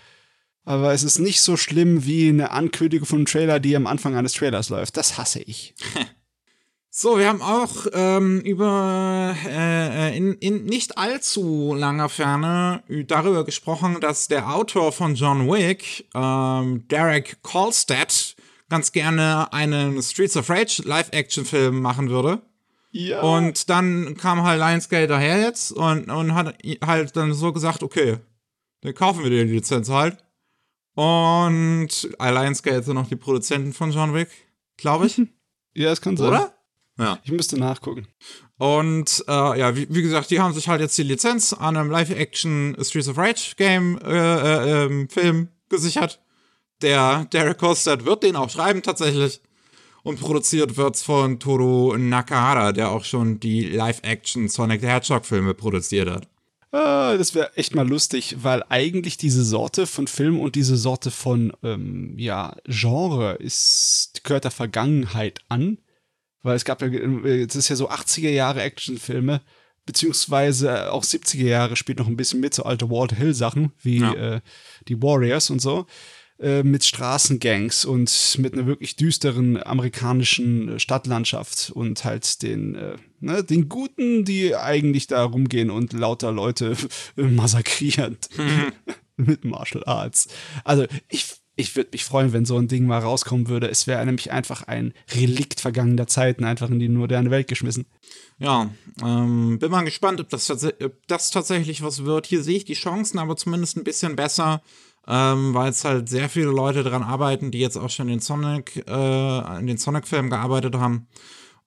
Aber 0.64 0.92
es 0.92 1.02
ist 1.02 1.18
nicht 1.18 1.40
so 1.40 1.56
schlimm 1.56 2.04
wie 2.04 2.28
eine 2.28 2.52
Ankündigung 2.52 3.06
von 3.06 3.18
einem 3.18 3.26
Trailer, 3.26 3.58
die 3.58 3.74
am 3.74 3.86
Anfang 3.86 4.14
eines 4.14 4.34
Trailers 4.34 4.68
läuft. 4.68 4.96
Das 4.96 5.18
hasse 5.18 5.40
ich. 5.40 5.74
So, 6.98 7.18
wir 7.18 7.28
haben 7.28 7.42
auch 7.42 7.86
ähm, 7.92 8.40
über 8.40 9.36
äh, 9.44 10.08
äh, 10.08 10.16
in, 10.16 10.32
in 10.36 10.64
nicht 10.64 10.96
allzu 10.96 11.74
langer 11.76 12.08
Ferne 12.08 12.82
darüber 13.06 13.44
gesprochen, 13.44 14.00
dass 14.00 14.28
der 14.28 14.54
Autor 14.54 14.92
von 14.92 15.14
John 15.14 15.46
Wick, 15.46 16.08
ähm, 16.14 16.88
Derek 16.88 17.42
Kolstad, 17.42 18.34
ganz 18.70 18.92
gerne 18.92 19.52
einen 19.52 20.02
Streets 20.02 20.38
of 20.38 20.48
Rage 20.48 20.84
Live-Action-Film 20.86 21.82
machen 21.82 22.08
würde. 22.08 22.40
Ja. 22.92 23.20
Und 23.20 23.68
dann 23.68 24.16
kam 24.16 24.42
halt 24.42 24.58
Lionsgate 24.58 25.06
daher 25.06 25.38
jetzt 25.42 25.72
und, 25.72 26.08
und 26.10 26.34
hat 26.34 26.56
halt 26.82 27.14
dann 27.14 27.34
so 27.34 27.52
gesagt, 27.52 27.82
okay, 27.82 28.20
dann 28.80 28.94
kaufen 28.94 29.22
wir 29.22 29.28
dir 29.28 29.44
die 29.44 29.52
Lizenz 29.52 29.90
halt. 29.90 30.24
Und 30.94 32.08
Lionsgate 32.18 32.84
sind 32.84 32.94
noch 32.94 33.08
die 33.08 33.16
Produzenten 33.16 33.74
von 33.74 33.92
John 33.92 34.14
Wick, 34.14 34.30
glaube 34.78 35.08
ich. 35.08 35.20
Ja, 35.78 35.92
es 35.92 36.00
kann 36.00 36.16
sein. 36.16 36.28
Oder? 36.28 36.55
Ja. 36.98 37.18
Ich 37.24 37.30
müsste 37.30 37.58
nachgucken. 37.58 38.06
Und 38.58 39.24
äh, 39.28 39.58
ja, 39.58 39.76
wie, 39.76 39.86
wie, 39.90 40.02
gesagt, 40.02 40.30
die 40.30 40.40
haben 40.40 40.54
sich 40.54 40.68
halt 40.68 40.80
jetzt 40.80 40.96
die 40.96 41.02
Lizenz 41.02 41.52
an 41.52 41.76
einem 41.76 41.90
Live-Action 41.90 42.76
Streets 42.80 43.08
of 43.08 43.18
Rage 43.18 43.54
Game 43.56 43.98
äh, 43.98 44.08
äh, 44.08 44.84
ähm, 44.84 45.08
Film 45.10 45.48
gesichert. 45.68 46.20
Der 46.80 47.26
Derek 47.26 47.58
Kostad 47.58 48.04
wird 48.04 48.22
den 48.22 48.36
auch 48.36 48.50
schreiben 48.50 48.82
tatsächlich. 48.82 49.40
Und 50.02 50.20
produziert 50.20 50.76
wird's 50.76 51.02
von 51.02 51.40
Toru 51.40 51.96
Nakahara, 51.96 52.72
der 52.72 52.90
auch 52.90 53.04
schon 53.04 53.40
die 53.40 53.64
Live-Action 53.64 54.48
Sonic 54.48 54.80
the 54.80 54.86
Hedgehog 54.86 55.26
Filme 55.26 55.52
produziert 55.52 56.08
hat. 56.08 56.28
Ah, 56.70 57.16
das 57.16 57.34
wäre 57.34 57.56
echt 57.56 57.74
mal 57.74 57.88
lustig, 57.88 58.36
weil 58.42 58.62
eigentlich 58.68 59.16
diese 59.16 59.44
Sorte 59.44 59.86
von 59.86 60.06
Film 60.06 60.38
und 60.38 60.54
diese 60.54 60.76
Sorte 60.76 61.10
von 61.10 61.52
ähm, 61.62 62.14
ja, 62.18 62.54
Genre 62.66 63.34
ist, 63.34 64.20
gehört 64.24 64.44
der 64.44 64.50
Vergangenheit 64.50 65.40
an 65.48 65.78
weil 66.46 66.56
es 66.56 66.64
gab 66.64 66.80
ja, 66.80 66.88
es 66.88 67.56
ist 67.56 67.68
ja 67.68 67.76
so 67.76 67.90
80er 67.90 68.30
Jahre 68.30 68.62
Actionfilme, 68.62 69.42
beziehungsweise 69.84 70.92
auch 70.92 71.04
70er 71.04 71.44
Jahre 71.44 71.76
spielt 71.76 71.98
noch 71.98 72.06
ein 72.06 72.16
bisschen 72.16 72.40
mit, 72.40 72.54
so 72.54 72.62
alte 72.62 72.88
Walter 72.88 73.16
Hill 73.16 73.34
Sachen, 73.34 73.72
wie 73.82 73.98
ja. 73.98 74.36
äh, 74.36 74.40
die 74.88 75.02
Warriors 75.02 75.50
und 75.50 75.60
so, 75.60 75.86
äh, 76.38 76.62
mit 76.62 76.84
Straßengangs 76.84 77.84
und 77.84 78.36
mit 78.38 78.52
einer 78.52 78.66
wirklich 78.66 78.94
düsteren 78.94 79.60
amerikanischen 79.60 80.78
Stadtlandschaft 80.78 81.70
und 81.70 82.04
halt 82.04 82.42
den, 82.42 82.74
äh, 82.76 82.96
ne, 83.20 83.42
den 83.42 83.68
Guten, 83.68 84.24
die 84.24 84.54
eigentlich 84.54 85.08
da 85.08 85.24
rumgehen 85.24 85.70
und 85.70 85.92
lauter 85.94 86.30
Leute 86.30 86.76
massakrieren 87.16 88.18
mhm. 88.36 88.72
mit 89.16 89.44
Martial 89.44 89.82
Arts. 89.84 90.28
Also 90.62 90.86
ich 91.08 91.40
ich 91.56 91.74
würde 91.74 91.90
mich 91.92 92.04
freuen, 92.04 92.34
wenn 92.34 92.44
so 92.44 92.58
ein 92.58 92.68
Ding 92.68 92.86
mal 92.86 93.00
rauskommen 93.00 93.48
würde. 93.48 93.68
Es 93.68 93.86
wäre 93.86 94.04
nämlich 94.04 94.30
einfach 94.30 94.64
ein 94.64 94.92
Relikt 95.14 95.60
vergangener 95.60 96.06
Zeiten, 96.06 96.44
einfach 96.44 96.68
in 96.68 96.78
die 96.78 96.88
moderne 96.88 97.30
Welt 97.30 97.48
geschmissen. 97.48 97.86
Ja, 98.38 98.70
ähm, 99.02 99.58
bin 99.58 99.70
mal 99.70 99.84
gespannt, 99.84 100.20
ob 100.20 100.28
das, 100.28 100.50
ob 100.50 101.06
das 101.06 101.30
tatsächlich 101.30 101.82
was 101.82 102.04
wird. 102.04 102.26
Hier 102.26 102.42
sehe 102.42 102.58
ich 102.58 102.66
die 102.66 102.74
Chancen, 102.74 103.18
aber 103.18 103.36
zumindest 103.36 103.78
ein 103.78 103.84
bisschen 103.84 104.16
besser, 104.16 104.62
ähm, 105.08 105.54
weil 105.54 105.70
es 105.70 105.82
halt 105.82 106.10
sehr 106.10 106.28
viele 106.28 106.50
Leute 106.50 106.82
daran 106.82 107.02
arbeiten, 107.02 107.50
die 107.50 107.60
jetzt 107.60 107.78
auch 107.78 107.90
schon 107.90 108.10
in 108.10 108.20
Sonic, 108.20 108.84
äh, 108.86 109.58
in 109.58 109.66
den 109.66 109.78
Sonic-Filmen 109.78 110.30
gearbeitet 110.30 110.74
haben. 110.74 111.08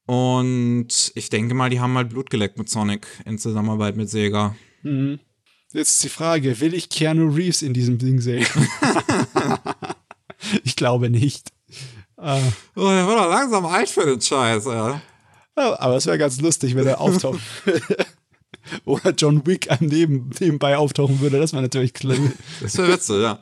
Und 0.05 1.11
ich 1.15 1.29
denke 1.29 1.55
mal, 1.55 1.71
die 1.71 1.79
haben 1.79 1.95
halt 1.97 2.09
Blut 2.09 2.29
geleckt 2.29 2.59
mit 2.59 2.69
Sonic 2.69 3.07
in 3.25 3.39
Zusammenarbeit 3.39 3.97
mit 3.97 4.09
Sega. 4.09 4.55
Mhm. 4.83 5.19
Jetzt 5.71 5.93
ist 5.93 6.03
die 6.03 6.09
Frage, 6.09 6.59
will 6.61 6.73
ich 6.73 6.89
Keanu 6.89 7.29
Reeves 7.29 7.61
in 7.61 7.73
diesem 7.73 7.99
Ding 7.99 8.19
sehen? 8.21 8.47
ich 10.63 10.75
glaube 10.75 11.11
nicht. 11.11 11.51
Uh, 12.17 12.41
oh, 12.75 12.87
er 12.87 13.05
wird 13.07 13.19
doch 13.19 13.29
langsam 13.29 13.65
alt 13.67 13.87
für 13.87 14.05
den 14.05 14.19
Scheiß, 14.19 14.65
ja. 14.65 14.99
Aber 15.55 15.97
es 15.97 16.07
wäre 16.07 16.17
ganz 16.17 16.41
lustig, 16.41 16.75
wenn 16.75 16.87
er 16.87 16.99
auftaucht. 16.99 17.39
Oder 18.85 19.11
John 19.11 19.45
Wick 19.45 19.69
einem 19.69 19.89
neben, 19.89 20.29
nebenbei 20.39 20.75
auftauchen 20.75 21.19
würde. 21.19 21.39
Das 21.39 21.53
wäre 21.53 21.61
natürlich 21.61 21.93
klar. 21.93 22.17
Das 22.61 22.77
wäre 22.77 22.93
witzig, 22.93 23.21
ja. 23.21 23.39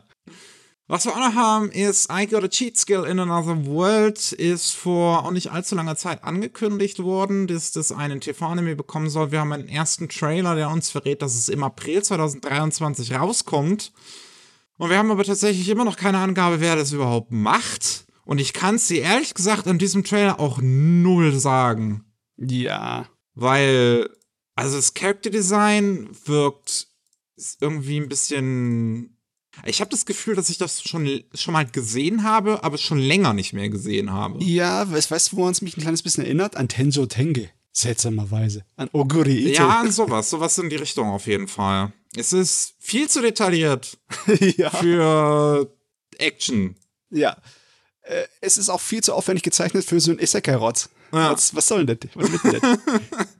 Was 0.89 1.03
wir 1.03 1.11
auch 1.11 1.19
noch 1.19 1.35
haben, 1.35 1.69
ist 1.69 2.09
I 2.09 2.27
Got 2.27 2.45
a 2.45 2.47
Cheat 2.47 2.77
Skill 2.77 3.03
in 3.03 3.19
Another 3.19 3.65
World, 3.65 4.31
ist 4.31 4.71
vor 4.71 5.25
auch 5.25 5.31
nicht 5.31 5.51
allzu 5.51 5.75
langer 5.75 5.97
Zeit 5.97 6.23
angekündigt 6.23 6.99
worden, 6.99 7.45
dass 7.45 7.73
das 7.73 7.91
einen 7.91 8.21
TV-Anime 8.21 8.77
bekommen 8.77 9.09
soll. 9.09 9.33
Wir 9.33 9.41
haben 9.41 9.51
einen 9.51 9.67
ersten 9.67 10.07
Trailer, 10.07 10.55
der 10.55 10.69
uns 10.69 10.89
verrät, 10.89 11.21
dass 11.21 11.35
es 11.35 11.49
im 11.49 11.61
April 11.61 12.01
2023 12.01 13.15
rauskommt. 13.15 13.91
Und 14.77 14.89
wir 14.89 14.97
haben 14.97 15.11
aber 15.11 15.25
tatsächlich 15.25 15.67
immer 15.67 15.83
noch 15.83 15.97
keine 15.97 16.19
Angabe, 16.19 16.61
wer 16.61 16.77
das 16.77 16.93
überhaupt 16.93 17.33
macht. 17.33 18.05
Und 18.23 18.39
ich 18.39 18.53
kann 18.53 18.75
es 18.75 18.87
dir 18.87 19.01
ehrlich 19.01 19.33
gesagt 19.33 19.67
an 19.67 19.79
diesem 19.79 20.05
Trailer 20.05 20.39
auch 20.39 20.59
null 20.61 21.37
sagen. 21.37 22.05
Ja. 22.37 23.09
Weil, 23.33 24.09
also 24.55 24.77
das 24.77 24.93
Character 24.93 25.31
Design 25.31 26.07
wirkt 26.23 26.87
irgendwie 27.59 27.99
ein 27.99 28.07
bisschen 28.07 29.16
ich 29.65 29.81
habe 29.81 29.89
das 29.89 30.05
Gefühl, 30.05 30.35
dass 30.35 30.49
ich 30.49 30.57
das 30.57 30.81
schon, 30.83 31.23
schon 31.33 31.53
mal 31.53 31.65
gesehen 31.65 32.23
habe, 32.23 32.63
aber 32.63 32.77
schon 32.77 32.99
länger 32.99 33.33
nicht 33.33 33.53
mehr 33.53 33.69
gesehen 33.69 34.11
habe. 34.11 34.43
Ja, 34.43 34.89
weißt 34.91 35.31
du, 35.31 35.37
woran 35.37 35.51
es 35.51 35.61
mich 35.61 35.77
ein 35.77 35.81
kleines 35.81 36.03
bisschen 36.03 36.23
erinnert? 36.23 36.55
An 36.55 36.67
Tenjo 36.67 37.05
Tenge. 37.05 37.49
Seltsamerweise. 37.71 38.65
An 38.75 38.89
Oguri 38.91 39.51
Ito. 39.51 39.63
Ja, 39.63 39.81
an 39.81 39.91
sowas. 39.91 40.29
Sowas 40.29 40.57
in 40.57 40.69
die 40.69 40.77
Richtung 40.77 41.09
auf 41.09 41.27
jeden 41.27 41.47
Fall. 41.47 41.91
Es 42.15 42.33
ist 42.33 42.73
viel 42.79 43.07
zu 43.09 43.21
detailliert 43.21 43.97
ja. 44.57 44.69
für 44.69 45.71
Action. 46.17 46.75
ja. 47.11 47.37
Äh, 48.01 48.23
es 48.39 48.57
ist 48.57 48.69
auch 48.69 48.79
viel 48.79 49.03
zu 49.03 49.13
aufwendig 49.13 49.43
gezeichnet 49.43 49.83
für 49.83 49.99
so 49.99 50.11
ein 50.11 50.19
Isekai-Rotz. 50.19 50.89
Ja. 51.11 51.33
Was, 51.33 51.53
was 51.53 51.67
soll 51.67 51.85
denn 51.85 51.99
das? 51.99 52.09
Was 52.15 52.31
will 52.31 52.39
denn 52.51 52.61
das? 52.61 53.27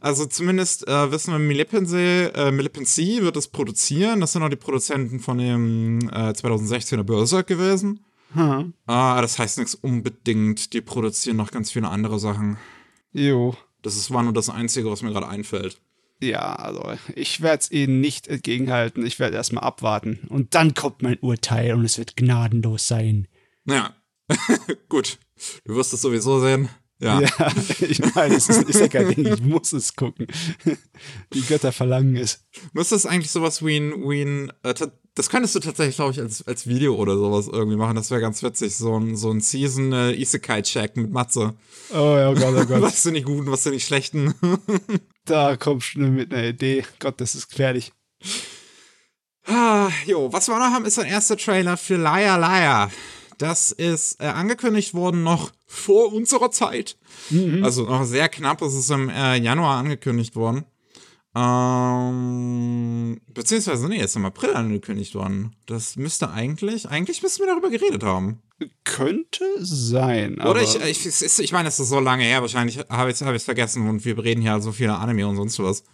Also 0.00 0.26
zumindest 0.26 0.86
äh, 0.86 1.10
wissen 1.12 1.32
wir, 1.32 1.38
Milipensee, 1.38 2.26
äh, 2.26 2.50
Milipensee 2.50 3.22
wird 3.22 3.36
es 3.36 3.48
produzieren. 3.48 4.20
Das 4.20 4.32
sind 4.32 4.42
auch 4.42 4.48
die 4.48 4.56
Produzenten 4.56 5.20
von 5.20 5.38
dem 5.38 6.08
äh, 6.10 6.30
2016er 6.30 7.02
Berserk 7.02 7.46
gewesen. 7.46 8.00
hm. 8.32 8.72
Ah, 8.86 9.20
das 9.20 9.38
heißt 9.38 9.58
nichts 9.58 9.74
unbedingt. 9.74 10.72
Die 10.72 10.80
produzieren 10.80 11.36
noch 11.36 11.50
ganz 11.50 11.70
viele 11.72 11.88
andere 11.88 12.18
Sachen. 12.18 12.56
Jo. 13.12 13.56
Das 13.82 13.96
ist 13.96 14.10
war 14.10 14.22
nur 14.22 14.32
das 14.32 14.50
Einzige, 14.50 14.90
was 14.90 15.02
mir 15.02 15.12
gerade 15.12 15.28
einfällt. 15.28 15.80
Ja, 16.20 16.54
also 16.54 16.94
ich 17.14 17.42
werde 17.42 17.60
es 17.62 17.70
ihnen 17.70 18.00
nicht 18.00 18.26
entgegenhalten. 18.26 19.04
Ich 19.04 19.18
werde 19.18 19.36
erstmal 19.36 19.64
abwarten. 19.64 20.20
Und 20.28 20.54
dann 20.54 20.74
kommt 20.74 21.02
mein 21.02 21.18
Urteil 21.20 21.74
und 21.74 21.84
es 21.84 21.98
wird 21.98 22.16
gnadenlos 22.16 22.88
sein. 22.88 23.28
Naja, 23.64 23.94
gut. 24.88 25.18
Du 25.64 25.74
wirst 25.76 25.92
es 25.92 26.00
sowieso 26.00 26.40
sehen. 26.40 26.68
Ja. 26.98 27.20
Ja, 27.20 27.28
ich 27.80 28.14
meine, 28.14 28.34
es 28.34 28.48
ist, 28.48 28.62
ist 28.68 28.80
ja 28.80 28.88
kein 28.88 29.14
Ding, 29.14 29.26
ich 29.26 29.42
muss 29.42 29.72
es 29.72 29.94
gucken. 29.94 30.26
Die 31.34 31.42
Götter 31.42 31.72
verlangen 31.72 32.16
es. 32.16 32.44
Müsste 32.72 32.94
es 32.94 33.04
eigentlich 33.04 33.30
sowas 33.30 33.64
wie 33.64 33.76
ein, 33.76 33.92
wie 34.08 34.22
ein 34.22 34.52
äh, 34.62 34.74
das 35.16 35.30
könntest 35.30 35.54
du 35.54 35.60
tatsächlich, 35.60 35.96
glaube 35.96 36.12
ich, 36.12 36.20
als, 36.20 36.46
als 36.46 36.66
Video 36.66 36.94
oder 36.94 37.16
sowas 37.16 37.48
irgendwie 37.50 37.78
machen. 37.78 37.96
Das 37.96 38.10
wäre 38.10 38.20
ganz 38.20 38.42
witzig. 38.42 38.76
So 38.76 39.00
ein, 39.00 39.16
so 39.16 39.30
ein 39.30 39.40
Season 39.40 39.92
äh, 39.94 40.12
Isekai-Check 40.12 40.98
mit 40.98 41.10
Matze. 41.10 41.54
Oh 41.90 42.16
ja, 42.18 42.30
oh 42.30 42.34
Gott, 42.34 42.54
oh 42.54 42.66
Gott. 42.66 42.82
Was 42.82 43.02
sind 43.02 43.14
die 43.14 43.22
guten, 43.22 43.50
was 43.50 43.62
sind 43.62 43.72
die 43.72 43.80
schlechten? 43.80 44.34
Da 45.24 45.56
kommst 45.56 45.96
du 45.96 46.00
mit 46.02 46.32
einer 46.32 46.44
Idee. 46.44 46.84
Gott, 47.00 47.20
das 47.20 47.34
ist 47.34 47.48
gefährlich. 47.48 47.92
Ah, 49.44 49.88
jo, 50.06 50.32
was 50.32 50.46
wir 50.46 50.56
noch 50.56 50.66
haben, 50.66 50.84
ist 50.84 51.00
ein 51.00 51.06
erster 51.06 51.36
Trailer 51.36 51.76
für 51.76 51.96
Liar 51.96 52.38
Liar. 52.38 52.92
Das 53.38 53.72
ist 53.72 54.20
äh, 54.20 54.26
angekündigt 54.26 54.94
worden 54.94 55.22
noch 55.22 55.52
vor 55.66 56.12
unserer 56.12 56.50
Zeit. 56.50 56.96
Also 57.62 57.84
noch 57.84 58.04
sehr 58.04 58.28
knapp, 58.28 58.62
es 58.62 58.74
ist 58.74 58.90
im 58.90 59.08
äh, 59.08 59.36
Januar 59.36 59.78
angekündigt 59.78 60.36
worden. 60.36 60.64
Ähm, 61.36 63.20
beziehungsweise, 63.34 63.88
nee, 63.88 64.02
ist 64.02 64.16
im 64.16 64.24
April 64.24 64.54
angekündigt 64.54 65.14
worden. 65.14 65.54
Das 65.66 65.96
müsste 65.96 66.30
eigentlich, 66.30 66.88
eigentlich 66.88 67.22
müssten 67.22 67.42
wir 67.42 67.48
darüber 67.48 67.68
geredet 67.68 68.02
haben. 68.02 68.40
Könnte 68.84 69.44
sein. 69.58 70.40
Oder 70.40 70.62
ich, 70.62 70.76
ich, 70.76 71.04
ist, 71.04 71.38
ich 71.38 71.52
meine, 71.52 71.68
es 71.68 71.78
ist 71.78 71.90
so 71.90 72.00
lange 72.00 72.24
her, 72.24 72.40
wahrscheinlich 72.40 72.78
habe 72.88 73.10
ich 73.10 73.20
es 73.20 73.26
hab 73.26 73.38
vergessen 73.38 73.86
und 73.86 74.02
wir 74.06 74.16
reden 74.16 74.40
hier 74.40 74.58
so 74.62 74.72
viele 74.72 74.96
Anime 74.96 75.28
und 75.28 75.36
sonst 75.36 75.58
was. 75.58 75.84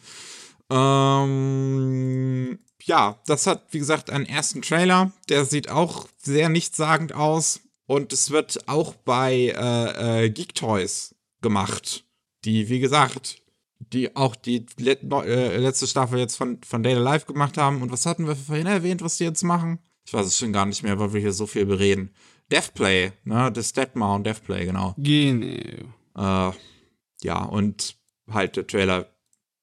Ähm, 0.71 2.61
ja, 2.85 3.21
das 3.27 3.47
hat, 3.47 3.67
wie 3.71 3.79
gesagt, 3.79 4.11
einen 4.11 4.27
ersten 4.27 4.63
Trailer. 4.63 5.13
Der 5.29 5.45
sieht 5.45 5.69
auch 5.69 6.09
sehr 6.19 6.49
nichtssagend 6.49 7.13
aus. 7.15 7.61
Und 7.87 8.13
es 8.13 8.31
wird 8.31 8.69
auch 8.69 8.95
bei 8.95 9.53
äh, 9.57 10.25
äh, 10.25 10.31
Geek 10.31 10.55
Toys 10.55 11.15
gemacht. 11.41 12.05
Die, 12.45 12.69
wie 12.69 12.81
gesagt, 12.81 13.43
die 13.79 14.17
auch 14.17 14.37
die 14.37 14.67
let 14.79 15.03
äh, 15.03 15.57
letzte 15.59 15.87
Staffel 15.87 16.19
jetzt 16.19 16.37
von, 16.37 16.63
von 16.63 16.83
Data 16.83 17.01
Live 17.01 17.27
gemacht 17.27 17.59
haben. 17.59 17.83
Und 17.83 17.93
was 17.93 18.07
hatten 18.07 18.27
wir 18.27 18.37
vorhin 18.37 18.67
erwähnt, 18.67 19.03
was 19.03 19.19
die 19.19 19.25
jetzt 19.25 19.43
machen? 19.43 19.79
Ich 20.07 20.15
weiß 20.15 20.27
es 20.27 20.39
schon 20.39 20.53
gar 20.53 20.67
nicht 20.67 20.83
mehr, 20.83 20.99
weil 20.99 21.13
wir 21.13 21.21
hier 21.21 21.33
so 21.33 21.47
viel 21.47 21.67
bereden. 21.67 22.11
Deathplay, 22.51 23.13
ne? 23.25 23.51
Das 23.53 23.73
Deadmau 23.73 24.17
und 24.17 24.25
Deathplay, 24.25 24.65
genau. 24.67 24.95
Genau. 24.99 25.47
Äh, 26.17 26.53
ja, 27.23 27.45
und 27.45 27.97
halt 28.31 28.57
der 28.57 28.67
Trailer, 28.67 29.09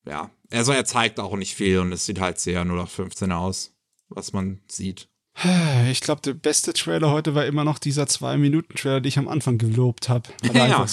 ja. 0.05 0.31
Also 0.51 0.71
er 0.71 0.85
zeigt 0.85 1.19
auch 1.19 1.35
nicht 1.35 1.55
viel 1.55 1.79
und 1.79 1.91
es 1.91 2.05
sieht 2.05 2.19
halt 2.19 2.39
sehr 2.39 2.61
0815 2.65 3.31
aus, 3.31 3.73
was 4.09 4.33
man 4.33 4.59
sieht. 4.67 5.07
Ich 5.89 6.01
glaube, 6.01 6.21
der 6.21 6.33
beste 6.33 6.73
Trailer 6.73 7.11
heute 7.11 7.33
war 7.33 7.45
immer 7.45 7.63
noch 7.63 7.79
dieser 7.79 8.07
Zwei-Minuten-Trailer, 8.07 8.99
den 8.99 9.07
ich 9.07 9.17
am 9.19 9.27
Anfang 9.29 9.57
gelobt 9.57 10.09
habe. 10.09 10.27
Weil 10.41 10.55
Ja. 10.69 10.81
einfach 10.81 10.89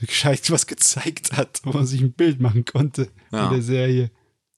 gescheit 0.00 0.50
was 0.50 0.66
gezeigt 0.66 1.32
hat, 1.32 1.60
wo 1.64 1.72
man 1.72 1.86
sich 1.86 2.00
ein 2.00 2.12
Bild 2.12 2.40
machen 2.40 2.64
konnte 2.64 3.08
Ja. 3.30 3.46
in 3.46 3.52
der 3.52 3.62
Serie. 3.62 4.10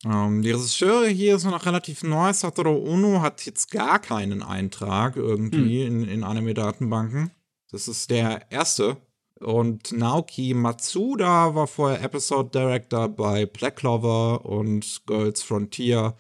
Ähm, 0.04 0.42
die 0.42 0.50
Regisseure 0.50 1.08
hier 1.08 1.38
sind 1.38 1.50
noch 1.50 1.66
relativ 1.66 2.02
neu. 2.04 2.32
Satoru 2.32 2.70
Ono 2.88 3.20
hat 3.22 3.44
jetzt 3.46 3.70
gar 3.70 3.98
keinen 4.00 4.42
Eintrag 4.42 5.16
irgendwie 5.16 5.82
in, 5.84 6.04
in 6.06 6.22
Anime-Datenbanken. 6.24 7.30
Das 7.70 7.88
ist 7.88 8.10
der 8.10 8.50
erste. 8.50 8.96
Und 9.42 9.92
Naoki 9.92 10.54
Matsuda 10.54 11.54
war 11.54 11.66
vorher 11.66 12.02
Episode 12.02 12.50
Director 12.50 13.08
bei 13.08 13.46
Black 13.46 13.76
Clover 13.76 14.44
und 14.44 15.02
Girls 15.06 15.42
Frontier 15.42 16.14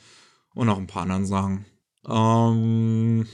und 0.54 0.66
noch 0.66 0.78
ein 0.78 0.86
paar 0.86 1.02
anderen 1.02 1.26
Sachen. 1.26 1.64
Ähm, 2.08 3.26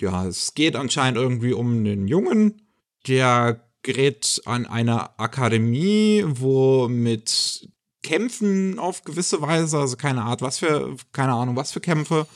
ja, 0.00 0.26
es 0.26 0.54
geht 0.54 0.76
anscheinend 0.76 1.18
irgendwie 1.18 1.52
um 1.52 1.72
einen 1.78 2.06
Jungen, 2.06 2.62
der 3.06 3.64
gerät 3.82 4.42
an 4.44 4.66
eine 4.66 5.18
Akademie, 5.18 6.24
wo 6.26 6.88
mit 6.88 7.68
Kämpfen 8.02 8.78
auf 8.78 9.04
gewisse 9.04 9.40
Weise, 9.40 9.78
also 9.78 9.96
keine 9.96 10.22
Art, 10.22 10.42
was 10.42 10.58
für, 10.58 10.96
keine 11.12 11.32
Ahnung, 11.32 11.56
was 11.56 11.72
für 11.72 11.80
Kämpfe, 11.80 12.26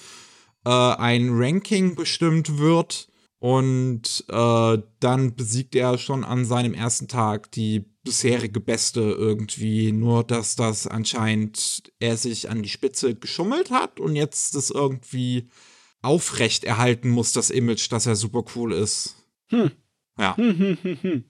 äh, 0.65 0.71
ein 0.71 1.31
Ranking 1.33 1.95
bestimmt 1.95 2.59
wird. 2.59 3.09
Und 3.41 4.25
äh, 4.29 4.79
dann 4.99 5.37
besiegt 5.37 5.77
er 5.77 5.97
schon 5.97 6.25
an 6.25 6.45
seinem 6.45 6.75
ersten 6.75 7.07
Tag 7.07 7.53
die 7.53 7.85
bisherige 8.03 8.61
Beste 8.61 9.01
irgendwie. 9.01 9.93
Nur, 9.93 10.25
dass 10.25 10.57
das 10.57 10.87
anscheinend 10.87 11.85
er 12.01 12.17
sich 12.17 12.51
an 12.51 12.63
die 12.63 12.69
Spitze 12.69 13.15
geschummelt 13.15 13.71
hat 13.71 14.01
und 14.01 14.17
jetzt 14.17 14.57
das 14.57 14.71
irgendwie 14.71 15.49
aufrecht 16.03 16.65
erhalten 16.65 17.11
muss, 17.11 17.33
das 17.33 17.51
Image, 17.51 17.91
dass 17.93 18.07
er 18.07 18.17
super 18.17 18.45
cool 18.57 18.73
ist. 18.73 19.15
Hm. 19.51 19.71
Ja. 20.19 20.37
Hm, 20.37 20.59
hm, 20.59 20.79
hm, 20.83 20.99
hm. 21.01 21.25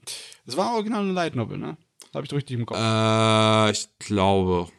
Das 0.45 0.57
war 0.57 0.73
original 0.73 1.03
eine 1.03 1.13
Light 1.13 1.35
Novel, 1.35 1.57
ne? 1.59 1.77
Habe 2.13 2.25
ich 2.25 2.33
richtig 2.33 2.57
im 2.57 2.65
Kopf. 2.65 2.77
Äh, 2.79 3.71
ich 3.71 3.87
glaube. 3.99 4.71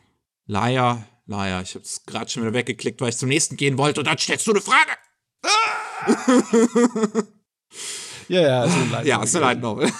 Liar, 0.47 1.07
Liar. 1.27 1.62
Ich 1.62 1.77
habe 1.77 1.85
es 1.85 2.05
gerade 2.05 2.29
schon 2.29 2.43
wieder 2.43 2.55
weggeklickt, 2.55 3.01
weil 3.01 3.11
ich 3.11 3.16
zum 3.16 3.29
nächsten 3.29 3.57
gehen 3.57 3.79
wollte 3.79 4.01
und 4.01 4.07
dann 4.07 4.19
stellst 4.19 4.49
du 4.49 4.51
eine 4.51 4.61
Frage. 4.61 4.93
Ja, 8.29 8.40
ja, 8.40 8.64
ist 8.64 8.74
eine 8.74 8.90
Light 8.90 9.07
Ja, 9.07 9.16
Novel 9.16 9.29
ist 9.29 9.37
eine 9.37 9.44
Light 9.44 9.61
Novel. 9.62 9.92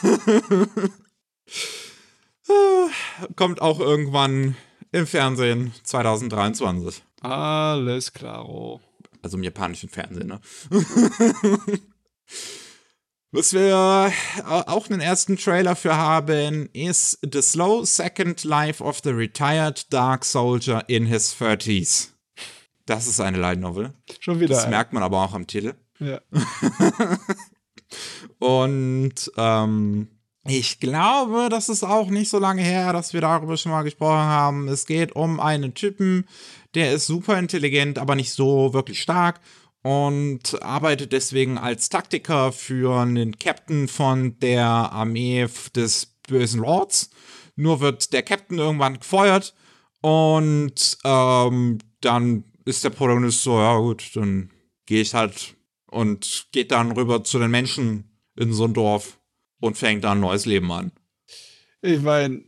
Kommt 3.37 3.61
auch 3.63 3.81
irgendwann 3.81 4.57
im 4.93 5.07
Fernsehen 5.07 5.73
2023. 5.85 7.03
Alles 7.21 8.13
klaro. 8.13 8.81
Also 9.23 9.37
im 9.37 9.43
japanischen 9.43 9.89
Fernsehen, 9.89 10.29
ne? 10.29 10.41
Was 13.33 13.53
wir 13.53 14.11
äh, 14.39 14.43
auch 14.43 14.91
einen 14.91 15.01
ersten 15.01 15.37
Trailer 15.37 15.77
für 15.77 15.97
haben, 15.97 16.69
ist 16.73 17.19
The 17.23 17.41
Slow 17.43 17.85
Second 17.85 18.43
Life 18.43 18.83
of 18.83 19.01
the 19.05 19.11
Retired 19.11 19.93
Dark 19.93 20.25
Soldier 20.25 20.83
in 20.89 21.07
his 21.07 21.33
30s. 21.35 22.09
Das 22.91 23.07
ist 23.07 23.21
eine 23.21 23.39
Light 23.39 23.61
Novel. 23.61 23.95
Schon 24.19 24.41
wieder. 24.41 24.57
Das 24.57 24.69
merkt 24.69 24.93
man 24.93 25.05
aber 25.05 25.23
auch 25.23 25.33
am 25.33 25.47
Titel. 25.47 25.75
ja. 26.01 26.21
Und 28.41 29.31
ähm, 29.37 30.09
ich 30.45 30.81
glaube, 30.81 31.49
das 31.51 31.69
ist 31.69 31.85
auch 31.85 32.11
nicht 32.11 32.31
so 32.31 32.41
lange 32.41 32.63
her, 32.63 32.93
dass 32.93 33.13
wir 33.13 33.21
darüber 33.21 33.57
schon 33.57 33.71
mal 33.71 33.85
gesprochen 33.85 34.19
haben. 34.19 34.67
Es 34.67 34.87
geht 34.87 35.15
um 35.15 35.39
einen 35.39 35.75
Typen, 35.75 36.27
der 36.75 36.93
ist 36.93 37.07
super 37.07 37.39
intelligent, 37.39 37.97
aber 37.97 38.17
nicht 38.17 38.33
so 38.33 38.75
wirklich 38.75 39.01
stark 39.01 39.39
und 39.83 40.61
arbeitet 40.61 41.13
deswegen 41.13 41.59
als 41.59 41.91
Taktiker 41.91 42.51
für 42.51 43.03
einen 43.03 43.39
Captain 43.39 43.87
von 43.87 44.37
der 44.41 44.65
Armee 44.65 45.47
des 45.77 46.17
bösen 46.27 46.61
Lords. 46.61 47.11
Nur 47.55 47.79
wird 47.79 48.13
der 48.13 48.25
Captain 48.25 48.59
irgendwann 48.59 48.99
gefeuert 48.99 49.55
und 50.01 50.99
ähm, 51.05 51.79
dann 52.01 52.50
ist 52.71 52.85
der 52.85 52.91
Protagonist 52.91 53.43
so, 53.43 53.59
ja 53.59 53.77
gut, 53.79 54.11
dann 54.15 54.51
gehe 54.87 55.03
ich 55.03 55.15
halt 55.15 55.57
und 55.91 56.47
geht 56.53 56.71
dann 56.71 56.93
rüber 56.93 57.25
zu 57.25 57.39
den 57.39 57.51
Menschen 57.51 58.05
in 58.37 58.53
so 58.53 58.65
ein 58.65 58.75
Dorf 58.75 59.19
und 59.61 59.77
fängt 59.77 60.05
dann 60.05 60.19
ein 60.19 60.21
neues 60.21 60.47
Leben 60.47 60.71
an. 60.73 60.93
Ich 61.83 62.03
meine, 62.03 62.43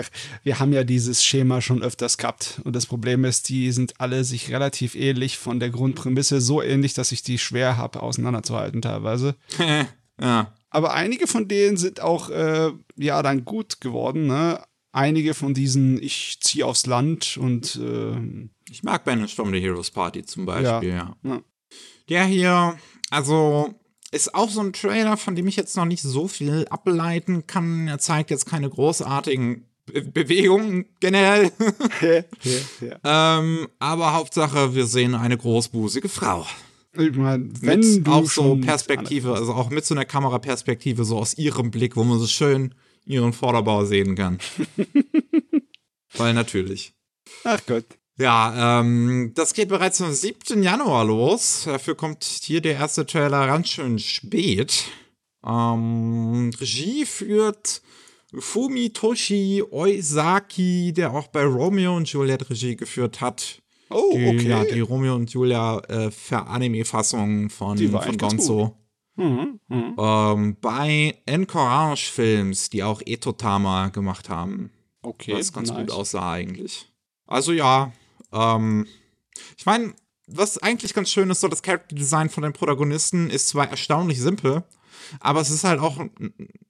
wir 0.42 0.58
haben 0.58 0.72
ja 0.72 0.82
dieses 0.82 1.24
Schema 1.24 1.60
schon 1.60 1.82
öfters 1.82 2.16
gehabt. 2.16 2.60
Und 2.64 2.74
das 2.74 2.86
Problem 2.86 3.24
ist, 3.24 3.48
die 3.48 3.70
sind 3.72 4.00
alle 4.00 4.24
sich 4.24 4.50
relativ 4.50 4.94
ähnlich 4.94 5.38
von 5.38 5.60
der 5.60 5.70
Grundprämisse, 5.70 6.40
so 6.40 6.62
ähnlich, 6.62 6.94
dass 6.94 7.12
ich 7.12 7.22
die 7.22 7.38
schwer 7.38 7.76
habe, 7.76 8.02
auseinanderzuhalten 8.02 8.80
teilweise. 8.80 9.36
ja. 10.20 10.52
Aber 10.70 10.94
einige 10.94 11.26
von 11.26 11.48
denen 11.48 11.76
sind 11.76 12.00
auch, 12.00 12.30
äh, 12.30 12.72
ja, 12.96 13.22
dann 13.22 13.44
gut 13.44 13.80
geworden, 13.80 14.26
ne? 14.26 14.62
Einige 14.92 15.34
von 15.34 15.54
diesen, 15.54 16.02
ich 16.02 16.38
ziehe 16.40 16.64
aufs 16.64 16.86
Land 16.86 17.36
und, 17.36 17.76
äh, 17.76 18.48
Ich 18.70 18.82
mag 18.82 19.04
Banish 19.04 19.34
from 19.34 19.52
the 19.52 19.60
Heroes 19.60 19.90
Party 19.90 20.24
zum 20.24 20.46
Beispiel, 20.46 20.90
ja. 20.90 21.16
ja. 21.22 21.42
Der 22.08 22.24
hier, 22.24 22.78
also, 23.10 23.74
ist 24.10 24.34
auch 24.34 24.50
so 24.50 24.60
ein 24.60 24.72
Trailer, 24.72 25.16
von 25.16 25.34
dem 25.34 25.46
ich 25.46 25.56
jetzt 25.56 25.76
noch 25.76 25.84
nicht 25.84 26.02
so 26.02 26.28
viel 26.28 26.66
ableiten 26.68 27.46
kann. 27.46 27.88
Er 27.88 27.98
zeigt 27.98 28.30
jetzt 28.30 28.46
keine 28.46 28.70
großartigen 28.70 29.66
Be 29.86 30.02
Bewegung 30.02 30.86
generell. 31.00 31.50
ja, 32.02 32.22
ja. 32.80 33.38
ähm, 33.38 33.68
aber 33.78 34.14
Hauptsache, 34.14 34.74
wir 34.74 34.86
sehen 34.86 35.14
eine 35.14 35.36
großbusige 35.36 36.08
Frau. 36.08 36.46
Ich 36.96 37.16
mein, 37.16 37.52
wenn 37.62 37.80
mit 37.80 38.06
du 38.06 38.10
auch 38.10 38.24
so 38.28 38.56
Perspektive, 38.56 39.34
also 39.34 39.52
auch 39.54 39.70
mit 39.70 39.84
so 39.84 39.94
einer 39.94 40.04
Kameraperspektive, 40.04 41.04
so 41.04 41.18
aus 41.18 41.36
ihrem 41.38 41.70
Blick, 41.70 41.96
wo 41.96 42.04
man 42.04 42.18
so 42.18 42.26
schön 42.26 42.74
ihren 43.08 43.32
Vorderbau 43.32 43.84
sehen 43.84 44.14
kann. 44.14 44.38
Weil 46.16 46.34
natürlich. 46.34 46.92
Ach 47.44 47.60
Gott. 47.66 47.84
Ja, 48.18 48.80
ähm, 48.80 49.32
das 49.34 49.54
geht 49.54 49.68
bereits 49.68 50.00
am 50.02 50.12
7. 50.12 50.62
Januar 50.62 51.04
los. 51.04 51.62
Dafür 51.64 51.94
kommt 51.94 52.24
hier 52.24 52.60
der 52.60 52.74
erste 52.74 53.06
Trailer 53.06 53.46
ganz 53.46 53.68
schön 53.68 53.98
spät. 53.98 54.84
Ähm, 55.46 56.50
Regie 56.60 57.06
führt 57.06 57.80
Fumitoshi 58.36 59.62
Oizaki, 59.70 60.92
der 60.92 61.14
auch 61.14 61.28
bei 61.28 61.44
Romeo 61.44 61.96
und 61.96 62.08
Juliet 62.08 62.50
Regie 62.50 62.76
geführt 62.76 63.20
hat. 63.20 63.62
Oh, 63.90 64.12
Die, 64.14 64.26
okay. 64.26 64.48
Ja, 64.48 64.64
die 64.64 64.80
Romeo 64.80 65.14
und 65.14 65.32
Julia 65.32 65.78
äh, 65.88 66.10
Ver-Anime-Fassung 66.10 67.48
von, 67.50 67.78
von 67.78 68.18
Gonzo. 68.18 68.76
Mhm, 69.18 69.58
mhm. 69.68 69.96
Ähm, 69.98 70.56
bei 70.60 71.18
Encourage 71.26 72.10
Films, 72.10 72.70
die 72.70 72.82
auch 72.84 73.02
Etotama 73.04 73.88
gemacht 73.88 74.28
haben. 74.28 74.70
Okay, 75.02 75.34
was 75.34 75.52
ganz 75.52 75.70
nice. 75.70 75.78
gut 75.78 75.90
aussah 75.90 76.32
eigentlich. 76.32 76.90
Also 77.26 77.52
ja, 77.52 77.92
ähm, 78.32 78.86
ich 79.56 79.66
meine, 79.66 79.92
was 80.28 80.58
eigentlich 80.58 80.94
ganz 80.94 81.10
schön 81.10 81.30
ist, 81.30 81.40
so 81.40 81.48
das 81.48 81.62
Character 81.62 81.96
Design 81.96 82.28
von 82.30 82.42
den 82.44 82.52
Protagonisten 82.52 83.28
ist 83.28 83.48
zwar 83.48 83.68
erstaunlich 83.68 84.20
simpel, 84.20 84.62
aber 85.20 85.40
es 85.40 85.50
ist 85.50 85.64
halt 85.64 85.80
auch 85.80 85.98
ein, 85.98 86.10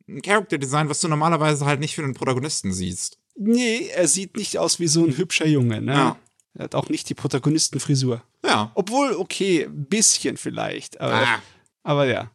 ein 0.08 0.22
Character 0.22 0.56
Design, 0.58 0.88
was 0.88 1.00
du 1.00 1.08
normalerweise 1.08 1.66
halt 1.66 1.80
nicht 1.80 1.94
für 1.94 2.02
den 2.02 2.14
Protagonisten 2.14 2.72
siehst. 2.72 3.18
Nee, 3.36 3.88
er 3.94 4.08
sieht 4.08 4.36
nicht 4.36 4.58
aus 4.58 4.80
wie 4.80 4.88
so 4.88 5.04
ein 5.04 5.16
hübscher 5.16 5.46
Junge, 5.46 5.80
ne? 5.82 5.92
Ja. 5.92 6.16
Er 6.54 6.64
hat 6.64 6.74
auch 6.74 6.88
nicht 6.88 7.08
die 7.08 7.14
Protagonistenfrisur. 7.14 8.22
Ja. 8.44 8.72
Obwohl, 8.74 9.14
okay, 9.14 9.64
ein 9.66 9.84
bisschen 9.86 10.36
vielleicht. 10.36 11.00
Aber, 11.00 11.14
Ah. 11.14 11.42
aber 11.84 12.06
ja. 12.06 12.30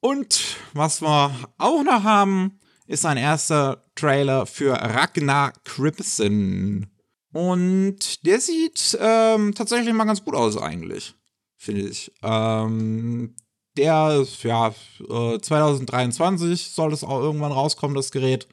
Und 0.00 0.56
was 0.72 1.02
wir 1.02 1.34
auch 1.58 1.82
noch 1.82 2.02
haben, 2.02 2.58
ist 2.86 3.06
ein 3.06 3.16
erster 3.16 3.84
Trailer 3.94 4.46
für 4.46 4.72
Ragnar 4.72 5.52
Crimson. 5.64 6.86
Und 7.32 8.26
der 8.26 8.40
sieht 8.40 8.98
ähm, 9.00 9.54
tatsächlich 9.54 9.94
mal 9.94 10.04
ganz 10.04 10.24
gut 10.24 10.34
aus 10.34 10.56
eigentlich, 10.56 11.14
finde 11.56 11.82
ich. 11.82 12.12
Ähm, 12.22 13.36
der, 13.76 14.20
ist, 14.20 14.42
ja, 14.42 14.74
äh, 15.08 15.38
2023 15.38 16.70
soll 16.70 16.92
es 16.92 17.04
auch 17.04 17.20
irgendwann 17.20 17.52
rauskommen, 17.52 17.94
das 17.94 18.10
Gerät. 18.10 18.48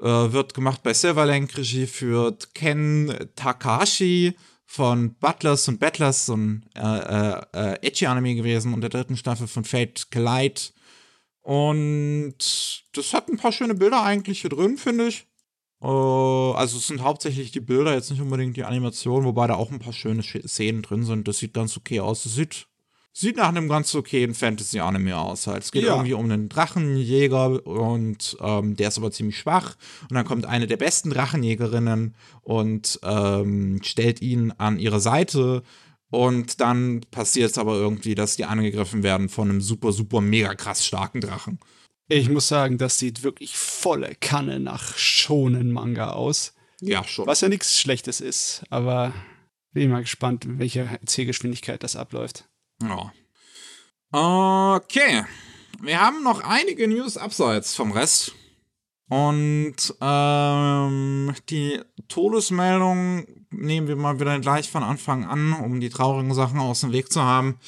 Äh, 0.00 0.32
wird 0.32 0.54
gemacht 0.54 0.82
bei 0.82 0.94
Silverlink, 0.94 1.56
Regie 1.56 1.86
führt 1.86 2.54
Ken 2.54 3.30
Takahashi 3.36 4.34
von 4.72 5.14
Butlers 5.16 5.68
und 5.68 5.78
Battlers, 5.78 6.24
so 6.24 6.34
ein 6.34 6.64
äh, 6.74 6.80
äh, 6.80 7.42
äh, 7.52 7.86
Edgy-Anime 7.86 8.34
gewesen 8.34 8.72
und 8.72 8.80
der 8.80 8.88
dritten 8.88 9.18
Staffel 9.18 9.46
von 9.46 9.64
Fate 9.64 10.10
Collide. 10.10 10.62
Und 11.42 12.38
das 12.94 13.12
hat 13.12 13.28
ein 13.28 13.36
paar 13.36 13.52
schöne 13.52 13.74
Bilder 13.74 14.02
eigentlich 14.02 14.40
hier 14.40 14.48
drin, 14.48 14.78
finde 14.78 15.08
ich. 15.08 15.26
Äh, 15.82 15.86
also 15.86 16.78
es 16.78 16.86
sind 16.86 17.02
hauptsächlich 17.02 17.50
die 17.52 17.60
Bilder, 17.60 17.92
jetzt 17.92 18.10
nicht 18.10 18.22
unbedingt 18.22 18.56
die 18.56 18.64
Animation, 18.64 19.24
wobei 19.26 19.46
da 19.46 19.56
auch 19.56 19.70
ein 19.70 19.78
paar 19.78 19.92
schöne 19.92 20.22
Sch- 20.22 20.48
Szenen 20.48 20.80
drin 20.80 21.04
sind. 21.04 21.28
Das 21.28 21.36
sieht 21.36 21.52
ganz 21.52 21.76
okay 21.76 22.00
aus. 22.00 22.22
Das 22.22 22.34
sieht, 22.34 22.66
sieht 23.12 23.36
nach 23.36 23.48
einem 23.48 23.68
ganz 23.68 23.94
okayen 23.94 24.34
Fantasy-Anime 24.34 25.16
aus. 25.16 25.46
Halt. 25.46 25.64
Es 25.64 25.72
geht 25.72 25.84
Ja. 25.84 25.94
irgendwie 25.94 26.14
um 26.14 26.24
einen 26.24 26.48
Drachenjäger 26.48 27.66
und 27.66 28.36
ähm, 28.40 28.76
der 28.76 28.88
ist 28.88 28.98
aber 28.98 29.10
ziemlich 29.10 29.38
schwach. 29.38 29.76
Und 30.08 30.14
dann 30.14 30.24
kommt 30.24 30.46
eine 30.46 30.66
der 30.66 30.76
besten 30.78 31.10
Drachenjägerinnen 31.10 32.14
und 32.42 32.98
ähm, 33.02 33.80
stellt 33.82 34.22
ihn 34.22 34.52
an 34.58 34.78
ihre 34.78 35.00
Seite. 35.00 35.62
Und 36.10 36.60
dann 36.60 37.00
passiert 37.10 37.50
es 37.52 37.58
aber 37.58 37.74
irgendwie, 37.74 38.14
dass 38.14 38.36
die 38.36 38.44
angegriffen 38.44 39.02
werden 39.02 39.28
von 39.28 39.48
einem 39.48 39.60
super, 39.62 39.92
super, 39.92 40.20
mega 40.20 40.54
krass 40.54 40.84
starken 40.86 41.20
Drachen. 41.20 41.58
Ich 42.08 42.28
muss 42.28 42.48
sagen, 42.48 42.76
das 42.76 42.98
sieht 42.98 43.22
wirklich 43.22 43.56
volle 43.56 44.14
Kanne 44.20 44.60
nach 44.60 44.98
schonen 44.98 45.72
Manga 45.72 46.10
aus. 46.10 46.52
Ja, 46.80 47.04
schon. 47.04 47.26
Was 47.26 47.40
ja 47.40 47.48
nichts 47.48 47.80
Schlechtes 47.80 48.20
ist, 48.20 48.64
aber 48.68 49.14
bin 49.72 49.90
mal 49.90 50.02
gespannt, 50.02 50.44
in 50.44 50.58
welcher 50.58 50.84
Erzählgeschwindigkeit 50.84 51.82
das 51.82 51.96
abläuft. 51.96 52.46
Ja. 52.88 53.12
Okay. 54.12 55.24
Wir 55.80 56.00
haben 56.00 56.22
noch 56.22 56.42
einige 56.42 56.86
News 56.86 57.16
abseits 57.16 57.74
vom 57.74 57.92
Rest. 57.92 58.32
Und 59.08 59.94
ähm, 60.00 61.34
die 61.50 61.80
Todesmeldung 62.08 63.26
nehmen 63.50 63.88
wir 63.88 63.96
mal 63.96 64.18
wieder 64.18 64.38
gleich 64.38 64.70
von 64.70 64.82
Anfang 64.82 65.24
an, 65.26 65.52
um 65.52 65.80
die 65.80 65.90
traurigen 65.90 66.32
Sachen 66.32 66.60
aus 66.60 66.80
dem 66.80 66.92
Weg 66.92 67.12
zu 67.12 67.22
haben. 67.22 67.58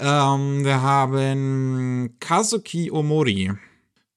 Ähm, 0.00 0.64
wir 0.64 0.82
haben 0.82 2.16
Kazuki 2.18 2.90
Omori. 2.90 3.52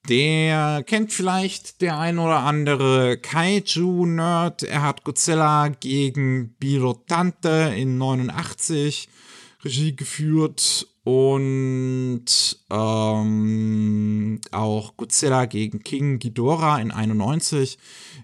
Der 0.08 0.84
kennt 0.84 1.14
vielleicht 1.14 1.82
der 1.82 2.00
ein 2.00 2.18
oder 2.18 2.40
andere 2.40 3.18
Kaiju-Nerd. 3.18 4.64
Er 4.64 4.82
hat 4.82 5.04
Godzilla 5.04 5.68
gegen 5.68 6.56
Bilotante 6.56 7.74
in 7.76 7.98
89 7.98 9.10
Regie 9.64 9.96
geführt 9.96 10.88
und 11.04 12.26
ähm, 12.70 14.42
auch 14.52 14.96
Godzilla 14.96 15.46
gegen 15.46 15.84
King 15.84 16.20
Ghidorah 16.20 16.80
in 16.80 16.92
91, 16.92 17.78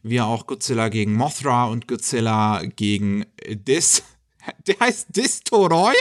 wie 0.03 0.21
auch 0.21 0.47
Godzilla 0.47 0.89
gegen 0.89 1.13
Mothra 1.13 1.65
und 1.65 1.87
Godzilla 1.87 2.63
gegen 2.63 3.25
Dis. 3.49 4.03
Der 4.67 4.79
heißt 4.79 5.07
Distoroya? 5.15 5.95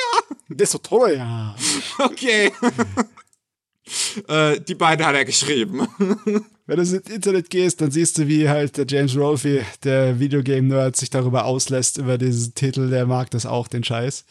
Das 0.48 0.68
ist 0.68 0.72
so 0.72 0.78
toll, 0.78 1.14
ja. 1.16 1.56
Okay. 1.98 2.52
äh, 4.28 4.60
die 4.60 4.74
beiden 4.74 5.06
hat 5.06 5.14
er 5.14 5.24
geschrieben. 5.24 5.88
Wenn 6.66 6.76
du 6.76 6.82
ins 6.82 6.92
Internet 6.92 7.50
gehst, 7.50 7.80
dann 7.82 7.90
siehst 7.90 8.16
du, 8.16 8.26
wie 8.26 8.48
halt 8.48 8.78
der 8.78 8.86
James 8.88 9.14
Rolfe, 9.16 9.62
der 9.82 10.18
Videogame-Nerd, 10.18 10.96
sich 10.96 11.10
darüber 11.10 11.44
auslässt, 11.44 11.98
über 11.98 12.16
diesen 12.16 12.54
Titel. 12.54 12.88
Der 12.88 13.04
mag 13.06 13.30
das 13.32 13.44
auch, 13.44 13.68
den 13.68 13.84
Scheiß. 13.84 14.24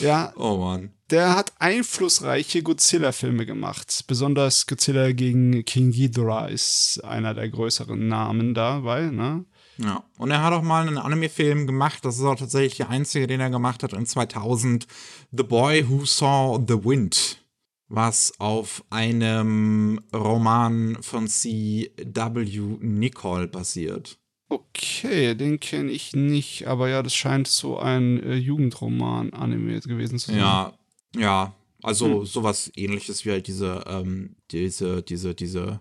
Ja, 0.00 0.32
Oh 0.36 0.56
Mann. 0.56 0.90
der 1.10 1.36
hat 1.36 1.52
einflussreiche 1.60 2.62
Godzilla-Filme 2.64 3.46
gemacht. 3.46 4.04
Besonders 4.08 4.66
Godzilla 4.66 5.12
gegen 5.12 5.64
King 5.64 5.92
Ghidorah 5.92 6.46
ist 6.48 7.00
einer 7.04 7.34
der 7.34 7.48
größeren 7.48 8.08
Namen 8.08 8.54
dabei, 8.54 9.02
ne? 9.06 9.44
Ja, 9.78 10.02
und 10.18 10.30
er 10.30 10.42
hat 10.42 10.54
auch 10.54 10.62
mal 10.62 10.86
einen 10.88 10.96
Anime-Film 10.98 11.66
gemacht, 11.66 11.98
das 12.04 12.16
ist 12.16 12.24
auch 12.24 12.34
tatsächlich 12.34 12.78
der 12.78 12.88
einzige, 12.88 13.26
den 13.26 13.40
er 13.40 13.50
gemacht 13.50 13.82
hat, 13.82 13.92
in 13.92 14.06
2000, 14.06 14.86
The 15.32 15.42
Boy 15.42 15.86
Who 15.88 16.06
Saw 16.06 16.58
the 16.66 16.82
Wind, 16.82 17.44
was 17.88 18.32
auf 18.38 18.84
einem 18.90 20.00
Roman 20.12 20.98
von 21.02 21.28
C.W. 21.28 22.78
Nicole 22.80 23.48
basiert. 23.48 24.18
Okay, 24.48 25.34
den 25.34 25.58
kenne 25.58 25.90
ich 25.90 26.14
nicht, 26.14 26.66
aber 26.66 26.88
ja, 26.88 27.02
das 27.02 27.14
scheint 27.14 27.48
so 27.48 27.78
ein 27.78 28.22
äh, 28.22 28.34
Jugendroman 28.34 29.32
animiert 29.32 29.84
gewesen 29.84 30.18
zu 30.18 30.30
sein. 30.30 30.38
Ja, 30.38 30.72
ja, 31.16 31.54
also 31.82 32.24
sowas 32.24 32.70
ähnliches 32.76 33.24
wie 33.24 33.30
halt 33.32 33.48
diese, 33.48 33.84
ähm, 33.88 34.36
diese, 34.52 35.02
diese, 35.02 35.34
diese 35.34 35.80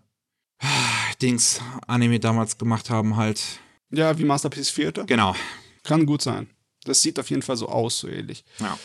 ah, 0.60 0.68
Dings 1.22 1.62
Anime 1.88 2.20
damals 2.20 2.58
gemacht 2.58 2.90
haben 2.90 3.16
halt. 3.16 3.42
Ja, 3.92 4.18
wie 4.18 4.26
Masterpiece 4.26 4.74
Theater. 4.74 5.06
Genau, 5.06 5.36
Kann 5.84 6.06
gut 6.06 6.24
sein. 6.24 6.50
Das 6.86 7.02
sieht 7.02 7.20
auf 7.20 7.30
jeden 7.30 7.42
Fall 7.44 7.58
so 7.58 7.68
aus, 7.68 8.00
so 8.00 8.08
ähnlich. 8.08 8.44
ja. 8.60 8.78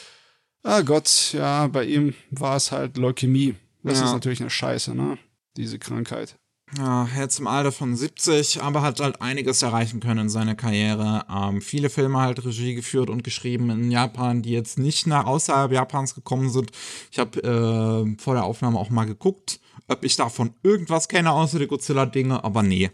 Ah 0.63 0.83
Gott, 0.83 1.33
ja, 1.33 1.67
bei 1.69 1.85
ihm 1.85 2.15
war 2.31 2.57
es 2.57 2.71
halt 2.73 2.97
Leukämie. 2.97 3.55
Das 3.83 3.99
Ja. 3.99 4.07
ist 4.07 4.13
natürlich 4.13 4.41
eine 4.41 4.51
Scheiße, 4.51 4.95
ne? 4.95 5.19
Diese 5.57 5.79
Krankheit. 5.79 6.37
Ja, 6.79 7.09
jetzt 7.19 7.41
im 7.41 7.49
Alter 7.49 7.73
von 7.73 7.97
70, 7.97 8.63
aber 8.63 8.83
hat 8.83 9.01
halt 9.01 9.21
einiges 9.21 9.63
erreichen 9.63 9.99
können 9.99 10.21
in 10.21 10.29
seiner 10.29 10.55
Karriere. 10.55 11.25
Ähm, 11.29 11.61
viele 11.63 11.91
Filme 11.91 12.19
halt 12.21 12.45
Regie 12.45 12.75
geführt 12.77 13.11
und 13.11 13.25
geschrieben 13.25 13.71
in 13.71 13.91
Japan, 13.91 14.43
die 14.43 14.51
jetzt 14.53 14.79
nicht 14.79 15.07
nach 15.09 15.27
außerhalb 15.27 15.73
Japans 15.73 16.15
gekommen 16.15 16.49
sind. 16.51 16.71
Ich 17.11 17.19
habe 17.19 17.43
äh, 17.43 18.23
vor 18.23 18.35
der 18.35 18.45
Aufnahme 18.45 18.79
auch 18.79 18.91
mal 18.91 19.07
geguckt, 19.07 19.59
ob 19.89 20.05
ich 20.05 20.15
davon 20.15 20.55
irgendwas 20.63 21.09
kenne 21.09 21.33
außer 21.33 21.59
die 21.59 21.67
Godzilla-Dinge, 21.67 22.45
aber 22.45 22.63
nee. 22.63 22.91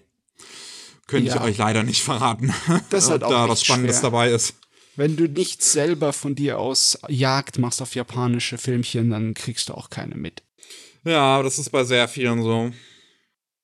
Könnte 1.07 1.29
Ja. 1.29 1.37
ich 1.37 1.41
euch 1.43 1.59
leider 1.59 1.83
nicht 1.83 2.03
verraten. 2.03 2.55
Das 2.89 3.05
ist 3.05 3.11
halt 3.11 3.23
ob 3.25 3.29
auch 3.29 3.33
da 3.45 3.49
was 3.51 3.62
Spannendes 3.62 3.97
schwer. 3.99 4.11
dabei 4.11 4.31
ist. 4.31 4.55
Wenn 4.97 5.16
du 5.16 5.28
nicht 5.28 5.62
selber 5.62 6.12
von 6.12 6.34
dir 6.34 6.59
aus 6.59 6.99
Jagd 7.09 7.59
machst 7.59 7.82
auf 7.82 7.94
japanische 7.94 8.59
Filmchen, 8.59 9.11
dann 9.11 9.34
kriegst 9.34 9.68
du 9.68 9.74
auch 9.74 9.90
keine 9.90 10.14
mit. 10.14 10.42
Ja, 11.05 11.42
das 11.42 11.59
ist 11.59 11.70
bei 11.70 11.84
sehr 11.84 12.09
vielen 12.09 12.42
so. 12.42 12.72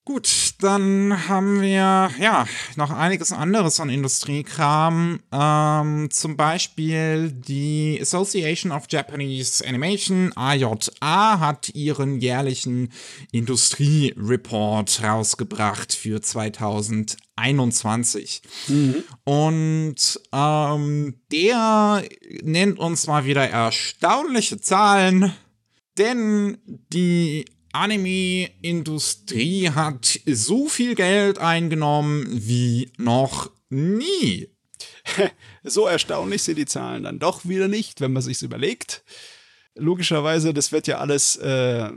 Gut, 0.05 0.55
dann 0.59 1.29
haben 1.29 1.61
wir 1.61 2.11
ja 2.19 2.49
noch 2.75 2.91
einiges 2.91 3.31
anderes 3.31 3.79
an 3.79 3.89
Industriekram. 3.89 5.21
Ähm, 5.31 6.11
zum 6.11 6.37
Beispiel 6.37 7.31
die 7.31 8.01
Association 8.03 8.73
of 8.73 8.87
Japanese 8.91 9.65
Animation, 9.65 10.33
AJA, 10.35 11.39
hat 11.39 11.69
ihren 11.77 12.19
jährlichen 12.19 12.93
Industriereport 13.31 15.05
rausgebracht 15.05 15.95
für 15.95 16.21
2021. 17.43 18.43
Und 19.25 20.21
ähm, 20.33 21.15
der 21.31 22.05
nennt 22.43 22.79
uns 22.79 23.07
mal 23.07 23.25
wieder 23.25 23.49
erstaunliche 23.49 24.61
Zahlen, 24.61 25.33
denn 25.99 26.59
die 26.67 27.45
Anime-Industrie 27.73 29.71
hat 29.71 30.21
so 30.27 30.69
viel 30.69 30.95
Geld 30.95 31.39
eingenommen 31.39 32.27
wie 32.31 32.93
noch 32.99 33.51
nie. 33.71 34.49
so 35.63 35.87
erstaunlich 35.87 36.43
sind 36.43 36.59
die 36.59 36.67
Zahlen 36.67 37.05
dann 37.05 37.19
doch 37.19 37.47
wieder 37.47 37.69
nicht, 37.69 38.01
wenn 38.01 38.13
man 38.13 38.23
sich's 38.23 38.43
überlegt. 38.43 39.03
Logischerweise, 39.75 40.53
das 40.53 40.71
wird 40.71 40.87
ja 40.87 40.99
alles 40.99 41.37
äh, 41.37 41.91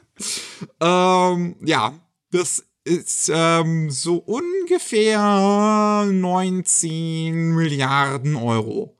ähm, 0.80 1.54
ja, 1.64 1.94
das 2.32 2.65
ist 2.86 3.30
ähm, 3.34 3.90
so 3.90 4.16
ungefähr 4.16 6.06
19 6.08 7.54
Milliarden 7.54 8.36
Euro, 8.36 8.96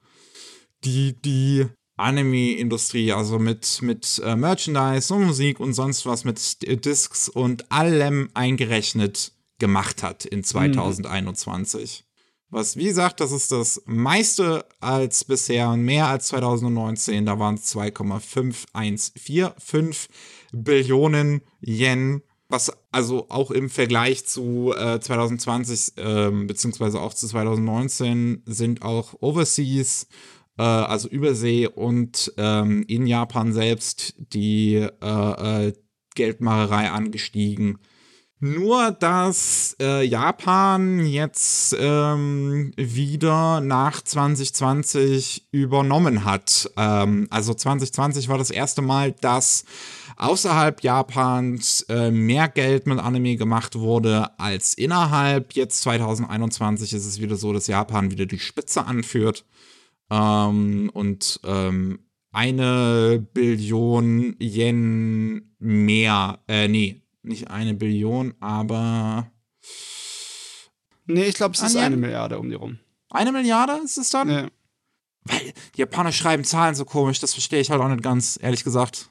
die 0.85 1.15
die 1.23 1.67
Anime-Industrie, 1.97 3.13
also 3.13 3.39
mit, 3.39 3.81
mit 3.83 4.21
äh, 4.25 4.35
Merchandise 4.37 5.15
und 5.15 5.27
Musik 5.27 5.61
und 5.61 5.73
sonst 5.73 6.05
was, 6.05 6.25
mit 6.25 6.59
Discs 6.85 7.29
und 7.29 7.71
allem 7.71 8.29
eingerechnet 8.35 9.33
gemacht 9.59 10.03
hat 10.03 10.25
in 10.25 10.43
2021. 10.45 12.03
Mhm. 12.03 12.07
Was, 12.49 12.77
wie 12.77 12.85
gesagt, 12.85 13.19
das 13.21 13.33
ist 13.33 13.51
das 13.51 13.83
meiste 13.87 14.65
als 14.81 15.25
bisher 15.25 15.71
und 15.71 15.83
mehr 15.83 16.07
als 16.07 16.29
2019. 16.29 17.27
Da 17.27 17.39
waren 17.39 17.57
es 17.57 17.75
2,5145 17.75 20.09
Billionen 20.53 21.43
Yen 21.61 22.23
was 22.49 22.73
also 22.93 23.27
auch 23.29 23.51
im 23.51 23.69
Vergleich 23.69 24.27
zu 24.27 24.73
äh, 24.77 25.01
2020 25.01 25.95
ähm, 25.97 26.47
beziehungsweise 26.47 27.01
auch 27.01 27.15
zu 27.15 27.27
2019 27.27 28.43
sind 28.47 28.83
auch 28.83 29.15
Overseas, 29.21 30.07
äh, 30.59 30.63
also 30.63 31.09
Übersee 31.09 31.67
und 31.67 32.33
ähm, 32.37 32.85
in 32.87 33.07
Japan 33.07 33.53
selbst 33.53 34.15
die 34.19 34.77
äh, 34.77 35.69
äh 35.69 35.73
Geldmacherei 36.15 36.91
angestiegen. 36.91 37.79
Nur, 38.39 38.91
dass 38.91 39.77
äh, 39.81 40.05
Japan 40.05 41.07
jetzt 41.07 41.75
ähm, 41.79 42.71
wieder 42.77 43.63
nach 43.63 44.03
2020 44.03 45.49
übernommen 45.53 46.27
hat. 46.27 46.71
Ähm, 46.77 47.29
also 47.31 47.55
2020 47.55 48.29
war 48.29 48.37
das 48.37 48.51
erste 48.51 48.83
Mal, 48.83 49.13
dass 49.13 49.65
außerhalb 50.17 50.83
Japans 50.83 51.87
äh, 51.89 52.11
mehr 52.11 52.49
Geld 52.49 52.87
mit 52.87 52.99
Anime 52.99 53.37
gemacht 53.37 53.75
wurde 53.75 54.39
als 54.39 54.75
innerhalb. 54.75 55.55
Jetzt 55.55 55.81
2021 55.81 56.93
ist 56.93 57.07
es 57.07 57.19
wieder 57.19 57.37
so, 57.37 57.55
dass 57.55 57.69
Japan 57.69 58.11
wieder 58.11 58.27
die 58.27 58.39
Spitze 58.39 58.85
anführt 58.85 59.47
ähm, 60.11 60.91
und 60.93 61.41
ähm, 61.43 62.01
eine 62.33 63.27
Billion 63.33 64.37
Yen 64.39 65.55
mehr, 65.59 66.41
äh, 66.49 66.69
nee, 66.69 67.01
nicht 67.27 67.51
eine 67.51 67.75
Billion, 67.75 68.35
aber. 68.41 69.31
Nee, 71.07 71.25
ich 71.25 71.35
glaube, 71.35 71.55
es 71.55 71.63
ist 71.63 71.77
eine 71.77 71.97
Milliarde 71.97 72.39
um 72.39 72.49
die 72.49 72.57
rum. 72.57 72.79
Eine 73.11 73.33
Milliarde 73.33 73.81
ist 73.85 73.97
es 73.97 74.11
dann? 74.11 74.29
Ja. 74.29 74.49
Weil 75.29 75.53
die 75.75 75.81
Japaner 75.81 76.13
schreiben 76.13 76.45
Zahlen 76.45 76.75
so 76.75 76.85
komisch, 76.85 77.19
das 77.19 77.33
verstehe 77.33 77.61
ich 77.61 77.71
halt 77.71 77.81
auch 77.81 77.89
nicht 77.89 78.03
ganz, 78.03 78.39
ehrlich 78.41 78.63
gesagt, 78.63 79.09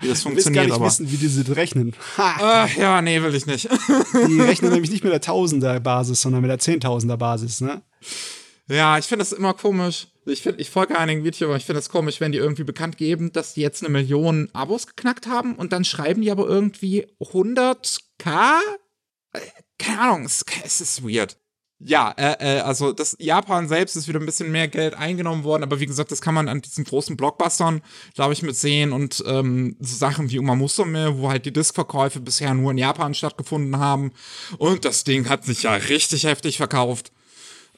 wie 0.00 0.08
das 0.08 0.22
funktioniert. 0.22 0.38
Ich 0.38 0.46
will 0.46 0.52
gar 0.54 0.64
nicht 0.64 0.72
aber. 0.74 0.86
wissen, 0.86 1.12
wie 1.12 1.16
die 1.16 1.28
sie 1.28 1.52
rechnen. 1.52 1.94
Äh, 2.18 2.80
ja, 2.80 3.00
nee, 3.02 3.22
will 3.22 3.34
ich 3.34 3.46
nicht. 3.46 3.68
die 4.28 4.40
rechnen 4.40 4.70
nämlich 4.72 4.90
nicht 4.90 5.04
mit 5.04 5.12
der 5.12 5.20
Tausender-Basis, 5.20 6.20
sondern 6.22 6.42
mit 6.42 6.50
der 6.50 6.58
Zehntausender-Basis, 6.58 7.60
ne? 7.60 7.82
Ja, 8.68 8.98
ich 8.98 9.04
finde 9.04 9.24
das 9.24 9.32
immer 9.32 9.54
komisch. 9.54 10.08
Ich, 10.26 10.42
find, 10.42 10.60
ich 10.60 10.70
folge 10.70 10.98
einigen 10.98 11.26
aber 11.26 11.56
ich 11.56 11.64
finde 11.64 11.78
es 11.80 11.88
komisch, 11.88 12.20
wenn 12.20 12.32
die 12.32 12.38
irgendwie 12.38 12.64
bekannt 12.64 12.96
geben, 12.96 13.32
dass 13.32 13.54
die 13.54 13.60
jetzt 13.60 13.82
eine 13.82 13.92
Million 13.92 14.48
Abos 14.52 14.86
geknackt 14.86 15.26
haben 15.26 15.54
und 15.54 15.72
dann 15.72 15.84
schreiben 15.84 16.22
die 16.22 16.30
aber 16.30 16.46
irgendwie 16.46 17.06
100k? 17.20 18.58
Äh, 19.32 19.40
keine 19.78 20.00
Ahnung, 20.00 20.24
es, 20.24 20.44
es 20.64 20.80
ist 20.80 21.02
weird. 21.02 21.36
Ja, 21.86 22.12
äh, 22.16 22.36
äh, 22.38 22.60
also 22.60 22.92
das 22.92 23.16
Japan 23.18 23.68
selbst 23.68 23.96
ist 23.96 24.08
wieder 24.08 24.20
ein 24.20 24.24
bisschen 24.24 24.50
mehr 24.50 24.68
Geld 24.68 24.94
eingenommen 24.94 25.44
worden, 25.44 25.64
aber 25.64 25.80
wie 25.80 25.86
gesagt, 25.86 26.12
das 26.12 26.22
kann 26.22 26.32
man 26.32 26.48
an 26.48 26.62
diesen 26.62 26.84
großen 26.84 27.16
Blockbustern, 27.16 27.82
glaube 28.14 28.32
ich, 28.32 28.42
mit 28.42 28.56
sehen 28.56 28.92
und 28.92 29.22
ähm, 29.26 29.76
so 29.80 29.96
Sachen 29.96 30.30
wie 30.30 30.38
Uma 30.38 30.54
Musume, 30.54 31.18
wo 31.18 31.28
halt 31.28 31.44
die 31.44 31.52
Diskverkäufe 31.52 32.20
bisher 32.20 32.54
nur 32.54 32.70
in 32.70 32.78
Japan 32.78 33.12
stattgefunden 33.12 33.78
haben 33.78 34.12
und 34.56 34.84
das 34.84 35.04
Ding 35.04 35.28
hat 35.28 35.44
sich 35.44 35.64
ja 35.64 35.74
richtig 35.74 36.24
heftig 36.24 36.56
verkauft. 36.56 37.12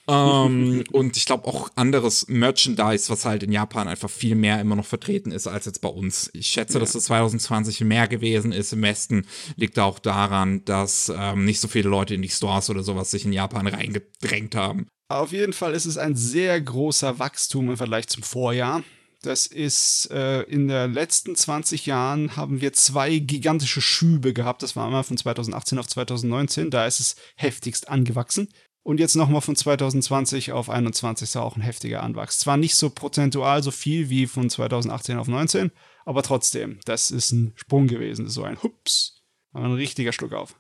Ähm, 0.08 0.84
und 0.92 1.16
ich 1.16 1.24
glaube 1.24 1.46
auch 1.48 1.70
anderes 1.74 2.28
Merchandise, 2.28 3.10
was 3.10 3.24
halt 3.24 3.42
in 3.42 3.52
Japan 3.52 3.88
einfach 3.88 4.10
viel 4.10 4.34
mehr 4.34 4.60
immer 4.60 4.76
noch 4.76 4.86
vertreten 4.86 5.32
ist 5.32 5.46
als 5.46 5.66
jetzt 5.66 5.80
bei 5.80 5.88
uns. 5.88 6.30
Ich 6.32 6.48
schätze, 6.48 6.74
ja. 6.74 6.80
dass 6.80 6.94
es 6.94 7.04
2020 7.04 7.80
mehr 7.82 8.08
gewesen 8.08 8.52
ist. 8.52 8.72
Im 8.72 8.82
Westen 8.82 9.26
liegt 9.56 9.78
auch 9.78 9.98
daran, 9.98 10.64
dass 10.64 11.12
ähm, 11.14 11.44
nicht 11.44 11.60
so 11.60 11.68
viele 11.68 11.88
Leute 11.88 12.14
in 12.14 12.22
die 12.22 12.28
Stores 12.28 12.70
oder 12.70 12.82
sowas 12.82 13.10
sich 13.10 13.24
in 13.24 13.32
Japan 13.32 13.66
reingedrängt 13.66 14.54
haben. 14.54 14.86
Auf 15.08 15.32
jeden 15.32 15.52
Fall 15.52 15.74
ist 15.74 15.86
es 15.86 15.98
ein 15.98 16.16
sehr 16.16 16.60
großer 16.60 17.18
Wachstum 17.18 17.70
im 17.70 17.76
Vergleich 17.76 18.08
zum 18.08 18.22
Vorjahr. 18.22 18.82
Das 19.22 19.46
ist 19.46 20.10
äh, 20.12 20.42
in 20.42 20.68
den 20.68 20.92
letzten 20.92 21.34
20 21.34 21.86
Jahren 21.86 22.36
haben 22.36 22.60
wir 22.60 22.72
zwei 22.72 23.18
gigantische 23.18 23.80
Schübe 23.80 24.32
gehabt. 24.32 24.62
Das 24.62 24.76
war 24.76 24.86
einmal 24.86 25.04
von 25.04 25.16
2018 25.16 25.78
auf 25.78 25.88
2019. 25.88 26.70
Da 26.70 26.86
ist 26.86 27.00
es 27.00 27.16
heftigst 27.34 27.88
angewachsen. 27.88 28.48
Und 28.86 29.00
jetzt 29.00 29.16
nochmal 29.16 29.40
von 29.40 29.56
2020 29.56 30.52
auf 30.52 30.70
21 30.70 31.28
ist 31.28 31.34
auch 31.34 31.56
ein 31.56 31.60
heftiger 31.60 32.04
Anwachs. 32.04 32.38
Zwar 32.38 32.56
nicht 32.56 32.76
so 32.76 32.88
prozentual 32.88 33.60
so 33.60 33.72
viel 33.72 34.10
wie 34.10 34.28
von 34.28 34.48
2018 34.48 35.18
auf 35.18 35.26
19, 35.26 35.72
aber 36.04 36.22
trotzdem, 36.22 36.78
das 36.84 37.10
ist 37.10 37.32
ein 37.32 37.52
Sprung 37.56 37.88
gewesen. 37.88 38.28
So 38.28 38.44
ein 38.44 38.62
Hups, 38.62 39.24
ein 39.52 39.72
richtiger 39.72 40.12
Schluck 40.12 40.34
auf. 40.34 40.54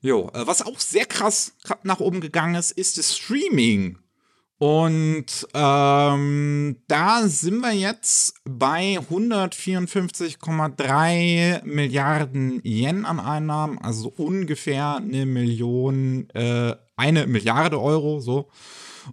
Jo, 0.00 0.30
äh, 0.32 0.46
was 0.46 0.62
auch 0.62 0.80
sehr 0.80 1.04
krass 1.04 1.52
nach 1.82 2.00
oben 2.00 2.22
gegangen 2.22 2.54
ist, 2.54 2.70
ist 2.70 2.96
das 2.96 3.14
Streaming. 3.14 3.98
Und 4.56 5.46
ähm, 5.52 6.76
da 6.88 7.28
sind 7.28 7.60
wir 7.60 7.72
jetzt 7.72 8.36
bei 8.44 9.00
154,3 9.00 11.62
Milliarden 11.62 12.62
Yen 12.64 13.04
an 13.04 13.20
Einnahmen, 13.20 13.76
also 13.76 14.08
ungefähr 14.16 14.96
eine 14.96 15.26
Million 15.26 16.30
äh, 16.30 16.74
eine 16.96 17.26
Milliarde 17.26 17.80
Euro, 17.80 18.20
so. 18.20 18.48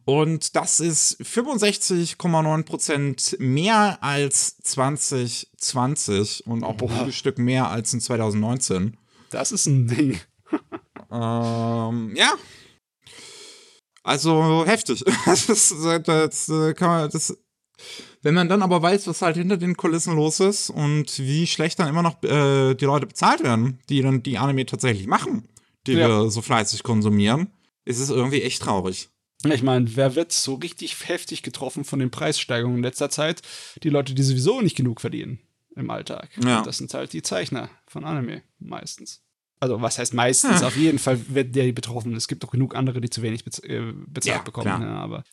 Und 0.05 0.55
das 0.55 0.79
ist 0.79 1.21
65,9 1.21 2.63
Prozent 2.63 3.36
mehr 3.39 4.01
als 4.01 4.57
2020 4.57 6.47
und 6.47 6.63
auch 6.63 6.77
ein 6.81 7.11
Stück 7.11 7.38
mehr 7.38 7.69
als 7.69 7.93
in 7.93 8.01
2019. 8.01 8.97
Das 9.29 9.51
ist 9.51 9.67
ein 9.67 9.88
Ding. 9.88 10.19
ähm, 11.11 12.13
ja. 12.15 12.34
Also 14.03 14.65
heftig. 14.65 15.03
Das, 15.25 15.47
ist, 15.49 15.73
das, 16.05 16.47
kann 16.75 16.88
man, 16.88 17.09
das, 17.09 17.38
wenn 18.21 18.34
man 18.34 18.49
dann 18.49 18.61
aber 18.61 18.81
weiß, 18.81 19.07
was 19.07 19.21
halt 19.21 19.38
hinter 19.38 19.57
den 19.57 19.77
Kulissen 19.77 20.15
los 20.15 20.39
ist 20.39 20.69
und 20.69 21.19
wie 21.19 21.47
schlecht 21.47 21.79
dann 21.79 21.88
immer 21.88 22.01
noch 22.03 22.21
äh, 22.23 22.73
die 22.75 22.86
Leute 22.86 23.07
bezahlt 23.07 23.43
werden, 23.43 23.79
die 23.89 24.01
dann 24.01 24.23
die 24.23 24.38
Anime 24.38 24.65
tatsächlich 24.65 25.07
machen, 25.07 25.47
die 25.88 25.93
ja. 25.93 26.07
wir 26.07 26.29
so 26.29 26.41
fleißig 26.41 26.84
konsumieren, 26.84 27.47
ist 27.86 27.99
es 27.99 28.09
irgendwie 28.09 28.41
echt 28.41 28.61
traurig. 28.61 29.09
Ich 29.45 29.63
meine, 29.63 29.95
wer 29.95 30.15
wird 30.15 30.31
so 30.31 30.55
richtig 30.55 31.07
heftig 31.07 31.43
getroffen 31.43 31.84
von 31.84 31.99
den 31.99 32.11
Preissteigerungen 32.11 32.77
in 32.77 32.84
letzter 32.84 33.09
Zeit? 33.09 33.41
Die 33.84 33.89
Leute, 33.89 34.13
die 34.13 34.23
sowieso 34.23 34.61
nicht 34.61 34.77
genug 34.77 35.01
verdienen 35.01 35.39
im 35.75 35.89
Alltag. 35.89 36.29
Ja. 36.41 36.61
Das 36.61 36.77
sind 36.77 36.93
halt 36.93 37.13
die 37.13 37.21
Zeichner 37.21 37.69
von 37.88 38.05
Anime 38.05 38.43
meistens. 38.59 39.21
Also 39.59 39.81
was 39.81 39.97
heißt 39.97 40.13
meistens? 40.13 40.61
Ja. 40.61 40.67
Auf 40.67 40.77
jeden 40.77 40.99
Fall 40.99 41.19
wird 41.29 41.55
der 41.55 41.71
betroffen. 41.71 42.15
Es 42.15 42.27
gibt 42.27 42.43
auch 42.45 42.51
genug 42.51 42.75
andere, 42.75 43.01
die 43.01 43.09
zu 43.09 43.21
wenig 43.21 43.43
bez 43.43 43.59
äh, 43.59 43.93
bezahlt 44.07 44.38
ja, 44.38 44.43
bekommen. 44.43 44.81
Ja, 44.81 44.97
aber 44.97 45.23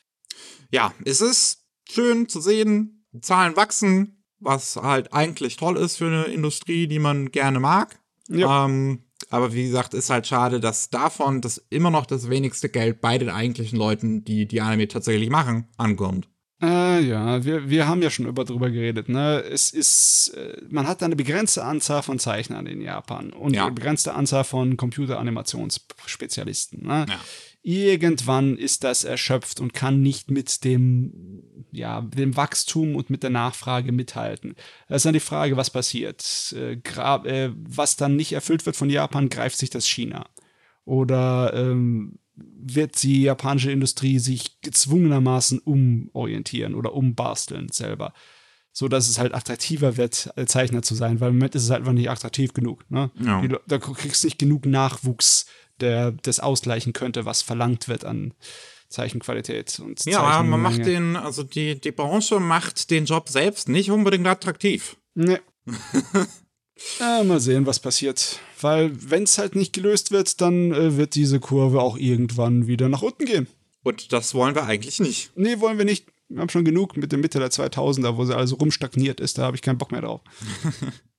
ja, 0.70 0.94
es 1.04 1.20
ist 1.20 1.66
schön 1.88 2.28
zu 2.28 2.40
sehen, 2.40 3.04
die 3.12 3.20
Zahlen 3.20 3.56
wachsen, 3.56 4.24
was 4.38 4.76
halt 4.76 5.12
eigentlich 5.12 5.56
toll 5.56 5.76
ist 5.76 5.96
für 5.96 6.06
eine 6.06 6.24
Industrie, 6.24 6.86
die 6.86 6.98
man 6.98 7.30
gerne 7.30 7.60
mag. 7.60 7.98
Ja. 8.28 8.66
Ähm, 8.66 9.04
aber 9.28 9.52
wie 9.52 9.64
gesagt, 9.64 9.94
ist 9.94 10.10
halt 10.10 10.26
schade, 10.26 10.60
dass 10.60 10.90
davon 10.90 11.40
das 11.40 11.58
immer 11.70 11.90
noch 11.90 12.06
das 12.06 12.30
wenigste 12.30 12.68
Geld 12.68 13.00
bei 13.00 13.18
den 13.18 13.28
eigentlichen 13.28 13.78
Leuten, 13.78 14.24
die 14.24 14.46
die 14.46 14.60
Anime 14.60 14.88
tatsächlich 14.88 15.30
machen, 15.30 15.68
ankommt. 15.76 16.28
Äh, 16.62 17.00
ja, 17.00 17.42
wir, 17.42 17.70
wir 17.70 17.88
haben 17.88 18.02
ja 18.02 18.10
schon 18.10 18.26
über 18.26 18.44
drüber 18.44 18.68
geredet. 18.70 19.08
Ne? 19.08 19.40
Es 19.40 19.70
ist, 19.70 20.34
äh, 20.36 20.60
man 20.68 20.86
hat 20.86 21.02
eine 21.02 21.16
begrenzte 21.16 21.64
Anzahl 21.64 22.02
von 22.02 22.18
Zeichnern 22.18 22.66
in 22.66 22.82
Japan 22.82 23.32
und 23.32 23.54
ja. 23.54 23.64
eine 23.64 23.72
begrenzte 23.72 24.12
Anzahl 24.12 24.44
von 24.44 24.76
Computeranimationsspezialisten. 24.76 26.86
Ne? 26.86 27.06
Ja. 27.08 27.18
Irgendwann 27.62 28.56
ist 28.56 28.84
das 28.84 29.04
erschöpft 29.04 29.60
und 29.60 29.74
kann 29.74 30.00
nicht 30.00 30.30
mit 30.30 30.64
dem, 30.64 31.42
ja, 31.72 32.00
dem 32.00 32.34
Wachstum 32.36 32.96
und 32.96 33.10
mit 33.10 33.22
der 33.22 33.30
Nachfrage 33.30 33.92
mithalten. 33.92 34.54
Da 34.88 34.94
ist 34.94 35.04
dann 35.04 35.12
die 35.12 35.20
Frage, 35.20 35.58
was 35.58 35.68
passiert. 35.68 36.54
Äh, 36.56 36.72
äh, 36.74 37.52
was 37.56 37.96
dann 37.96 38.16
nicht 38.16 38.32
erfüllt 38.32 38.64
wird 38.64 38.76
von 38.76 38.88
Japan, 38.88 39.28
greift 39.28 39.58
sich 39.58 39.68
das 39.68 39.86
China. 39.86 40.26
Oder 40.86 41.52
ähm, 41.54 42.18
wird 42.34 43.02
die 43.02 43.22
japanische 43.22 43.70
Industrie 43.70 44.18
sich 44.18 44.60
gezwungenermaßen 44.62 45.58
umorientieren 45.58 46.74
oder 46.74 46.94
umbasteln 46.94 47.68
selber. 47.70 48.14
So 48.72 48.88
dass 48.88 49.08
es 49.08 49.18
halt 49.18 49.34
attraktiver 49.34 49.96
wird, 49.96 50.32
Zeichner 50.46 50.82
zu 50.82 50.94
sein, 50.94 51.20
weil 51.20 51.30
im 51.30 51.36
Moment 51.36 51.56
ist 51.56 51.64
es 51.64 51.70
halt 51.70 51.80
einfach 51.80 51.92
nicht 51.92 52.08
attraktiv 52.08 52.54
genug. 52.54 52.88
Ne? 52.88 53.10
Ja. 53.20 53.42
Da 53.66 53.78
kriegst 53.78 54.22
du 54.22 54.28
nicht 54.28 54.38
genug 54.38 54.64
Nachwuchs, 54.64 55.46
der 55.80 56.12
das 56.12 56.40
ausgleichen 56.40 56.92
könnte, 56.92 57.24
was 57.24 57.42
verlangt 57.42 57.88
wird 57.88 58.04
an 58.04 58.34
Zeichenqualität 58.88 59.80
und 59.80 60.04
Ja, 60.04 60.42
man 60.42 60.60
macht 60.60 60.84
den, 60.84 61.16
also 61.16 61.42
die, 61.42 61.80
die 61.80 61.92
Branche 61.92 62.40
macht 62.40 62.90
den 62.90 63.04
Job 63.04 63.28
selbst 63.28 63.68
nicht 63.68 63.90
unbedingt 63.90 64.26
attraktiv. 64.26 64.96
Nee. 65.14 65.38
Ja, 66.98 67.22
mal 67.24 67.40
sehen, 67.40 67.66
was 67.66 67.78
passiert. 67.78 68.40
Weil, 68.60 68.90
wenn 69.10 69.24
es 69.24 69.38
halt 69.38 69.54
nicht 69.54 69.72
gelöst 69.72 70.10
wird, 70.12 70.40
dann 70.40 70.72
äh, 70.72 70.96
wird 70.96 71.14
diese 71.14 71.40
Kurve 71.40 71.80
auch 71.80 71.96
irgendwann 71.96 72.66
wieder 72.66 72.88
nach 72.88 73.02
unten 73.02 73.26
gehen. 73.26 73.46
Und 73.82 74.12
das 74.12 74.34
wollen 74.34 74.54
wir 74.54 74.64
eigentlich 74.64 75.00
nicht. 75.00 75.32
Nee, 75.36 75.60
wollen 75.60 75.78
wir 75.78 75.84
nicht. 75.84 76.06
Wir 76.28 76.40
haben 76.40 76.48
schon 76.48 76.64
genug 76.64 76.96
mit 76.96 77.12
der 77.12 77.18
Mitte 77.18 77.38
der 77.38 77.50
2000er, 77.50 78.16
wo 78.16 78.24
sie 78.24 78.36
also 78.36 78.56
rumstagniert 78.56 79.20
ist. 79.20 79.38
Da 79.38 79.42
habe 79.42 79.56
ich 79.56 79.62
keinen 79.62 79.78
Bock 79.78 79.92
mehr 79.92 80.02
drauf. 80.02 80.20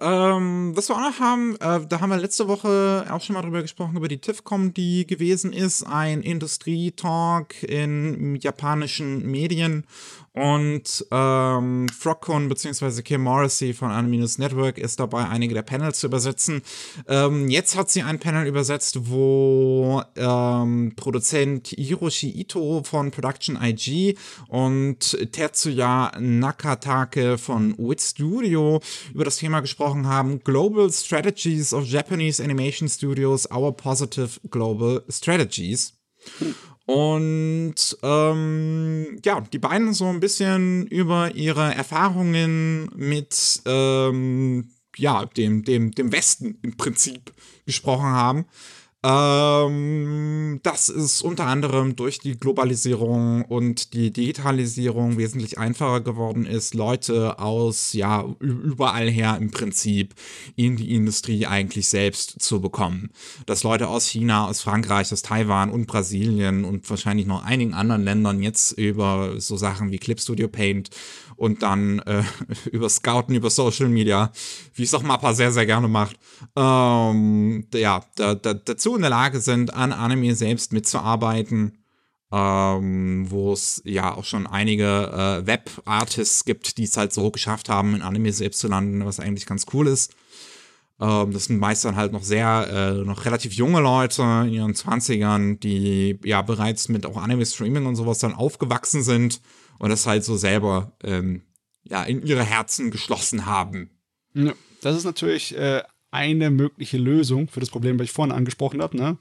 ähm, 0.00 0.72
was 0.74 0.88
wir 0.88 0.96
auch 0.96 1.00
noch 1.00 1.20
haben, 1.20 1.56
äh, 1.56 1.86
da 1.86 2.00
haben 2.00 2.10
wir 2.10 2.16
letzte 2.16 2.48
Woche 2.48 3.06
auch 3.10 3.20
schon 3.20 3.34
mal 3.34 3.42
drüber 3.42 3.62
gesprochen, 3.62 3.96
über 3.96 4.08
die 4.08 4.18
TIFCOM, 4.18 4.72
die 4.72 5.06
gewesen 5.06 5.52
ist, 5.52 5.82
ein 5.82 6.22
Industrietalk 6.22 7.62
in 7.62 8.36
japanischen 8.36 9.30
Medien. 9.30 9.86
Und 10.34 11.06
ähm, 11.12 11.86
Frogcon 11.88 12.48
bzw. 12.48 13.02
Kim 13.02 13.22
Morrissey 13.22 13.72
von 13.72 13.92
Animinus 13.92 14.38
Network 14.38 14.78
ist 14.78 14.98
dabei, 14.98 15.28
einige 15.28 15.54
der 15.54 15.62
Panels 15.62 16.00
zu 16.00 16.08
übersetzen. 16.08 16.62
Ähm, 17.06 17.48
jetzt 17.48 17.76
hat 17.76 17.88
sie 17.88 18.02
ein 18.02 18.18
Panel 18.18 18.44
übersetzt, 18.48 19.08
wo 19.08 20.02
ähm, 20.16 20.92
Produzent 20.96 21.68
Hiroshi 21.68 22.30
Ito 22.30 22.82
von 22.82 23.12
Production 23.12 23.56
IG 23.62 24.16
und 24.48 25.16
Tetsuya 25.30 26.10
Nakatake 26.18 27.38
von 27.38 27.78
Wit 27.78 28.00
Studio 28.00 28.80
über 29.14 29.24
das 29.24 29.36
Thema 29.36 29.60
gesprochen 29.60 30.08
haben. 30.08 30.42
Global 30.42 30.90
Strategies 30.90 31.72
of 31.72 31.84
Japanese 31.84 32.42
Animation 32.42 32.88
Studios, 32.88 33.48
Our 33.52 33.76
Positive 33.76 34.40
Global 34.50 35.04
Strategies. 35.08 35.92
Und 36.86 37.96
ähm, 38.02 39.18
ja, 39.24 39.40
die 39.40 39.58
beiden 39.58 39.94
so 39.94 40.06
ein 40.06 40.20
bisschen 40.20 40.86
über 40.88 41.34
ihre 41.34 41.74
Erfahrungen 41.74 42.90
mit 42.94 43.62
ähm, 43.64 44.68
ja, 44.96 45.24
dem, 45.24 45.64
dem, 45.64 45.92
dem 45.92 46.12
Westen 46.12 46.58
im 46.62 46.76
Prinzip 46.76 47.32
gesprochen 47.66 48.06
haben. 48.06 48.44
Ähm, 49.06 50.60
dass 50.62 50.88
es 50.88 51.20
unter 51.20 51.46
anderem 51.46 51.94
durch 51.94 52.20
die 52.20 52.38
Globalisierung 52.38 53.44
und 53.44 53.92
die 53.92 54.10
Digitalisierung 54.10 55.18
wesentlich 55.18 55.58
einfacher 55.58 56.00
geworden 56.00 56.46
ist, 56.46 56.72
Leute 56.72 57.38
aus, 57.38 57.92
ja, 57.92 58.24
überall 58.40 59.10
her 59.10 59.36
im 59.38 59.50
Prinzip 59.50 60.14
in 60.56 60.76
die 60.76 60.94
Industrie 60.94 61.44
eigentlich 61.44 61.90
selbst 61.90 62.40
zu 62.40 62.62
bekommen. 62.62 63.10
Dass 63.44 63.62
Leute 63.62 63.88
aus 63.88 64.06
China, 64.06 64.48
aus 64.48 64.62
Frankreich, 64.62 65.12
aus 65.12 65.20
Taiwan 65.20 65.70
und 65.70 65.86
Brasilien 65.86 66.64
und 66.64 66.88
wahrscheinlich 66.88 67.26
noch 67.26 67.44
einigen 67.44 67.74
anderen 67.74 68.04
Ländern 68.04 68.42
jetzt 68.42 68.72
über 68.72 69.38
so 69.38 69.58
Sachen 69.58 69.90
wie 69.90 69.98
Clip 69.98 70.18
Studio 70.18 70.48
Paint 70.48 70.88
und 71.36 71.62
dann 71.62 71.98
äh, 72.00 72.22
über 72.72 72.88
Scouten, 72.88 73.34
über 73.34 73.50
Social 73.50 73.88
Media, 73.88 74.32
wie 74.74 74.82
es 74.82 74.94
auch 74.94 75.02
Mappa 75.02 75.34
sehr, 75.34 75.52
sehr 75.52 75.66
gerne 75.66 75.88
macht, 75.88 76.18
ähm, 76.56 77.66
ja, 77.74 78.04
da, 78.16 78.34
da, 78.34 78.54
dazu 78.54 78.94
in 78.96 79.02
der 79.02 79.10
Lage 79.10 79.40
sind, 79.40 79.72
an 79.74 79.92
Anime 79.92 80.34
selbst 80.34 80.72
mitzuarbeiten. 80.72 81.78
Ähm, 82.32 83.30
wo 83.30 83.52
es 83.52 83.80
ja 83.84 84.12
auch 84.12 84.24
schon 84.24 84.48
einige 84.48 85.44
äh, 85.44 85.46
Web-Artists 85.46 86.44
gibt, 86.44 86.78
die 86.78 86.82
es 86.84 86.96
halt 86.96 87.12
so 87.12 87.30
geschafft 87.30 87.68
haben, 87.68 87.94
in 87.94 88.02
Anime 88.02 88.32
selbst 88.32 88.58
zu 88.58 88.66
landen, 88.66 89.04
was 89.06 89.20
eigentlich 89.20 89.46
ganz 89.46 89.66
cool 89.72 89.86
ist. 89.86 90.12
Ähm, 91.00 91.32
das 91.32 91.44
sind 91.44 91.58
meist 91.58 91.84
dann 91.84 91.96
halt 91.96 92.12
noch 92.12 92.22
sehr, 92.22 92.68
äh, 92.70 93.04
noch 93.04 93.24
relativ 93.24 93.52
junge 93.52 93.80
Leute 93.80 94.22
in 94.46 94.54
ihren 94.54 94.74
20ern, 94.74 95.58
die 95.58 96.18
ja 96.24 96.42
bereits 96.42 96.88
mit 96.88 97.04
auch 97.06 97.16
Anime-Streaming 97.16 97.86
und 97.86 97.96
sowas 97.96 98.18
dann 98.18 98.34
aufgewachsen 98.34 99.02
sind 99.02 99.40
und 99.78 99.90
das 99.90 100.06
halt 100.06 100.24
so 100.24 100.36
selber 100.36 100.96
ähm, 101.02 101.42
ja 101.82 102.04
in 102.04 102.24
ihre 102.26 102.44
Herzen 102.44 102.90
geschlossen 102.90 103.46
haben. 103.46 103.90
Ja, 104.34 104.52
das 104.80 104.96
ist 104.96 105.04
natürlich 105.04 105.56
äh, 105.56 105.82
eine 106.10 106.50
mögliche 106.50 106.98
Lösung 106.98 107.48
für 107.48 107.60
das 107.60 107.70
Problem, 107.70 107.98
was 107.98 108.04
ich 108.04 108.12
vorhin 108.12 108.34
angesprochen 108.34 108.82
habe. 108.82 108.96
Ne? 108.96 109.18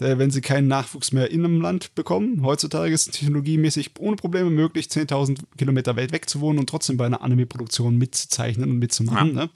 wenn 0.00 0.30
sie 0.30 0.40
keinen 0.40 0.68
Nachwuchs 0.68 1.10
mehr 1.10 1.30
in 1.30 1.44
einem 1.44 1.60
Land 1.60 1.94
bekommen. 1.96 2.44
Heutzutage 2.44 2.94
ist 2.94 3.08
es 3.08 3.14
technologiemäßig 3.14 3.90
ohne 3.98 4.14
Probleme 4.14 4.48
möglich, 4.48 4.86
10.000 4.86 5.40
Kilometer 5.56 5.96
weit 5.96 6.12
weg 6.12 6.30
zu 6.30 6.40
wohnen 6.40 6.60
und 6.60 6.68
trotzdem 6.68 6.96
bei 6.96 7.06
einer 7.06 7.22
Anime-Produktion 7.22 7.96
mitzuzeichnen 7.96 8.70
und 8.70 8.78
mitzumachen. 8.78 9.34
Ja. 9.36 9.46
Ne? 9.46 9.50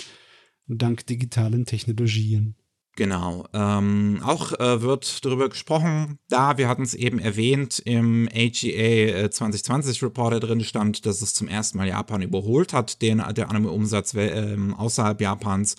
Dank 0.67 1.07
digitalen 1.07 1.65
Technologien. 1.65 2.57
Genau. 2.95 3.47
Ähm, 3.55 4.21
auch 4.23 4.53
äh, 4.61 4.83
wird 4.83 5.25
darüber 5.25 5.49
gesprochen, 5.49 6.19
da 6.29 6.59
wir 6.59 6.69
hatten 6.69 6.83
es 6.83 6.93
eben 6.93 7.19
erwähnt, 7.19 7.79
im 7.79 8.29
AGA 8.29 9.31
2020 9.31 10.03
Report, 10.03 10.35
der 10.35 10.41
drin 10.41 10.63
stand, 10.63 11.07
dass 11.07 11.23
es 11.23 11.33
zum 11.33 11.49
ersten 11.49 11.79
Mal 11.79 11.89
Japan 11.89 12.21
überholt 12.21 12.75
hat, 12.75 13.01
den, 13.01 13.23
der 13.35 13.49
Anime-Umsatz 13.49 14.13
äh, 14.13 14.59
außerhalb 14.77 15.23
Japans, 15.23 15.77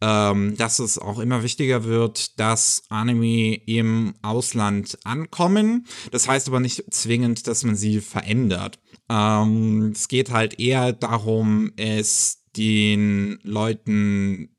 ähm, 0.00 0.56
dass 0.56 0.78
es 0.78 0.98
auch 1.00 1.18
immer 1.18 1.42
wichtiger 1.42 1.82
wird, 1.82 2.38
dass 2.38 2.84
Anime 2.90 3.54
im 3.66 4.14
Ausland 4.22 4.98
ankommen. 5.02 5.86
Das 6.12 6.28
heißt 6.28 6.46
aber 6.46 6.60
nicht 6.60 6.94
zwingend, 6.94 7.48
dass 7.48 7.64
man 7.64 7.74
sie 7.74 8.00
verändert. 8.00 8.78
Ähm, 9.08 9.90
es 9.92 10.06
geht 10.06 10.30
halt 10.30 10.60
eher 10.60 10.92
darum, 10.92 11.72
es 11.76 12.44
den 12.56 13.40
Leuten 13.42 14.50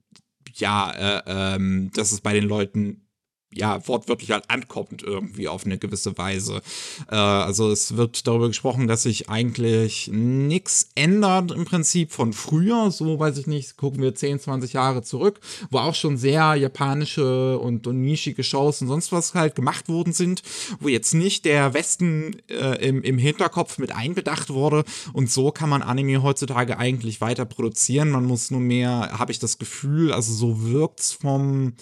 ja, 0.60 0.92
äh, 0.92 1.56
ähm, 1.56 1.92
dass 1.96 2.12
es 2.12 2.22
bei 2.22 2.34
den 2.34 2.46
Leuten 2.46 3.03
ja, 3.56 3.88
wortwörtlich 3.88 4.32
halt 4.32 4.50
ankommt 4.50 5.04
irgendwie 5.04 5.48
auf 5.48 5.66
eine 5.66 5.78
gewisse 5.78 6.18
Weise. 6.18 6.62
Äh, 7.10 7.16
also 7.16 7.72
es 7.72 7.98
wird 7.98 8.28
darüber 8.28 8.48
gesprochen, 8.48 8.88
dass 8.88 9.04
sich 9.04 9.30
eigentlich 9.30 10.10
nichts 10.12 10.90
ändert 10.96 11.52
im 11.52 11.66
Prinzip 11.66 12.12
von 12.12 12.34
früher, 12.34 12.92
so 12.92 13.20
weiß 13.20 13.38
ich 13.38 13.48
nicht, 13.48 13.78
gucken 13.78 14.02
wir 14.02 14.16
10, 14.16 14.40
20 14.40 14.74
Jahre 14.74 15.04
zurück, 15.04 15.40
wo 15.70 15.80
auch 15.80 15.96
schon 15.96 16.18
sehr 16.18 16.56
japanische 16.56 17.60
und, 17.60 17.88
und 17.88 18.02
nischige 18.02 18.44
Shows 18.44 18.82
und 18.82 18.88
sonst 18.88 19.12
was 19.12 19.34
halt 19.34 19.56
gemacht 19.56 19.90
worden 19.90 20.14
sind, 20.14 20.44
wo 20.80 20.88
jetzt 20.88 21.14
nicht 21.14 21.46
der 21.46 21.74
Westen 21.74 22.38
äh, 22.50 22.88
im, 22.88 23.02
im 23.02 23.18
Hinterkopf 23.18 23.78
mit 23.78 23.94
einbedacht 23.94 24.50
wurde 24.50 24.84
und 25.14 25.32
so 25.32 25.52
kann 25.52 25.70
man 25.70 25.82
Anime 25.82 26.24
heutzutage 26.24 26.78
eigentlich 26.78 27.22
weiter 27.22 27.46
produzieren. 27.46 28.10
Man 28.10 28.26
muss 28.26 28.52
nur 28.52 28.60
mehr, 28.60 29.18
habe 29.18 29.32
ich 29.32 29.40
das 29.40 29.58
Gefühl, 29.58 30.12
also 30.12 30.34
so 30.34 30.64
wirkt's 30.64 31.12
vom, 31.14 31.74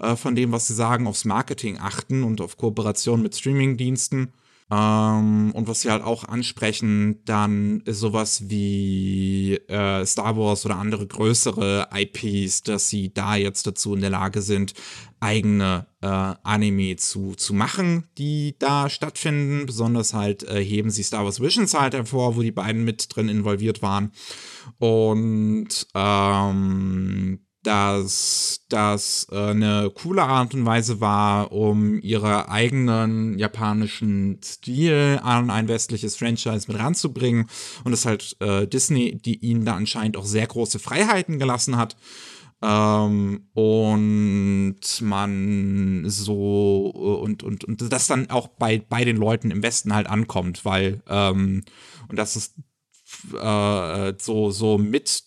äh, 0.00 0.16
von 0.16 0.34
dem, 0.34 0.52
was 0.52 0.66
sie 0.66 0.74
sagen, 0.74 1.05
aufs 1.06 1.24
Marketing 1.24 1.78
achten 1.78 2.22
und 2.22 2.40
auf 2.40 2.56
Kooperation 2.56 3.22
mit 3.22 3.36
Streamingdiensten. 3.36 4.32
Ähm, 4.68 5.52
und 5.52 5.68
was 5.68 5.82
sie 5.82 5.90
halt 5.92 6.02
auch 6.02 6.24
ansprechen, 6.24 7.24
dann 7.24 7.82
ist 7.84 8.00
sowas 8.00 8.48
wie 8.48 9.54
äh, 9.68 10.04
Star 10.04 10.36
Wars 10.36 10.66
oder 10.66 10.76
andere 10.76 11.06
größere 11.06 11.88
IPs, 11.94 12.62
dass 12.62 12.88
sie 12.88 13.14
da 13.14 13.36
jetzt 13.36 13.66
dazu 13.68 13.94
in 13.94 14.00
der 14.00 14.10
Lage 14.10 14.42
sind, 14.42 14.74
eigene 15.20 15.86
äh, 16.02 16.06
Anime 16.06 16.96
zu, 16.96 17.34
zu 17.36 17.54
machen, 17.54 18.08
die 18.18 18.56
da 18.58 18.90
stattfinden. 18.90 19.66
Besonders 19.66 20.14
halt 20.14 20.42
äh, 20.42 20.64
heben 20.64 20.90
sie 20.90 21.04
Star 21.04 21.24
Wars 21.24 21.40
Visions 21.40 21.74
halt 21.74 21.94
hervor, 21.94 22.34
wo 22.36 22.42
die 22.42 22.50
beiden 22.50 22.84
mit 22.84 23.14
drin 23.14 23.28
involviert 23.28 23.82
waren. 23.82 24.10
Und 24.78 25.86
ähm, 25.94 27.45
dass 27.66 28.64
das 28.68 29.26
äh, 29.32 29.50
eine 29.50 29.90
coole 29.92 30.22
Art 30.22 30.54
und 30.54 30.64
Weise 30.64 31.00
war, 31.00 31.50
um 31.50 32.00
ihre 32.00 32.48
eigenen 32.48 33.36
japanischen 33.40 34.40
Stil 34.40 35.18
an 35.22 35.50
ein 35.50 35.66
westliches 35.66 36.16
Franchise 36.16 36.70
mit 36.70 36.78
ranzubringen 36.78 37.48
und 37.82 37.92
es 37.92 38.06
halt 38.06 38.36
äh, 38.38 38.68
Disney, 38.68 39.18
die 39.18 39.44
ihnen 39.44 39.64
da 39.64 39.74
anscheinend 39.74 40.16
auch 40.16 40.26
sehr 40.26 40.46
große 40.46 40.78
Freiheiten 40.78 41.40
gelassen 41.40 41.76
hat. 41.76 41.96
Ähm, 42.62 43.48
und 43.52 44.80
man 45.00 46.04
so 46.06 46.86
und, 46.86 47.42
und, 47.42 47.64
und 47.64 47.92
das 47.92 48.06
dann 48.06 48.30
auch 48.30 48.46
bei, 48.46 48.78
bei 48.78 49.04
den 49.04 49.16
Leuten 49.16 49.50
im 49.50 49.64
Westen 49.64 49.92
halt 49.92 50.06
ankommt, 50.06 50.64
weil 50.64 51.02
ähm, 51.08 51.64
und 52.08 52.16
das 52.16 52.36
ist 52.36 52.54
äh, 53.34 54.14
so, 54.18 54.50
so 54.52 54.78
mit 54.78 55.24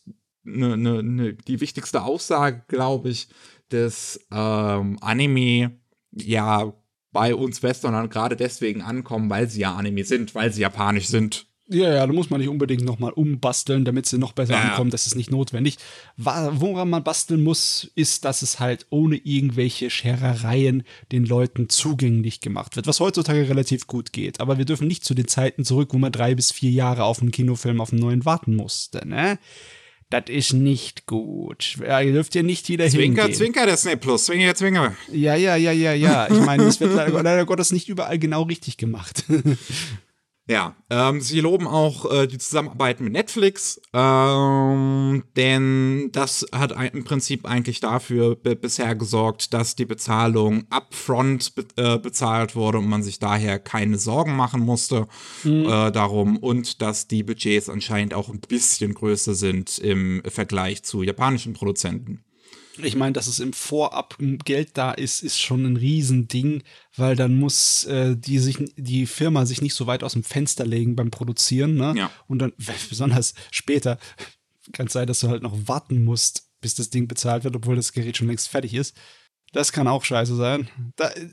ne, 0.58 0.78
ne, 0.78 1.04
ne, 1.04 1.34
die 1.34 1.62
wichtigste 1.62 2.04
Aussage, 2.04 2.64
glaube 2.68 3.10
ich, 3.10 3.28
des 3.72 4.20
ähm, 4.32 4.98
Anime 5.02 5.80
ja 6.12 6.74
bei 7.12 7.34
uns 7.34 7.64
Westernern 7.64 8.10
gerade 8.10 8.36
deswegen 8.36 8.82
ankommen, 8.82 9.30
weil 9.30 9.50
sie 9.50 9.62
ja 9.62 9.76
Anime 9.76 10.04
sind, 10.04 10.36
weil 10.36 10.52
sie 10.54 10.62
japanisch 10.62 11.08
sind. 11.08 11.48
Ja, 11.72 11.94
ja, 11.94 12.08
da 12.08 12.12
muss 12.12 12.32
man 12.32 12.40
nicht 12.40 12.50
unbedingt 12.50 12.84
nochmal 12.84 13.12
umbasteln, 13.12 13.86
damit 13.86 14.08
sie 14.08 14.18
noch 14.18 14.34
besser 14.34 14.54
ja. 14.54 14.62
ankommen. 14.62 14.90
Das 14.90 15.06
ist 15.06 15.16
nicht 15.16 15.30
notwendig. 15.30 15.78
Woran 16.18 16.90
man 16.90 17.04
basteln 17.04 17.44
muss, 17.44 17.92
ist, 17.94 18.26
dass 18.26 18.42
es 18.42 18.60
halt 18.60 18.88
ohne 18.90 19.18
irgendwelche 19.18 19.92
Scherereien 19.92 20.82
den 21.12 21.26
Leuten 21.26 21.70
zugänglich 21.70 22.42
gemacht 22.42 22.76
wird, 22.76 22.88
was 22.88 23.00
heutzutage 23.00 23.48
relativ 23.48 23.86
gut 23.86 24.14
geht. 24.14 24.40
Aber 24.40 24.58
wir 24.58 24.66
dürfen 24.66 24.88
nicht 24.88 25.06
zu 25.06 25.14
den 25.14 25.28
Zeiten 25.28 25.64
zurück, 25.64 25.90
wo 25.94 26.00
man 26.00 26.12
drei 26.12 26.34
bis 26.34 26.52
vier 26.52 26.72
Jahre 26.72 27.04
auf 27.04 27.22
einen 27.22 27.32
Kinofilm 27.32 27.82
auf 27.82 27.92
einen 27.92 28.02
neuen 28.02 28.26
warten 28.26 28.56
musste, 28.56 29.08
ne? 29.08 29.38
Das 30.10 30.24
ist 30.28 30.54
nicht 30.54 31.06
gut. 31.06 31.78
Ja, 31.86 32.02
ihr 32.02 32.14
dürft 32.14 32.34
ja 32.34 32.42
nicht 32.42 32.68
wieder 32.68 32.90
zwinker, 32.90 33.24
hingehen. 33.24 33.38
Zwinker, 33.38 33.66
der 33.66 33.76
Disney 33.76 33.96
Plus. 33.96 34.26
Zwinker, 34.26 34.56
zwinker. 34.56 34.96
Ja, 35.12 35.36
ja, 35.36 35.56
ja, 35.56 35.72
ja, 35.72 35.94
ja. 35.94 36.28
Ich 36.32 36.40
meine, 36.40 36.64
es 36.64 36.80
wird 36.80 36.96
leider, 36.96 37.22
leider 37.22 37.46
Gottes 37.46 37.72
nicht 37.72 37.90
überall 37.90 38.18
genau 38.18 38.42
richtig 38.44 38.78
gemacht. 38.78 39.24
Ja, 40.50 40.76
ähm, 40.90 41.22
sie 41.22 41.42
loben 41.42 41.68
auch 41.68 42.12
äh, 42.12 42.26
die 42.26 42.40
Zusammenarbeit 42.40 43.02
mit 43.02 43.14
Netflix, 43.14 43.80
ähm, 43.94 45.24
denn 45.36 46.10
das 46.12 46.44
hat 46.52 46.72
im 46.92 47.04
Prinzip 47.04 47.46
eigentlich 47.46 47.82
dafür 47.82 48.36
bisher 48.36 48.96
gesorgt, 48.96 49.54
dass 49.54 49.76
die 49.76 49.86
Bezahlung 49.86 50.66
upfront 50.72 51.54
be 51.54 51.66
äh, 51.76 52.00
bezahlt 52.00 52.56
wurde 52.56 52.80
und 52.80 52.90
man 52.90 53.04
sich 53.04 53.20
daher 53.20 53.60
keine 53.60 54.00
Sorgen 54.00 54.36
machen 54.36 54.62
musste 54.62 55.08
mhm. 55.44 55.66
äh, 55.68 55.92
darum 55.92 56.38
und 56.38 56.82
dass 56.82 57.08
die 57.08 57.22
Budgets 57.22 57.70
anscheinend 57.70 58.16
auch 58.16 58.30
ein 58.30 58.40
bisschen 58.40 58.96
größer 58.96 59.36
sind 59.36 59.78
im 59.78 60.24
Vergleich 60.26 60.82
zu 60.82 61.04
japanischen 61.04 61.54
Produzenten. 61.54 62.24
Ich 62.84 62.96
meine, 62.96 63.14
dass 63.14 63.28
es 63.28 63.40
im 63.40 63.54
Vorab 63.54 64.18
Geld 64.46 64.72
da 64.74 64.92
ist, 64.92 65.24
ist 65.24 65.40
schon 65.40 65.66
ein 65.66 65.78
Riesending, 65.78 66.64
weil 66.96 67.16
dann 67.16 67.36
muss 67.38 67.86
äh, 67.86 68.16
die, 68.16 68.40
sich, 68.40 68.58
die 68.76 69.06
Firma 69.06 69.46
sich 69.46 69.62
nicht 69.62 69.74
so 69.74 69.88
weit 69.88 70.04
aus 70.04 70.14
dem 70.14 70.24
Fenster 70.24 70.66
legen 70.66 70.96
beim 70.96 71.12
Produzieren. 71.12 71.76
Ne? 71.76 71.94
Ja. 71.98 72.12
Und 72.28 72.40
dann, 72.40 72.54
besonders 72.90 73.34
später, 73.52 74.00
kann 74.74 74.88
es 74.88 74.94
sein, 74.94 75.08
dass 75.08 75.20
du 75.20 75.30
halt 75.30 75.44
noch 75.44 75.68
warten 75.68 76.04
musst, 76.04 76.50
bis 76.62 76.76
das 76.76 76.90
Ding 76.90 77.08
bezahlt 77.08 77.44
wird, 77.44 77.56
obwohl 77.56 77.76
das 77.76 77.94
Gerät 77.94 78.18
schon 78.18 78.28
längst 78.28 78.50
fertig 78.50 78.74
ist. 78.74 78.96
Das 79.52 79.72
kann 79.72 79.88
auch 79.88 80.04
scheiße 80.04 80.36
sein. 80.36 80.70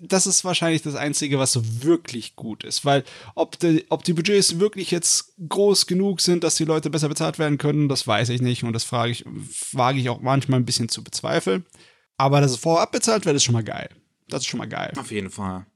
das 0.02 0.26
ist 0.26 0.44
wahrscheinlich 0.44 0.82
das 0.82 0.94
Einzige, 0.94 1.38
was 1.38 1.52
so 1.52 1.62
wirklich 1.82 2.34
gut 2.34 2.64
ist. 2.64 2.84
Weil 2.84 3.04
ob 3.34 3.58
die, 3.58 3.84
ob 3.90 4.04
die 4.04 4.14
Budgets 4.14 4.58
wirklich 4.58 4.90
jetzt 4.90 5.34
groß 5.48 5.86
genug 5.86 6.20
sind, 6.20 6.42
dass 6.42 6.56
die 6.56 6.64
Leute 6.64 6.88
besser 6.90 7.08
bezahlt 7.08 7.38
werden 7.38 7.58
können, 7.58 7.88
das 7.88 8.06
weiß 8.06 8.30
ich 8.30 8.40
nicht. 8.40 8.64
Und 8.64 8.72
das 8.72 8.84
frage 8.84 9.12
ich, 9.12 9.24
wage 9.72 9.98
ich 9.98 10.08
auch 10.08 10.20
manchmal 10.20 10.60
ein 10.60 10.66
bisschen 10.66 10.88
zu 10.88 11.04
bezweifeln. 11.04 11.66
Aber 12.16 12.40
dass 12.40 12.52
es 12.52 12.56
vorab 12.56 12.92
bezahlt 12.92 13.26
wird, 13.26 13.36
ist 13.36 13.44
schon 13.44 13.52
mal 13.52 13.64
geil. 13.64 13.90
Das 14.28 14.40
ist 14.40 14.46
schon 14.46 14.58
mal 14.58 14.68
geil. 14.68 14.92
Auf 14.96 15.10
jeden 15.10 15.30
Fall. 15.30 15.66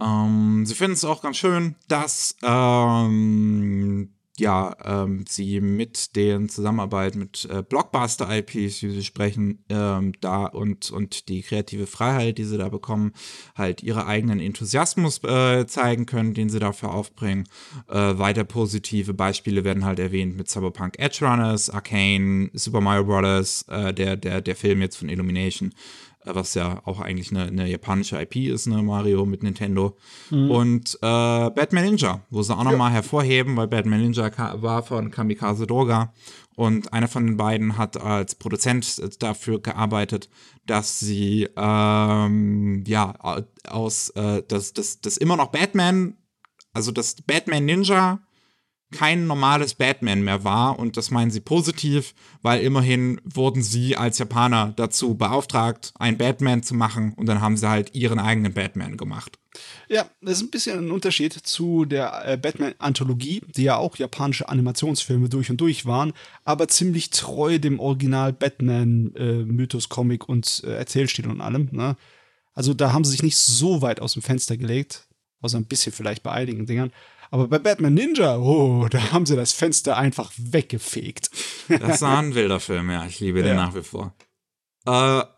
Ähm, 0.00 0.64
sie 0.64 0.74
finden 0.74 0.94
es 0.94 1.04
auch 1.04 1.22
ganz 1.22 1.36
schön, 1.36 1.74
dass 1.88 2.36
ähm, 2.42 4.14
ja, 4.40 4.76
ähm, 4.84 5.24
sie 5.28 5.60
mit 5.60 6.16
den 6.16 6.48
Zusammenarbeit 6.48 7.14
mit 7.14 7.48
äh, 7.50 7.62
Blockbuster-IPs, 7.62 8.82
wie 8.82 8.90
sie 8.90 9.04
sprechen, 9.04 9.64
ähm, 9.68 10.12
da 10.20 10.46
und, 10.46 10.90
und 10.90 11.28
die 11.28 11.42
kreative 11.42 11.86
Freiheit, 11.86 12.38
die 12.38 12.44
sie 12.44 12.58
da 12.58 12.68
bekommen, 12.68 13.12
halt 13.54 13.82
ihre 13.82 14.06
eigenen 14.06 14.40
Enthusiasmus 14.40 15.22
äh, 15.24 15.66
zeigen 15.66 16.06
können, 16.06 16.34
den 16.34 16.48
sie 16.48 16.58
dafür 16.58 16.92
aufbringen. 16.92 17.48
Äh, 17.88 18.18
weiter 18.18 18.44
positive 18.44 19.14
Beispiele 19.14 19.64
werden 19.64 19.84
halt 19.84 19.98
erwähnt 19.98 20.36
mit 20.36 20.48
Cyberpunk 20.48 20.98
Edge 20.98 21.24
Runners, 21.24 21.70
Arcane, 21.70 22.50
Super 22.54 22.80
Mario 22.80 23.04
Bros., 23.04 23.62
äh, 23.68 23.94
der, 23.94 24.16
der, 24.16 24.40
der 24.40 24.56
Film 24.56 24.80
jetzt 24.80 24.96
von 24.96 25.08
Illumination, 25.08 25.72
was 26.24 26.54
ja 26.54 26.82
auch 26.84 27.00
eigentlich 27.00 27.30
eine, 27.30 27.44
eine, 27.44 27.66
japanische 27.66 28.20
IP 28.20 28.36
ist, 28.36 28.66
ne, 28.66 28.82
Mario 28.82 29.24
mit 29.24 29.42
Nintendo. 29.42 29.96
Mhm. 30.30 30.50
Und 30.50 30.94
äh, 30.96 31.50
Batman 31.50 31.84
Ninja, 31.84 32.22
wo 32.30 32.42
sie 32.42 32.54
auch 32.54 32.64
nochmal 32.64 32.90
ja. 32.90 32.96
hervorheben, 32.96 33.56
weil 33.56 33.68
Batman 33.68 34.00
Ninja 34.00 34.30
war 34.60 34.82
von 34.82 35.10
Kamikaze 35.10 35.66
Doga. 35.66 36.12
Und 36.56 36.92
einer 36.92 37.08
von 37.08 37.26
den 37.26 37.36
beiden 37.38 37.78
hat 37.78 37.98
als 37.98 38.34
Produzent 38.34 39.22
dafür 39.22 39.62
gearbeitet, 39.62 40.28
dass 40.66 41.00
sie 41.00 41.48
ähm, 41.56 42.84
ja 42.86 43.14
aus 43.66 44.10
äh, 44.10 44.42
das, 44.46 44.74
das, 44.74 45.00
das 45.00 45.16
immer 45.16 45.36
noch 45.36 45.52
Batman, 45.52 46.18
also 46.74 46.92
das 46.92 47.16
Batman 47.22 47.64
Ninja 47.64 48.20
kein 48.92 49.26
normales 49.26 49.74
Batman 49.74 50.22
mehr 50.22 50.44
war. 50.44 50.78
Und 50.78 50.96
das 50.96 51.10
meinen 51.10 51.30
sie 51.30 51.40
positiv, 51.40 52.14
weil 52.42 52.60
immerhin 52.60 53.20
wurden 53.24 53.62
sie 53.62 53.96
als 53.96 54.18
Japaner 54.18 54.72
dazu 54.76 55.14
beauftragt, 55.14 55.92
einen 55.98 56.18
Batman 56.18 56.62
zu 56.62 56.74
machen. 56.74 57.14
Und 57.14 57.26
dann 57.26 57.40
haben 57.40 57.56
sie 57.56 57.68
halt 57.68 57.94
ihren 57.94 58.18
eigenen 58.18 58.52
Batman 58.52 58.96
gemacht. 58.96 59.38
Ja, 59.88 60.08
das 60.20 60.34
ist 60.38 60.42
ein 60.42 60.50
bisschen 60.50 60.78
ein 60.78 60.90
Unterschied 60.92 61.32
zu 61.32 61.84
der 61.84 62.22
äh, 62.24 62.36
Batman-Anthologie, 62.36 63.42
die 63.56 63.64
ja 63.64 63.76
auch 63.76 63.96
japanische 63.96 64.48
Animationsfilme 64.48 65.28
durch 65.28 65.50
und 65.50 65.60
durch 65.60 65.86
waren, 65.86 66.12
aber 66.44 66.68
ziemlich 66.68 67.10
treu 67.10 67.58
dem 67.58 67.80
Original 67.80 68.32
Batman-Mythos, 68.32 69.86
äh, 69.86 69.88
Comic 69.88 70.28
und 70.28 70.62
äh, 70.64 70.74
Erzählstil 70.74 71.28
und 71.28 71.40
allem. 71.40 71.68
Ne? 71.72 71.96
Also 72.54 72.74
da 72.74 72.92
haben 72.92 73.04
sie 73.04 73.10
sich 73.10 73.22
nicht 73.22 73.36
so 73.36 73.82
weit 73.82 74.00
aus 74.00 74.12
dem 74.12 74.22
Fenster 74.22 74.56
gelegt, 74.56 75.08
außer 75.40 75.58
ein 75.58 75.66
bisschen 75.66 75.92
vielleicht 75.92 76.22
bei 76.22 76.30
einigen 76.30 76.66
Dingern. 76.66 76.92
Aber 77.30 77.46
bei 77.46 77.58
Batman 77.58 77.94
Ninja, 77.94 78.38
oh, 78.38 78.88
da 78.90 79.12
haben 79.12 79.24
sie 79.24 79.36
das 79.36 79.52
Fenster 79.52 79.96
einfach 79.96 80.32
weggefegt. 80.36 81.30
Das 81.68 82.02
war 82.02 82.18
ein 82.18 82.34
wilder 82.34 82.58
Film, 82.58 82.90
ja. 82.90 83.06
Ich 83.06 83.20
liebe 83.20 83.38
ja. 83.40 83.46
den 83.46 83.56
nach 83.56 83.74
wie 83.74 83.82
vor. 83.82 84.12
Äh, 84.86 84.90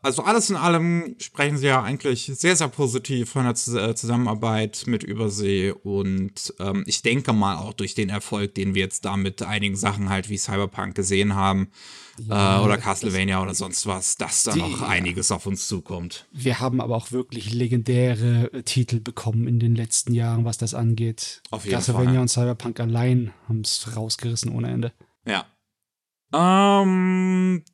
also 0.03 0.23
alles 0.23 0.51
in 0.51 0.57
allem 0.57 1.17
sprechen 1.19 1.59
sie 1.59 1.67
ja 1.67 1.83
eigentlich 1.83 2.27
sehr, 2.27 2.55
sehr 2.55 2.69
positiv 2.69 3.31
von 3.31 3.45
der 3.45 3.53
äh, 3.53 3.95
Zusammenarbeit 3.95 4.85
mit 4.87 5.03
Übersee 5.03 5.73
und 5.73 6.55
ähm, 6.61 6.85
ich 6.87 7.03
denke 7.03 7.33
mal 7.33 7.57
auch 7.57 7.73
durch 7.73 7.95
den 7.95 8.09
Erfolg, 8.09 8.55
den 8.55 8.75
wir 8.75 8.83
jetzt 8.83 9.05
da 9.05 9.17
mit 9.17 9.43
einigen 9.43 9.75
Sachen 9.75 10.11
halt 10.11 10.29
wie 10.29 10.39
Cyberpunk 10.39 10.95
gesehen 10.95 11.35
haben 11.35 11.73
ja, 12.19 12.61
äh, 12.61 12.65
oder 12.65 12.79
Castlevania 12.79 13.43
oder 13.43 13.55
sonst 13.55 13.87
was, 13.87 14.17
dass 14.17 14.45
da 14.45 14.53
die, 14.53 14.61
noch 14.61 14.83
einiges 14.83 15.33
auf 15.33 15.47
uns 15.47 15.67
zukommt. 15.67 16.27
Wir 16.33 16.61
haben 16.61 16.81
aber 16.81 16.97
auch 16.97 17.11
wirklich 17.11 17.53
legendäre 17.53 18.53
äh, 18.53 18.63
Titel 18.63 19.01
bekommen 19.01 19.49
in 19.49 19.59
den 19.59 19.75
letzten 19.75 20.15
Jahren, 20.15 20.45
was 20.45 20.59
das 20.59 20.75
angeht. 20.75 21.43
Auf 21.51 21.65
jeden 21.65 21.75
Castlevania 21.75 22.13
Fall. 22.13 22.21
und 22.21 22.29
Cyberpunk 22.29 22.79
allein 22.79 23.33
haben 23.49 23.63
es 23.63 23.97
rausgerissen 23.97 24.53
ohne 24.53 24.71
Ende. 24.71 24.93
Ja. 25.27 25.47
Ähm, 26.33 27.65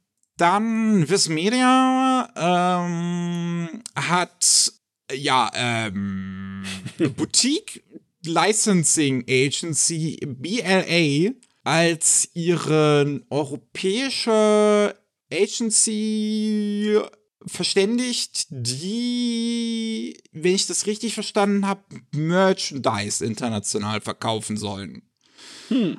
dann 0.40 1.08
Viz 1.08 1.28
Media 1.28 2.28
ähm, 2.36 3.82
hat 3.94 4.72
ja 5.12 5.50
ähm, 5.54 6.64
Boutique 7.16 7.82
Licensing 8.24 9.24
Agency 9.28 10.18
BLA 10.26 11.32
als 11.64 12.30
ihre 12.34 13.20
europäische 13.30 14.94
Agency 15.32 16.98
verständigt, 17.46 18.46
die, 18.50 20.18
wenn 20.32 20.54
ich 20.54 20.66
das 20.66 20.86
richtig 20.86 21.14
verstanden 21.14 21.66
habe, 21.66 21.82
Merchandise 22.12 23.24
international 23.24 24.00
verkaufen 24.00 24.56
sollen. 24.56 25.07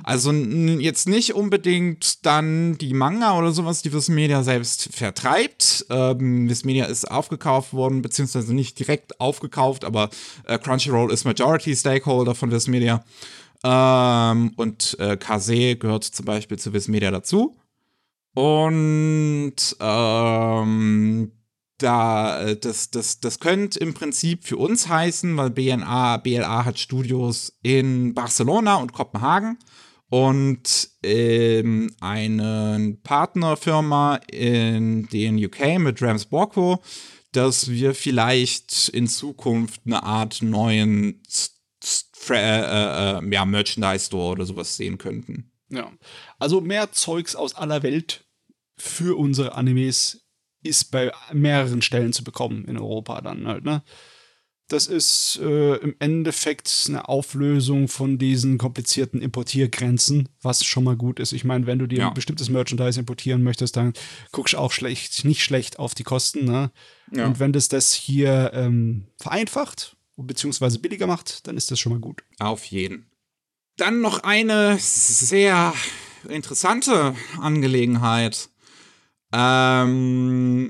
Also 0.04 0.32
jetzt 0.32 1.08
nicht 1.08 1.36
unbedingt 1.36 2.26
dann 2.26 2.78
die 2.78 2.94
Manga 2.94 3.38
oder 3.38 3.52
sowas, 3.52 3.82
die 3.82 3.94
Viz 3.94 4.10
Media 4.10 4.44
selbst 4.44 4.90
vertreibt. 4.94 5.86
Ähm, 5.90 6.50
Viz 6.50 6.64
Media 6.64 6.86
ist 6.86 7.10
aufgekauft 7.10 7.74
worden, 7.74 8.02
beziehungsweise 8.02 8.54
nicht 8.54 8.80
direkt 8.80 9.20
aufgekauft, 9.20 9.86
aber 9.86 10.10
äh, 10.46 10.58
Crunchyroll 10.58 11.12
ist 11.12 11.26
Majority 11.26 11.76
Stakeholder 11.76 12.36
von 12.36 12.52
Viz 12.52 12.68
Media. 12.68 13.04
Ähm, 13.64 14.54
und 14.56 14.98
äh, 15.00 15.18
Kase 15.18 15.76
gehört 15.76 16.04
zum 16.04 16.26
Beispiel 16.26 16.58
zu 16.58 16.74
Viz 16.74 16.88
Media 16.88 17.12
dazu. 17.12 17.58
Und 18.34 19.56
ähm, 19.80 21.32
da, 21.80 22.42
äh, 22.42 22.58
das, 22.58 22.92
das, 22.92 23.20
das 23.20 23.40
könnte 23.40 23.80
im 23.80 23.94
Prinzip 23.94 24.46
für 24.46 24.58
uns 24.58 24.88
heißen, 24.88 25.36
weil 25.38 25.50
BNA, 25.50 26.18
BLA 26.18 26.66
hat 26.66 26.80
Studios 26.80 27.58
in 27.64 28.14
Barcelona 28.14 28.76
und 28.76 28.94
Kopenhagen 28.94 29.58
und 30.10 30.90
ähm, 31.04 31.96
eine 32.00 32.98
Partnerfirma 33.04 34.20
in 34.32 35.08
den 35.08 35.44
UK 35.44 35.80
mit 35.80 36.02
Rams 36.02 36.26
Borco, 36.26 36.82
dass 37.32 37.70
wir 37.70 37.94
vielleicht 37.94 38.90
in 38.90 39.08
Zukunft 39.08 39.82
eine 39.86 40.04
Art 40.04 40.42
neuen 40.42 41.22
äh, 42.30 42.34
äh, 42.34 43.30
ja, 43.32 43.46
Merchandise 43.46 44.06
Store 44.06 44.32
oder 44.32 44.46
sowas 44.46 44.76
sehen 44.76 44.98
könnten. 44.98 45.52
Ja, 45.70 45.92
also 46.40 46.62
mehr 46.62 46.92
Zeugs 46.92 47.36
aus 47.36 47.56
aller 47.56 47.84
Welt 47.84 48.26
für 48.78 49.18
unsere 49.18 49.54
Animes 49.54 50.29
ist 50.64 50.92
bei 50.92 51.12
mehreren 51.34 51.82
Stellen 51.82 52.14
zu 52.14 52.24
bekommen 52.24 52.66
in 52.66 52.78
Europa 52.78 53.22
dann 53.22 53.48
halt, 53.48 53.64
ne? 53.64 53.84
Das 54.70 54.86
ist 54.86 55.40
äh, 55.42 55.78
im 55.78 55.96
Endeffekt 55.98 56.86
eine 56.88 57.10
Auflösung 57.10 57.88
von 57.88 58.20
diesen 58.20 58.60
komplizierten 58.60 59.20
Importiergrenzen, 59.20 60.30
was 60.44 60.64
schon 60.64 60.84
mal 60.84 60.96
gut 60.96 61.20
ist. 61.20 61.34
Ich 61.34 61.44
meine, 61.44 61.66
wenn 61.66 61.80
du 61.80 61.88
dir 61.88 62.00
ja. 62.00 62.08
ein 62.10 62.14
bestimmtes 62.14 62.50
Merchandise 62.50 63.00
importieren 63.00 63.42
möchtest, 63.42 63.78
dann 63.78 63.94
guckst 64.32 64.54
du 64.54 64.60
auch 64.60 64.72
schlecht, 64.72 65.26
nicht 65.26 65.44
schlecht 65.44 65.80
auf 65.80 65.96
die 65.96 66.04
Kosten. 66.04 66.46
Ne? 66.46 66.70
Ja. 67.12 67.26
Und 67.26 67.40
wenn 67.40 67.52
das 67.52 67.68
das 67.68 67.94
hier 67.94 68.52
ähm, 68.54 69.08
vereinfacht 69.18 69.98
beziehungsweise 70.18 70.80
billiger 70.80 71.08
macht, 71.08 71.48
dann 71.48 71.58
ist 71.58 71.72
das 71.72 71.80
schon 71.80 71.94
mal 71.94 72.00
gut. 72.00 72.24
Auf 72.40 72.66
jeden. 72.66 73.10
Dann 73.78 74.02
noch 74.02 74.24
eine 74.24 74.78
sehr 74.80 75.74
interessante 76.28 77.16
Angelegenheit. 77.40 78.50
Ähm, 79.34 80.70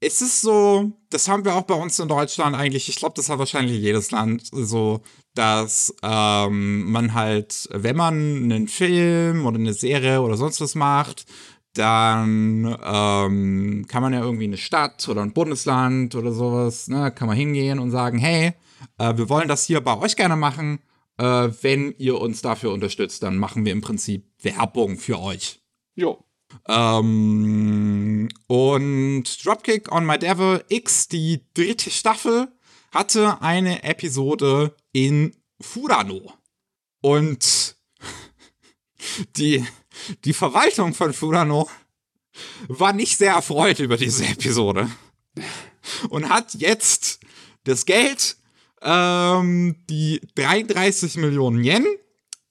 es 0.00 0.22
ist 0.22 0.42
so, 0.42 0.92
das 1.10 1.28
haben 1.28 1.44
wir 1.44 1.54
auch 1.54 1.62
bei 1.62 1.74
uns 1.74 1.98
in 1.98 2.08
Deutschland 2.08 2.54
eigentlich, 2.54 2.88
ich 2.88 2.96
glaube, 2.96 3.14
das 3.16 3.28
hat 3.28 3.38
wahrscheinlich 3.38 3.80
jedes 3.80 4.10
Land 4.10 4.42
so, 4.52 5.00
dass 5.34 5.94
ähm, 6.02 6.90
man 6.90 7.14
halt, 7.14 7.68
wenn 7.72 7.96
man 7.96 8.14
einen 8.14 8.68
Film 8.68 9.46
oder 9.46 9.58
eine 9.58 9.72
Serie 9.72 10.20
oder 10.20 10.36
sonst 10.36 10.60
was 10.60 10.74
macht, 10.74 11.26
dann 11.74 12.76
ähm, 12.84 13.86
kann 13.88 14.02
man 14.02 14.12
ja 14.12 14.20
irgendwie 14.20 14.44
eine 14.44 14.56
Stadt 14.56 15.08
oder 15.08 15.22
ein 15.22 15.32
Bundesland 15.32 16.14
oder 16.14 16.32
sowas, 16.32 16.88
ne, 16.88 17.10
kann 17.12 17.28
man 17.28 17.36
hingehen 17.36 17.78
und 17.78 17.90
sagen, 17.90 18.18
hey, 18.18 18.52
äh, 18.98 19.16
wir 19.16 19.28
wollen 19.28 19.48
das 19.48 19.64
hier 19.64 19.80
bei 19.80 19.96
euch 19.98 20.16
gerne 20.16 20.36
machen. 20.36 20.80
Äh, 21.18 21.50
wenn 21.62 21.94
ihr 21.98 22.20
uns 22.20 22.42
dafür 22.42 22.72
unterstützt, 22.72 23.22
dann 23.22 23.36
machen 23.36 23.64
wir 23.64 23.72
im 23.72 23.80
Prinzip 23.80 24.24
Werbung 24.42 24.98
für 24.98 25.18
euch. 25.20 25.60
Jo. 25.94 26.24
Ähm, 26.66 28.28
und 28.46 29.44
Dropkick 29.44 29.92
on 29.92 30.06
My 30.06 30.18
Devil 30.18 30.64
X, 30.68 31.08
die 31.08 31.42
dritte 31.54 31.90
Staffel, 31.90 32.48
hatte 32.90 33.40
eine 33.42 33.82
Episode 33.82 34.74
in 34.92 35.34
Furano. 35.60 36.32
Und 37.00 37.76
die, 39.36 39.64
die 40.24 40.32
Verwaltung 40.32 40.94
von 40.94 41.12
Furano 41.12 41.68
war 42.68 42.92
nicht 42.92 43.18
sehr 43.18 43.32
erfreut 43.32 43.78
über 43.78 43.96
diese 43.96 44.24
Episode. 44.26 44.90
Und 46.08 46.28
hat 46.28 46.54
jetzt 46.54 47.20
das 47.64 47.86
Geld, 47.86 48.36
ähm, 48.82 49.76
die 49.88 50.20
33 50.34 51.16
Millionen 51.16 51.64
Yen, 51.64 51.86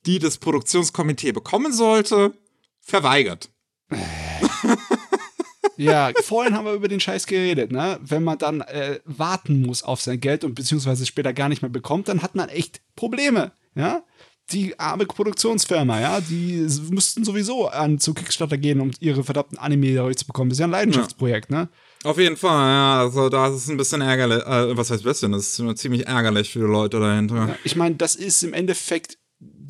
die 0.06 0.20
das 0.20 0.38
Produktionskomitee 0.38 1.32
bekommen 1.32 1.74
sollte, 1.74 2.38
verweigert. 2.80 3.50
ja, 5.78 6.12
vorhin 6.24 6.56
haben 6.56 6.66
wir 6.66 6.74
über 6.74 6.88
den 6.88 7.00
Scheiß 7.00 7.26
geredet, 7.26 7.72
ne? 7.72 8.00
Wenn 8.02 8.24
man 8.24 8.38
dann 8.38 8.62
äh, 8.62 9.00
warten 9.06 9.62
muss 9.62 9.84
auf 9.84 10.02
sein 10.02 10.20
Geld 10.20 10.44
und 10.44 10.56
beziehungsweise 10.56 11.06
später 11.06 11.34
gar 11.34 11.50
nicht 11.50 11.62
mehr 11.62 11.72
bekommt, 11.72 12.08
dann 12.08 12.22
hat 12.22 12.36
man 12.36 12.50
echt 12.50 12.82
Probleme, 12.96 13.52
ja? 13.76 14.04
Die 14.52 14.80
arme 14.80 15.06
Produktionsfirma, 15.06 16.00
ja, 16.00 16.22
die 16.22 16.66
müssten 16.90 17.26
sowieso 17.26 17.68
an 17.68 18.00
zu 18.00 18.14
Kickstarter 18.14 18.58
gehen, 18.58 18.80
um 18.80 18.92
ihre 19.02 19.26
verdammten 19.26 19.58
Anime 19.58 20.16
zu 20.16 20.26
bekommen. 20.26 20.50
Das 20.50 20.56
ist 20.56 20.62
ja 20.62 20.68
ein 20.68 20.72
Leidenschaftsprojekt, 20.72 21.52
ja. 21.52 21.64
ne? 21.64 21.70
Auf 22.06 22.18
jeden 22.18 22.38
Fall, 22.38 22.70
ja. 22.70 23.00
Also 23.02 23.28
da 23.28 23.48
ist 23.48 23.56
es 23.56 23.68
ein 23.68 23.76
bisschen 23.76 24.00
ärgerlich. 24.00 24.44
Äh, 24.46 24.78
was 24.78 24.90
heißt 24.90 25.04
bisschen? 25.04 25.34
Das 25.34 25.60
ist 25.60 25.78
ziemlich 25.80 26.08
ärgerlich 26.08 26.54
für 26.54 26.60
die 26.60 26.66
Leute 26.66 27.00
dahinter. 27.00 27.36
Ja, 27.36 27.56
ich 27.66 27.76
meine, 27.76 27.96
das 27.96 28.16
ist 28.16 28.44
im 28.44 28.54
Endeffekt 28.54 29.18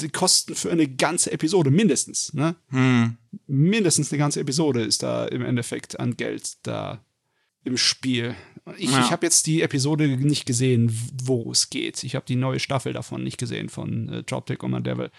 die 0.02 0.10
Kosten 0.10 0.56
für 0.56 0.72
eine 0.72 0.88
ganze 0.88 1.32
Episode, 1.32 1.72
mindestens. 1.72 2.34
Ne? 2.34 2.56
Hm. 2.70 3.18
Mindestens 3.48 4.12
eine 4.12 4.20
ganze 4.20 4.40
Episode 4.40 4.82
ist 4.82 5.04
da 5.04 5.26
im 5.26 5.44
Endeffekt 5.44 6.00
an 6.00 6.16
Geld 6.16 6.58
da 6.64 7.04
im 7.64 7.78
Spiel. 7.78 8.36
Ich, 8.78 8.92
ja. 8.92 9.00
ich 9.02 9.12
habe 9.12 9.26
jetzt 9.26 9.46
die 9.48 9.62
Episode 9.62 10.08
nicht 10.08 10.46
gesehen, 10.46 10.92
wo 11.24 11.52
es 11.52 11.70
geht. 11.70 12.04
Ich 12.04 12.16
habe 12.16 12.26
die 12.26 12.36
neue 12.36 12.60
Staffel 12.60 12.94
davon 12.94 13.24
nicht 13.24 13.38
gesehen 13.38 13.70
von 13.70 14.10
äh, 14.10 14.24
Dropkick 14.24 14.64
on 14.64 14.72
my 14.72 14.82
Devil. 14.82 15.12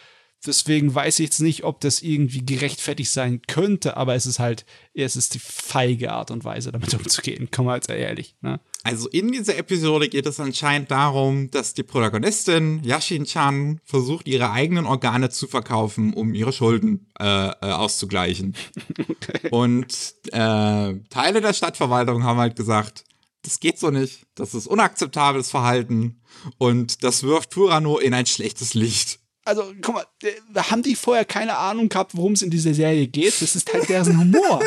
Deswegen 0.46 0.94
weiß 0.94 1.18
ich 1.18 1.26
jetzt 1.26 1.40
nicht, 1.40 1.64
ob 1.64 1.80
das 1.80 2.00
irgendwie 2.00 2.46
gerechtfertigt 2.46 3.10
sein 3.10 3.42
könnte, 3.48 3.96
aber 3.96 4.14
es 4.14 4.24
ist 4.24 4.38
halt, 4.38 4.64
es 4.94 5.16
ist 5.16 5.34
die 5.34 5.40
feige 5.40 6.12
Art 6.12 6.30
und 6.30 6.44
Weise, 6.44 6.70
damit 6.70 6.94
umzugehen. 6.98 7.48
Komm 7.50 7.66
mal 7.66 7.76
jetzt 7.76 7.90
ehrlich. 7.90 8.36
Ne? 8.40 8.60
Also 8.84 9.08
in 9.08 9.32
dieser 9.32 9.56
Episode 9.56 10.08
geht 10.08 10.26
es 10.26 10.38
anscheinend 10.38 10.90
darum, 10.92 11.50
dass 11.50 11.74
die 11.74 11.82
Protagonistin 11.82 12.82
Yashin-chan 12.84 13.80
versucht, 13.84 14.28
ihre 14.28 14.52
eigenen 14.52 14.86
Organe 14.86 15.28
zu 15.30 15.48
verkaufen, 15.48 16.14
um 16.14 16.32
ihre 16.34 16.52
Schulden 16.52 17.08
äh, 17.18 17.48
äh, 17.48 17.54
auszugleichen. 17.60 18.54
Okay. 19.10 19.48
Und 19.50 20.14
äh, 20.32 20.94
Teile 21.10 21.40
der 21.40 21.52
Stadtverwaltung 21.52 22.24
haben 22.24 22.38
halt 22.38 22.56
gesagt, 22.56 23.04
das 23.42 23.60
geht 23.60 23.78
so 23.78 23.90
nicht, 23.90 24.26
das 24.34 24.54
ist 24.54 24.66
unakzeptables 24.66 25.50
Verhalten 25.50 26.20
und 26.58 27.04
das 27.04 27.22
wirft 27.22 27.50
Turano 27.50 27.98
in 27.98 28.14
ein 28.14 28.26
schlechtes 28.26 28.74
Licht 28.74 29.17
also, 29.48 29.72
guck 29.80 29.94
mal, 29.94 30.06
haben 30.56 30.82
die 30.82 30.94
vorher 30.94 31.24
keine 31.24 31.56
Ahnung 31.56 31.88
gehabt, 31.88 32.14
worum 32.14 32.34
es 32.34 32.42
in 32.42 32.50
dieser 32.50 32.74
Serie 32.74 33.06
geht? 33.06 33.40
Das 33.40 33.56
ist 33.56 33.72
halt 33.72 33.88
deren 33.88 34.20
Humor. 34.20 34.60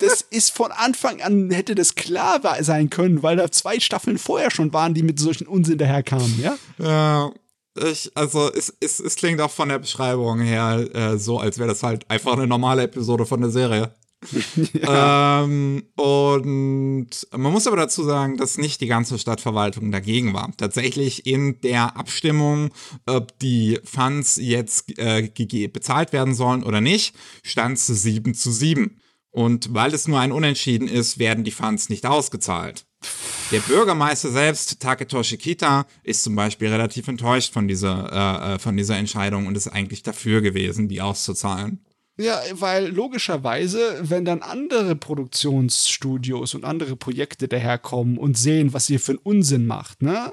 Das 0.00 0.22
ist 0.30 0.50
von 0.50 0.72
Anfang 0.72 1.22
an, 1.22 1.50
hätte 1.50 1.76
das 1.76 1.94
klar 1.94 2.40
sein 2.62 2.90
können, 2.90 3.22
weil 3.22 3.36
da 3.36 3.50
zwei 3.50 3.78
Staffeln 3.78 4.18
vorher 4.18 4.50
schon 4.50 4.72
waren, 4.72 4.94
die 4.94 5.04
mit 5.04 5.20
solchen 5.20 5.46
Unsinn 5.46 5.78
daherkamen, 5.78 6.40
ja? 6.40 6.58
Ja. 6.78 7.32
Ich, 7.74 8.10
also 8.14 8.52
es, 8.52 8.74
es, 8.80 9.00
es 9.00 9.16
klingt 9.16 9.40
auch 9.40 9.50
von 9.50 9.68
der 9.68 9.78
Beschreibung 9.78 10.40
her 10.40 10.84
äh, 10.94 11.16
so, 11.16 11.38
als 11.38 11.58
wäre 11.58 11.68
das 11.68 11.82
halt 11.82 12.08
einfach 12.10 12.34
eine 12.34 12.46
normale 12.46 12.82
Episode 12.82 13.24
von 13.24 13.40
der 13.40 13.50
Serie. 13.50 13.94
ja. 14.72 15.44
ähm, 15.44 15.82
und 15.96 17.10
man 17.32 17.52
muss 17.52 17.66
aber 17.66 17.76
dazu 17.76 18.04
sagen, 18.04 18.36
dass 18.36 18.58
nicht 18.58 18.80
die 18.80 18.86
ganze 18.86 19.18
Stadtverwaltung 19.18 19.90
dagegen 19.90 20.32
war. 20.32 20.52
Tatsächlich 20.56 21.26
in 21.26 21.60
der 21.60 21.96
Abstimmung, 21.96 22.70
ob 23.06 23.38
die 23.40 23.80
Funds 23.84 24.36
jetzt 24.36 24.98
äh, 24.98 25.30
bezahlt 25.72 26.12
werden 26.12 26.34
sollen 26.34 26.62
oder 26.62 26.80
nicht, 26.80 27.14
stand 27.42 27.78
es 27.78 27.86
7 27.86 28.34
zu 28.34 28.50
7. 28.52 28.98
Und 29.30 29.72
weil 29.72 29.94
es 29.94 30.06
nur 30.06 30.20
ein 30.20 30.30
Unentschieden 30.30 30.88
ist, 30.88 31.18
werden 31.18 31.42
die 31.42 31.52
Funds 31.52 31.88
nicht 31.88 32.04
ausgezahlt. 32.04 32.84
Der 33.50 33.60
Bürgermeister 33.60 34.30
selbst, 34.30 34.78
Taketoshi 34.80 35.36
Kita, 35.38 35.86
ist 36.02 36.22
zum 36.22 36.36
Beispiel 36.36 36.68
relativ 36.68 37.08
enttäuscht 37.08 37.52
von 37.52 37.66
dieser, 37.66 38.12
äh, 38.12 38.54
äh 38.54 38.58
von 38.58 38.76
dieser 38.76 38.96
Entscheidung 38.96 39.46
und 39.46 39.56
ist 39.56 39.68
eigentlich 39.68 40.02
dafür 40.02 40.42
gewesen, 40.42 40.88
die 40.88 41.00
auszuzahlen. 41.00 41.80
Ja, 42.18 42.40
weil 42.52 42.88
logischerweise, 42.88 43.98
wenn 44.02 44.24
dann 44.24 44.42
andere 44.42 44.94
Produktionsstudios 44.96 46.54
und 46.54 46.64
andere 46.64 46.94
Projekte 46.94 47.48
daherkommen 47.48 48.18
und 48.18 48.36
sehen, 48.36 48.74
was 48.74 48.90
ihr 48.90 49.00
für 49.00 49.12
einen 49.12 49.20
Unsinn 49.22 49.66
macht, 49.66 50.02
ne? 50.02 50.32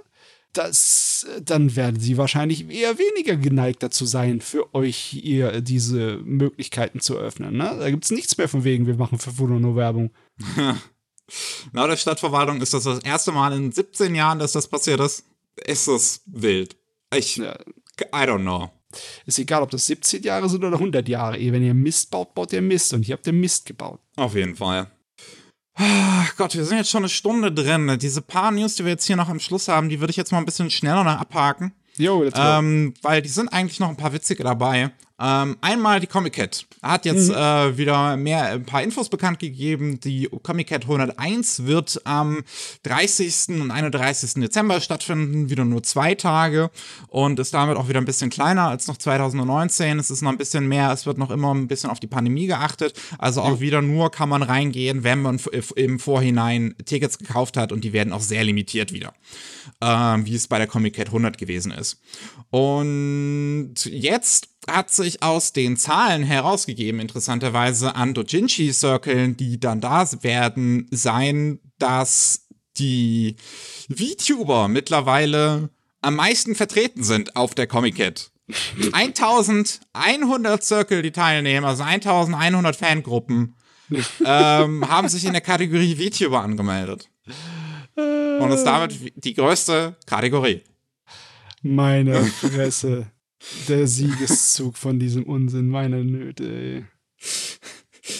Das, 0.53 1.27
dann 1.43 1.75
werden 1.75 1.99
sie 1.99 2.17
wahrscheinlich 2.17 2.67
eher 2.69 2.97
weniger 2.97 3.35
geneigt 3.35 3.83
dazu 3.83 4.07
sein, 4.07 4.41
für 4.41 4.73
euch 4.73 5.13
ihr 5.13 5.61
diese 5.61 6.17
Möglichkeiten 6.23 7.01
zu 7.01 7.17
öffnen. 7.17 7.55
Ne? 7.55 7.77
Da 7.79 7.91
gibt 7.91 8.05
es 8.05 8.09
nichts 8.09 8.35
mehr 8.35 8.49
von 8.49 8.63
wegen, 8.63 8.87
wir 8.87 8.95
machen 8.95 9.19
für 9.19 9.29
Funo 9.29 9.75
Werbung. 9.75 10.09
Laut 11.71 11.91
der 11.91 11.97
Stadtverwaltung 11.97 12.61
ist 12.61 12.73
das 12.73 12.85
das 12.85 13.03
erste 13.03 13.31
Mal 13.31 13.53
in 13.53 13.71
17 13.71 14.15
Jahren, 14.15 14.39
dass 14.39 14.53
das 14.53 14.67
passiert 14.67 14.99
ist. 15.01 15.23
Ist 15.67 15.87
das 15.87 16.21
wild. 16.25 16.75
Ich, 17.13 17.37
ja. 17.37 17.53
I 18.01 18.25
don't 18.25 18.39
know. 18.39 18.71
Ist 19.25 19.39
egal, 19.39 19.61
ob 19.61 19.69
das 19.69 19.85
17 19.85 20.23
Jahre 20.23 20.49
sind 20.49 20.63
oder 20.63 20.77
100 20.77 21.07
Jahre. 21.07 21.37
Wenn 21.37 21.63
ihr 21.63 21.73
Mist 21.73 22.09
baut, 22.11 22.33
baut 22.33 22.53
ihr 22.53 22.61
Mist. 22.61 22.93
Und 22.93 23.03
hier 23.03 23.13
habt 23.13 23.27
ihr 23.27 23.33
Mist 23.33 23.65
gebaut. 23.65 23.99
Auf 24.15 24.35
jeden 24.35 24.55
Fall. 24.55 24.87
Ach 25.75 26.35
Gott, 26.35 26.55
wir 26.55 26.65
sind 26.65 26.77
jetzt 26.77 26.89
schon 26.89 27.03
eine 27.03 27.09
Stunde 27.09 27.51
drin. 27.51 27.97
Diese 28.01 28.21
paar 28.21 28.51
News, 28.51 28.75
die 28.75 28.83
wir 28.83 28.91
jetzt 28.91 29.05
hier 29.05 29.15
noch 29.15 29.29
am 29.29 29.39
Schluss 29.39 29.67
haben, 29.67 29.89
die 29.89 29.99
würde 30.01 30.11
ich 30.11 30.17
jetzt 30.17 30.31
mal 30.31 30.39
ein 30.39 30.45
bisschen 30.45 30.69
schneller 30.69 31.03
noch 31.03 31.19
abhaken. 31.19 31.73
Jo. 31.97 32.29
Ähm, 32.33 32.93
weil 33.01 33.21
die 33.21 33.29
sind 33.29 33.49
eigentlich 33.49 33.79
noch 33.79 33.89
ein 33.89 33.97
paar 33.97 34.13
witzige 34.13 34.43
dabei. 34.43 34.91
Ähm, 35.19 35.57
einmal 35.59 35.99
die 35.99 36.07
Comic 36.07 36.33
Cat 36.33 36.65
hat 36.81 37.05
jetzt 37.05 37.29
mhm. 37.29 37.35
äh, 37.35 37.77
wieder 37.77 38.15
mehr 38.15 38.45
ein 38.45 38.63
paar 38.63 38.81
Infos 38.81 39.09
bekannt 39.09 39.39
gegeben. 39.39 39.99
Die 39.99 40.29
Comic 40.43 40.67
Cat 40.67 40.83
101 40.83 41.65
wird 41.65 42.01
am 42.05 42.43
30. 42.83 43.61
und 43.61 43.71
31. 43.71 44.35
Dezember 44.35 44.79
stattfinden, 44.79 45.49
wieder 45.49 45.65
nur 45.65 45.83
zwei 45.83 46.15
Tage 46.15 46.71
und 47.07 47.37
ist 47.39 47.53
damit 47.53 47.75
auch 47.75 47.89
wieder 47.89 47.99
ein 47.99 48.05
bisschen 48.05 48.29
kleiner 48.29 48.69
als 48.69 48.87
noch 48.87 48.97
2019. 48.97 49.99
Es 49.99 50.09
ist 50.09 50.21
noch 50.21 50.31
ein 50.31 50.37
bisschen 50.37 50.67
mehr, 50.67 50.91
es 50.93 51.05
wird 51.05 51.17
noch 51.17 51.31
immer 51.31 51.53
ein 51.53 51.67
bisschen 51.67 51.89
auf 51.89 51.99
die 51.99 52.07
Pandemie 52.07 52.47
geachtet. 52.47 52.93
Also 53.17 53.41
auch 53.41 53.57
mhm. 53.57 53.59
wieder 53.59 53.81
nur 53.81 54.11
kann 54.11 54.29
man 54.29 54.41
reingehen, 54.41 55.03
wenn 55.03 55.21
man 55.21 55.39
im 55.75 55.99
Vorhinein 55.99 56.75
Tickets 56.85 57.17
gekauft 57.17 57.57
hat 57.57 57.73
und 57.73 57.83
die 57.83 57.91
werden 57.91 58.13
auch 58.13 58.21
sehr 58.21 58.45
limitiert 58.45 58.93
wieder, 58.93 59.13
äh, 59.81 59.85
wie 60.23 60.35
es 60.35 60.47
bei 60.47 60.59
der 60.59 60.67
Comic 60.67 60.95
Cat 60.95 61.07
100 61.07 61.37
gewesen 61.37 61.71
ist. 61.71 61.99
Und 62.51 63.75
jetzt 63.85 64.47
hat 64.67 64.91
sich 64.91 65.23
aus 65.23 65.53
den 65.53 65.77
Zahlen 65.77 66.23
herausgegeben, 66.23 66.99
interessanterweise 66.99 67.95
an 67.95 68.13
Dojinshi-Circles, 68.13 69.37
die 69.37 69.59
dann 69.59 69.81
da 69.81 70.07
werden, 70.21 70.87
sein, 70.91 71.59
dass 71.77 72.47
die 72.77 73.35
VTuber 73.89 74.67
mittlerweile 74.67 75.69
am 76.01 76.15
meisten 76.15 76.55
vertreten 76.55 77.03
sind 77.03 77.35
auf 77.35 77.55
der 77.55 77.67
Comic-Cat. 77.67 78.31
1100 78.91 80.63
Circle, 80.63 81.01
die 81.01 81.11
teilnehmen, 81.11 81.65
also 81.65 81.83
1100 81.83 82.75
Fangruppen, 82.75 83.55
ähm, 84.25 84.89
haben 84.89 85.07
sich 85.07 85.25
in 85.25 85.33
der 85.33 85.41
Kategorie 85.41 85.95
VTuber 85.95 86.41
angemeldet. 86.41 87.09
Und 87.95 88.51
ist 88.51 88.63
damit 88.63 88.95
die 89.15 89.33
größte 89.33 89.97
Kategorie. 90.05 90.63
Meine 91.61 92.23
Fresse. 92.25 93.07
Der 93.67 93.87
Siegeszug 93.87 94.77
von 94.77 94.99
diesem 94.99 95.23
Unsinn, 95.23 95.69
meine 95.69 96.03
Nöte, 96.03 96.43
ey. 96.43 96.85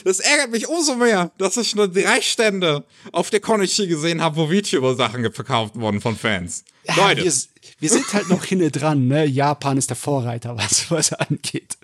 Das 0.03 0.20
ärgert 0.20 0.51
mich 0.51 0.67
umso 0.67 0.95
mehr, 0.95 1.32
dass 1.38 1.57
ich 1.57 1.76
nur 1.76 1.88
drei 1.88 2.22
Stände 2.22 2.86
auf 3.11 3.30
der 3.30 3.39
Konichi 3.39 3.88
gesehen 3.88 4.22
habe, 4.22 4.38
wo 4.38 4.47
VTuber-Sachen 4.47 5.32
verkauft 5.34 5.76
wurden 5.76 5.99
von 5.99 6.15
Fans. 6.15 6.63
Ja, 6.84 6.95
Leute. 6.95 7.24
Wir, 7.24 7.34
wir, 7.80 7.89
sind 7.89 8.13
halt 8.13 8.30
noch 8.30 8.45
hinne 8.45 8.72
dran, 8.72 9.07
ne? 9.07 9.26
Japan 9.26 9.78
ist 9.78 9.89
der 9.89 9.97
Vorreiter, 9.97 10.57
was 10.57 10.89
was 10.91 11.13
angeht. 11.13 11.78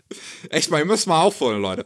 Echt 0.49 0.69
mal, 0.71 0.79
ihr 0.79 0.85
müsst 0.85 1.07
mal 1.07 1.21
aufholen, 1.21 1.61
Leute. 1.61 1.85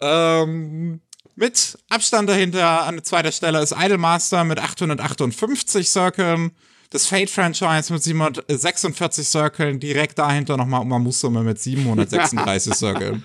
Ähm, 0.00 1.00
mit 1.34 1.78
Abstand 1.88 2.28
dahinter 2.28 2.84
an 2.84 3.02
zweiter 3.04 3.32
Stelle 3.32 3.62
ist 3.62 3.74
Idolmaster 3.76 4.44
mit 4.44 4.58
858 4.58 5.88
Circles 5.88 6.50
das 6.92 7.06
Fate-Franchise 7.06 7.92
mit 7.92 8.02
746 8.02 9.26
Circles, 9.26 9.78
direkt 9.78 10.18
dahinter 10.18 10.56
nochmal 10.56 10.82
Uma 10.82 10.98
Musume 10.98 11.42
mit 11.42 11.58
736 11.58 12.74
Circles. 12.74 13.18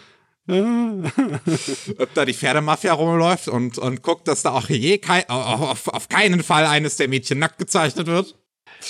Ob 0.48 2.14
da 2.14 2.24
die 2.24 2.34
Pferdemafia 2.34 2.94
rumläuft 2.94 3.50
und, 3.50 3.78
und 3.78 4.02
guckt, 4.02 4.30
dass 4.30 4.44
da 4.44 4.52
auch 4.52 4.70
je 4.70 4.98
kein, 4.98 5.28
auf, 5.30 5.90
auf 5.90 6.08
keinen 6.08 6.42
Fall 6.42 6.66
eines 6.66 6.96
der 6.96 7.10
Mädchen 7.10 7.40
nackt 7.40 7.58
gezeichnet 7.58 8.08
wird. 8.08 8.36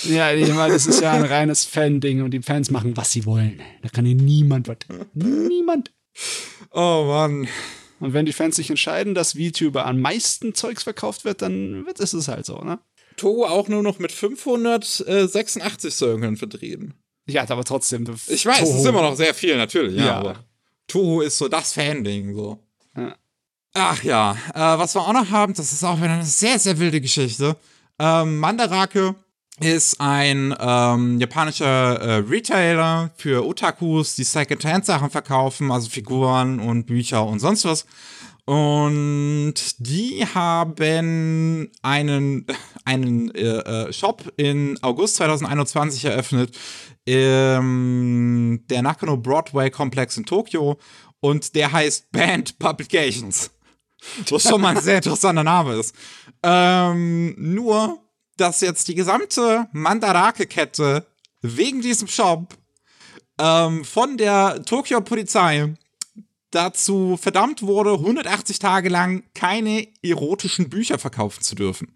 Ja, 0.04 0.32
ich 0.32 0.52
meine, 0.54 0.72
das 0.72 0.86
ist 0.86 1.00
ja 1.00 1.12
ein 1.12 1.24
reines 1.24 1.64
Fan-Ding 1.64 2.22
und 2.22 2.30
die 2.30 2.42
Fans 2.42 2.70
machen, 2.70 2.96
was 2.96 3.10
sie 3.10 3.26
wollen. 3.26 3.60
Da 3.82 3.88
kann 3.88 4.06
ihnen 4.06 4.24
niemand 4.24 4.68
was. 4.68 4.76
Niemand. 5.14 5.90
Oh 6.70 7.04
Mann. 7.08 7.48
Und 7.98 8.12
wenn 8.12 8.26
die 8.26 8.32
Fans 8.32 8.54
sich 8.54 8.70
entscheiden, 8.70 9.16
dass 9.16 9.32
VTuber 9.32 9.84
am 9.84 10.00
meisten 10.00 10.54
Zeugs 10.54 10.84
verkauft 10.84 11.24
wird, 11.24 11.42
dann 11.42 11.86
wird, 11.86 11.98
ist 11.98 12.12
es 12.12 12.28
halt 12.28 12.46
so, 12.46 12.58
ne? 12.58 12.78
Togo 13.18 13.46
auch 13.46 13.68
nur 13.68 13.82
noch 13.82 13.98
mit 13.98 14.12
586 14.12 15.94
Circlen 15.94 16.36
vertrieben. 16.36 16.94
Ja, 17.26 17.48
aber 17.48 17.64
trotzdem. 17.64 18.04
Ich 18.26 18.46
weiß, 18.46 18.60
Toho. 18.60 18.70
es 18.70 18.80
ist 18.80 18.86
immer 18.86 19.02
noch 19.02 19.16
sehr 19.16 19.34
viel, 19.34 19.56
natürlich, 19.56 19.96
ja. 19.96 20.06
ja. 20.06 20.16
Aber 20.16 20.44
Toho 20.86 21.20
ist 21.20 21.36
so 21.36 21.48
das 21.48 21.74
Fan-Ding, 21.74 22.34
so. 22.34 22.58
Ja. 22.96 23.14
Ach 23.74 24.02
ja, 24.02 24.32
äh, 24.54 24.78
was 24.78 24.94
wir 24.94 25.02
auch 25.02 25.12
noch 25.12 25.30
haben, 25.30 25.52
das 25.52 25.72
ist 25.72 25.84
auch 25.84 25.98
wieder 25.98 26.14
eine 26.14 26.24
sehr, 26.24 26.58
sehr 26.58 26.78
wilde 26.78 27.00
Geschichte. 27.00 27.56
Ähm, 27.98 28.38
Mandarake 28.38 29.14
ist 29.60 30.00
ein 30.00 30.54
ähm, 30.58 31.20
japanischer 31.20 32.00
äh, 32.00 32.14
Retailer 32.16 33.10
für 33.16 33.44
Otakus, 33.46 34.14
die 34.14 34.24
Second-Hand-Sachen 34.24 35.10
verkaufen, 35.10 35.70
also 35.70 35.88
Figuren 35.90 36.60
und 36.60 36.86
Bücher 36.86 37.26
und 37.26 37.40
sonst 37.40 37.64
was. 37.64 37.86
Und 38.48 39.54
die 39.76 40.24
haben 40.24 41.68
einen, 41.82 42.46
einen 42.86 43.30
äh, 43.34 43.58
äh 43.58 43.92
Shop 43.92 44.24
in 44.38 44.78
August 44.80 45.16
2021 45.16 46.06
eröffnet, 46.06 46.56
ähm, 47.06 48.64
der 48.70 48.80
Nakano 48.80 49.18
Broadway 49.18 49.70
Komplex 49.70 50.16
in 50.16 50.24
Tokio. 50.24 50.78
Und 51.20 51.54
der 51.56 51.72
heißt 51.72 52.10
Band 52.10 52.58
Publications. 52.58 53.50
Was 54.30 54.44
schon 54.44 54.62
mal 54.62 54.74
ein 54.74 54.82
sehr 54.82 54.96
interessanter 54.96 55.44
Name 55.44 55.74
ist. 55.74 55.94
Ähm, 56.42 57.34
nur, 57.36 57.98
dass 58.38 58.62
jetzt 58.62 58.88
die 58.88 58.94
gesamte 58.94 59.66
Mandarake-Kette 59.72 61.04
wegen 61.42 61.82
diesem 61.82 62.08
Shop 62.08 62.56
ähm, 63.38 63.84
von 63.84 64.16
der 64.16 64.64
Tokio-Polizei 64.64 65.74
dazu 66.50 67.16
verdammt 67.20 67.62
wurde, 67.62 67.92
180 67.92 68.58
Tage 68.58 68.88
lang 68.88 69.24
keine 69.34 69.86
erotischen 70.02 70.68
Bücher 70.68 70.98
verkaufen 70.98 71.42
zu 71.42 71.54
dürfen. 71.54 71.94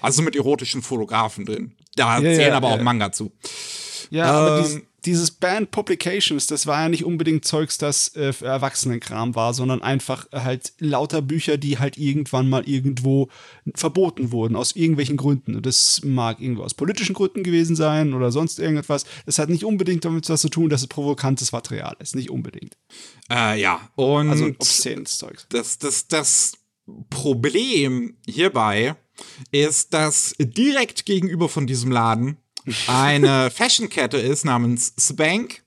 Also 0.00 0.22
mit 0.22 0.36
erotischen 0.36 0.82
Fotografen 0.82 1.44
drin. 1.44 1.76
Da 1.96 2.18
ja, 2.18 2.34
zählen 2.34 2.50
ja, 2.50 2.56
aber 2.56 2.70
ja. 2.70 2.74
auch 2.76 2.80
Manga 2.80 3.12
zu. 3.12 3.32
Ja, 4.10 4.24
ähm, 4.24 4.34
aber 4.34 4.62
dies, 4.62 4.82
dieses 5.04 5.30
Band 5.30 5.70
Publications, 5.70 6.46
das 6.46 6.66
war 6.66 6.82
ja 6.82 6.88
nicht 6.88 7.04
unbedingt 7.04 7.44
Zeugs, 7.44 7.78
das 7.78 8.14
äh, 8.16 8.32
für 8.32 8.46
Erwachsenenkram 8.46 9.34
war, 9.34 9.54
sondern 9.54 9.82
einfach 9.82 10.26
halt 10.32 10.72
lauter 10.78 11.22
Bücher, 11.22 11.56
die 11.56 11.78
halt 11.78 11.98
irgendwann 11.98 12.48
mal 12.48 12.68
irgendwo 12.68 13.28
verboten 13.74 14.32
wurden, 14.32 14.56
aus 14.56 14.76
irgendwelchen 14.76 15.16
Gründen. 15.16 15.54
Und 15.56 15.66
das 15.66 16.00
mag 16.04 16.40
irgendwo 16.40 16.62
aus 16.62 16.74
politischen 16.74 17.14
Gründen 17.14 17.42
gewesen 17.42 17.76
sein 17.76 18.14
oder 18.14 18.32
sonst 18.32 18.58
irgendetwas. 18.58 19.04
Das 19.26 19.38
hat 19.38 19.48
nicht 19.48 19.64
unbedingt 19.64 20.04
damit 20.04 20.28
was 20.28 20.40
zu 20.40 20.48
tun, 20.48 20.70
dass 20.70 20.82
es 20.82 20.86
provokantes 20.86 21.52
Material 21.52 21.96
ist. 21.98 22.14
Nicht 22.14 22.30
unbedingt. 22.30 22.76
Äh, 23.30 23.60
ja, 23.60 23.88
und. 23.96 24.30
Also 24.30 24.46
obszänes 24.46 25.18
Zeugs. 25.18 25.46
Das, 25.50 25.78
das, 25.78 26.08
das 26.08 26.52
Problem 27.10 28.16
hierbei 28.26 28.96
ist, 29.50 29.94
dass 29.94 30.34
direkt 30.38 31.06
gegenüber 31.06 31.48
von 31.48 31.66
diesem 31.66 31.90
Laden 31.90 32.36
eine 32.86 33.50
Fashionkette 33.50 34.16
ist 34.16 34.44
namens 34.44 34.94
Spank 34.98 35.62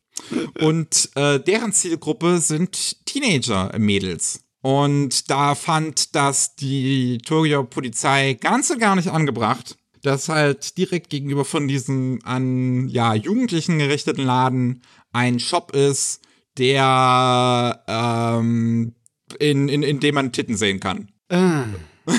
und 0.60 1.10
äh, 1.16 1.40
deren 1.40 1.74
Zielgruppe 1.74 2.40
sind 2.40 3.06
Teenager-Mädels. 3.06 4.42
Und 4.62 5.30
da 5.30 5.56
fand 5.56 6.16
das 6.16 6.56
die 6.56 7.20
Tokio 7.20 7.64
Polizei 7.64 8.34
ganz 8.34 8.70
und 8.70 8.80
gar 8.80 8.96
nicht 8.96 9.10
angebracht, 9.10 9.78
dass 10.02 10.30
halt 10.30 10.78
direkt 10.78 11.10
gegenüber 11.10 11.46
von 11.46 11.68
diesem 11.68 12.20
an 12.24 12.88
ja 12.90 13.14
Jugendlichen 13.14 13.80
gerichteten 13.80 14.26
Laden 14.26 14.82
ein 15.14 15.40
Shop 15.40 15.74
ist, 15.74 16.22
der 16.58 17.84
ähm, 17.88 18.94
in, 19.40 19.70
in, 19.70 19.84
in 19.84 20.00
dem 20.00 20.16
man 20.16 20.32
Titten 20.32 20.58
sehen 20.58 20.80
kann. 20.80 21.12
Ah. 21.30 21.66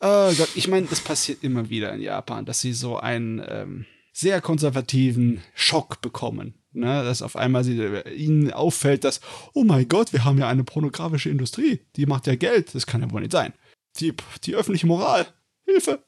Oh 0.00 0.32
Gott, 0.36 0.50
ich 0.54 0.68
meine, 0.68 0.86
das 0.86 1.00
passiert 1.00 1.42
immer 1.42 1.70
wieder 1.70 1.92
in 1.94 2.02
Japan, 2.02 2.44
dass 2.44 2.60
sie 2.60 2.72
so 2.72 2.98
einen 2.98 3.42
ähm, 3.48 3.86
sehr 4.12 4.40
konservativen 4.40 5.42
Schock 5.54 6.00
bekommen. 6.00 6.54
Ne? 6.72 7.02
Dass 7.04 7.22
auf 7.22 7.36
einmal 7.36 7.64
sie, 7.64 7.78
äh, 7.80 8.12
ihnen 8.12 8.52
auffällt, 8.52 9.04
dass, 9.04 9.20
oh 9.54 9.64
mein 9.64 9.88
Gott, 9.88 10.12
wir 10.12 10.24
haben 10.24 10.38
ja 10.38 10.48
eine 10.48 10.64
pornografische 10.64 11.30
Industrie, 11.30 11.80
die 11.96 12.06
macht 12.06 12.26
ja 12.26 12.34
Geld, 12.34 12.74
das 12.74 12.86
kann 12.86 13.00
ja 13.00 13.10
wohl 13.10 13.22
nicht 13.22 13.32
sein. 13.32 13.54
Die, 13.98 14.12
die 14.44 14.54
öffentliche 14.54 14.86
Moral, 14.86 15.26
Hilfe. 15.64 16.04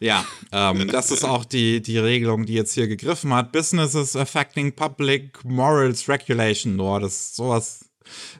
Ja, 0.00 0.24
ähm, 0.52 0.88
das 0.92 1.10
ist 1.10 1.24
auch 1.24 1.44
die, 1.44 1.82
die 1.82 1.98
Regelung, 1.98 2.46
die 2.46 2.54
jetzt 2.54 2.74
hier 2.74 2.86
gegriffen 2.86 3.34
hat. 3.34 3.52
Businesses 3.52 4.16
affecting 4.16 4.72
public 4.72 5.44
morals 5.44 6.08
regulation. 6.08 6.76
Nur 6.76 7.00
das 7.00 7.34
sowas 7.34 7.87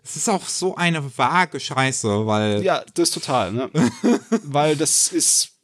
es 0.03 0.17
ist 0.17 0.29
auch 0.29 0.47
so 0.49 0.77
eine 0.77 1.17
vage 1.19 1.61
Scheiße, 1.61 2.27
weil. 2.27 2.63
Ja, 2.63 2.85
das 2.95 3.11
ist 3.11 3.15
total, 3.15 3.53
ne? 3.53 3.71
weil 4.45 4.77
das 4.77 5.09
ist 5.09 5.59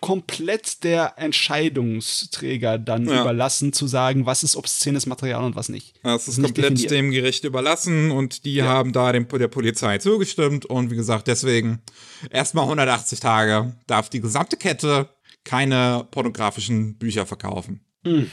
komplett 0.00 0.82
der 0.82 1.14
Entscheidungsträger 1.18 2.78
dann 2.78 3.06
ja. 3.06 3.20
überlassen, 3.20 3.72
zu 3.72 3.86
sagen, 3.86 4.24
was 4.24 4.42
ist 4.42 4.56
obszönes 4.56 5.06
Material 5.06 5.44
und 5.44 5.56
was 5.56 5.68
nicht. 5.68 6.00
Das 6.02 6.26
ist, 6.26 6.38
ist 6.38 6.44
komplett 6.44 6.90
dem 6.90 7.10
Gericht 7.10 7.44
überlassen 7.44 8.10
und 8.10 8.44
die 8.44 8.54
ja. 8.54 8.64
haben 8.64 8.92
da 8.92 9.12
dem, 9.12 9.28
der 9.28 9.48
Polizei 9.48 9.98
zugestimmt 9.98 10.64
und 10.64 10.90
wie 10.90 10.96
gesagt, 10.96 11.26
deswegen 11.26 11.82
erstmal 12.30 12.64
180 12.64 13.20
Tage 13.20 13.76
darf 13.86 14.08
die 14.08 14.20
gesamte 14.20 14.56
Kette 14.56 15.10
keine 15.44 16.06
pornografischen 16.10 16.96
Bücher 16.96 17.26
verkaufen. 17.26 17.84
Mhm. 18.04 18.30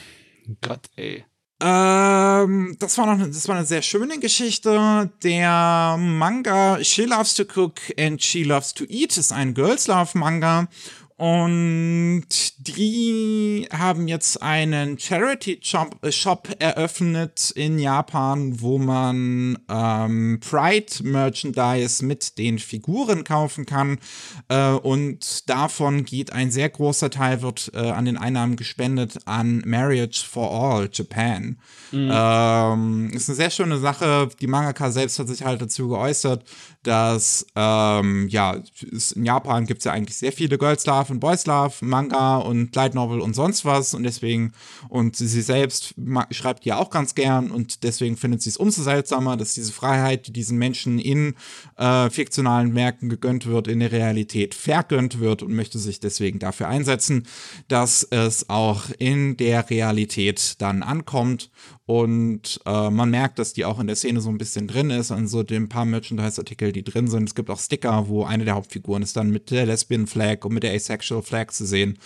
Gott, 0.62 0.86
ey. 0.96 1.26
Ähm, 1.60 2.76
das 2.78 3.00
war 3.00 3.16
noch 3.16 3.26
das 3.26 3.48
war 3.48 3.56
eine 3.56 3.66
sehr 3.66 3.82
schöne 3.82 4.20
Geschichte. 4.20 5.10
Der 5.24 5.98
Manga 5.98 6.84
She 6.84 7.06
Loves 7.06 7.34
to 7.34 7.44
Cook 7.44 7.80
and 8.00 8.22
She 8.22 8.44
Loves 8.44 8.76
to 8.76 8.84
Eat 8.88 9.18
ist 9.18 9.32
ein 9.32 9.56
Girls 9.56 9.88
Love 9.88 10.16
Manga 10.18 10.68
Und 11.18 12.28
die 12.60 13.68
haben 13.72 14.08
jetzt 14.08 14.44
einen 14.44 15.00
Charity-Shop 15.00 15.98
Shop 16.12 16.48
eröffnet 16.60 17.52
in 17.56 17.80
Japan, 17.80 18.62
wo 18.62 18.78
man 18.78 19.58
ähm, 19.68 20.40
Pride-Merchandise 20.48 22.06
mit 22.06 22.38
den 22.38 22.60
Figuren 22.60 23.24
kaufen 23.24 23.66
kann. 23.66 23.98
Äh, 24.48 24.74
und 24.74 25.50
davon 25.50 26.06
geht 26.06 26.34
ein 26.34 26.52
sehr 26.52 26.70
großer 26.70 27.10
Teil, 27.10 27.42
wird 27.42 27.72
äh, 27.74 27.80
an 27.80 28.06
den 28.06 28.18
Einnahmen 28.18 28.56
gespendet 28.56 29.18
an 29.26 29.64
Marriage 29.66 30.24
for 30.24 30.52
All 30.52 30.88
Japan. 30.94 31.58
Mhm. 31.92 32.12
Ähm, 32.14 33.10
ist 33.12 33.28
eine 33.28 33.36
sehr 33.36 33.50
schöne 33.50 33.80
Sache. 33.80 34.30
Die 34.40 34.48
Mangaka 34.48 34.92
selbst 34.92 35.18
hat 35.18 35.30
sich 35.30 35.44
halt 35.44 35.62
dazu 35.62 35.88
geäußert, 35.88 36.44
dass, 36.84 37.46
ähm, 37.56 38.28
ja, 38.30 38.62
in 39.16 39.26
Japan 39.26 39.66
gibt 39.66 39.80
es 39.80 39.86
ja 39.86 39.94
eigentlich 39.94 40.18
sehr 40.18 40.32
viele 40.32 40.58
Girls 40.58 40.86
Love 40.86 41.07
und 41.10 41.20
Boys 41.20 41.46
Love, 41.46 41.74
Manga 41.82 42.38
und 42.38 42.76
Light 42.76 42.96
Novel 42.96 43.20
und 43.20 43.34
sonst 43.34 43.66
was. 43.66 43.94
Und 43.94 44.04
deswegen, 44.04 44.54
und 44.90 45.16
sie 45.16 45.42
selbst 45.42 45.96
schreibt 46.32 46.66
ja 46.66 46.78
auch 46.78 46.90
ganz 46.90 47.16
gern. 47.16 47.52
Und 47.52 47.84
deswegen 47.84 48.18
findet 48.18 48.42
sie 48.42 48.50
es 48.50 48.58
umso 48.58 48.84
seltsamer, 48.84 49.38
dass 49.38 49.54
diese 49.54 49.72
Freiheit, 49.72 50.28
die 50.28 50.34
diesen 50.34 50.58
Menschen 50.58 51.00
in 51.00 51.36
äh, 51.78 52.10
fiktionalen 52.10 52.74
Märkten 52.74 53.10
gegönnt 53.10 53.46
wird, 53.46 53.68
in 53.68 53.80
der 53.80 53.92
Realität 53.92 54.56
vergönnt 54.56 55.20
wird 55.20 55.44
und 55.44 55.54
möchte 55.54 55.80
sich 55.80 56.00
deswegen 56.00 56.40
dafür 56.40 56.68
einsetzen, 56.68 57.28
dass 57.68 58.04
es 58.04 58.50
auch 58.50 58.84
in 58.98 59.38
der 59.38 59.70
Realität 59.70 60.56
dann 60.62 60.84
ankommt 60.84 61.50
und 61.88 62.60
äh, 62.66 62.90
man 62.90 63.10
merkt, 63.10 63.40
dass 63.40 63.54
die 63.54 63.64
auch 63.64 63.80
in 63.80 63.88
der 63.88 63.96
Szene 63.96 64.20
so 64.20 64.30
ein 64.30 64.38
bisschen 64.38 64.68
drin 64.68 64.90
ist, 64.90 65.10
an 65.10 65.26
so 65.26 65.42
den 65.42 65.70
paar 65.70 65.86
Merchandise-Artikel, 65.86 66.74
die 66.74 66.84
drin 66.84 67.08
sind. 67.08 67.30
Es 67.30 67.34
gibt 67.34 67.50
auch 67.50 67.60
Sticker, 67.60 68.10
wo 68.10 68.26
eine 68.26 68.44
der 68.44 68.56
Hauptfiguren 68.56 69.04
ist 69.04 69.16
dann 69.16 69.32
mit 69.32 69.52
der 69.52 69.66
Lesbian 69.66 70.06
Flag 70.06 70.44
und 70.44 70.54
mit 70.54 70.64
der 70.64 70.74
Asexual 70.74 71.22
Flag 71.22 71.52
zu 71.52 71.66
sehen. 71.66 71.98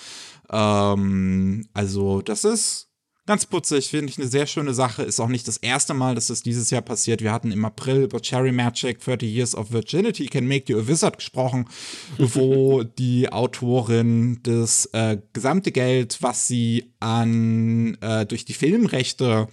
Ähm, 0.52 1.68
also, 1.74 2.22
das 2.22 2.44
ist 2.44 2.91
ganz 3.26 3.46
putzig, 3.46 3.90
finde 3.90 4.12
ich 4.12 4.18
eine 4.18 4.28
sehr 4.28 4.48
schöne 4.48 4.74
Sache. 4.74 5.04
Ist 5.04 5.20
auch 5.20 5.28
nicht 5.28 5.48
das 5.48 5.58
erste 5.58 5.94
Mal, 5.94 6.16
dass 6.16 6.28
das 6.28 6.44
dieses 6.44 6.70
Jahr 6.70 6.82
passiert. 6.82 7.22
Wir 7.22 7.32
hatten 7.32 7.52
im 7.52 7.64
April 7.66 8.04
über 8.04 8.22
Cherry 8.22 8.52
Magic 8.52 9.00
30 9.04 9.30
Years 9.30 9.56
of 9.56 9.72
Virginity 9.72 10.26
Can 10.26 10.48
Make 10.48 10.72
You 10.72 10.80
a 10.80 10.88
Wizard 10.88 11.18
gesprochen, 11.18 11.68
wo 12.18 12.84
die 12.84 13.32
Autorin 13.32 14.40
das 14.44 14.88
äh, 14.94 15.18
gesamte 15.34 15.72
Geld, 15.72 16.18
was 16.22 16.48
sie 16.48 16.94
an 17.00 17.98
äh, 18.02 18.26
durch 18.26 18.46
die 18.46 18.54
Filmrechte 18.54 19.48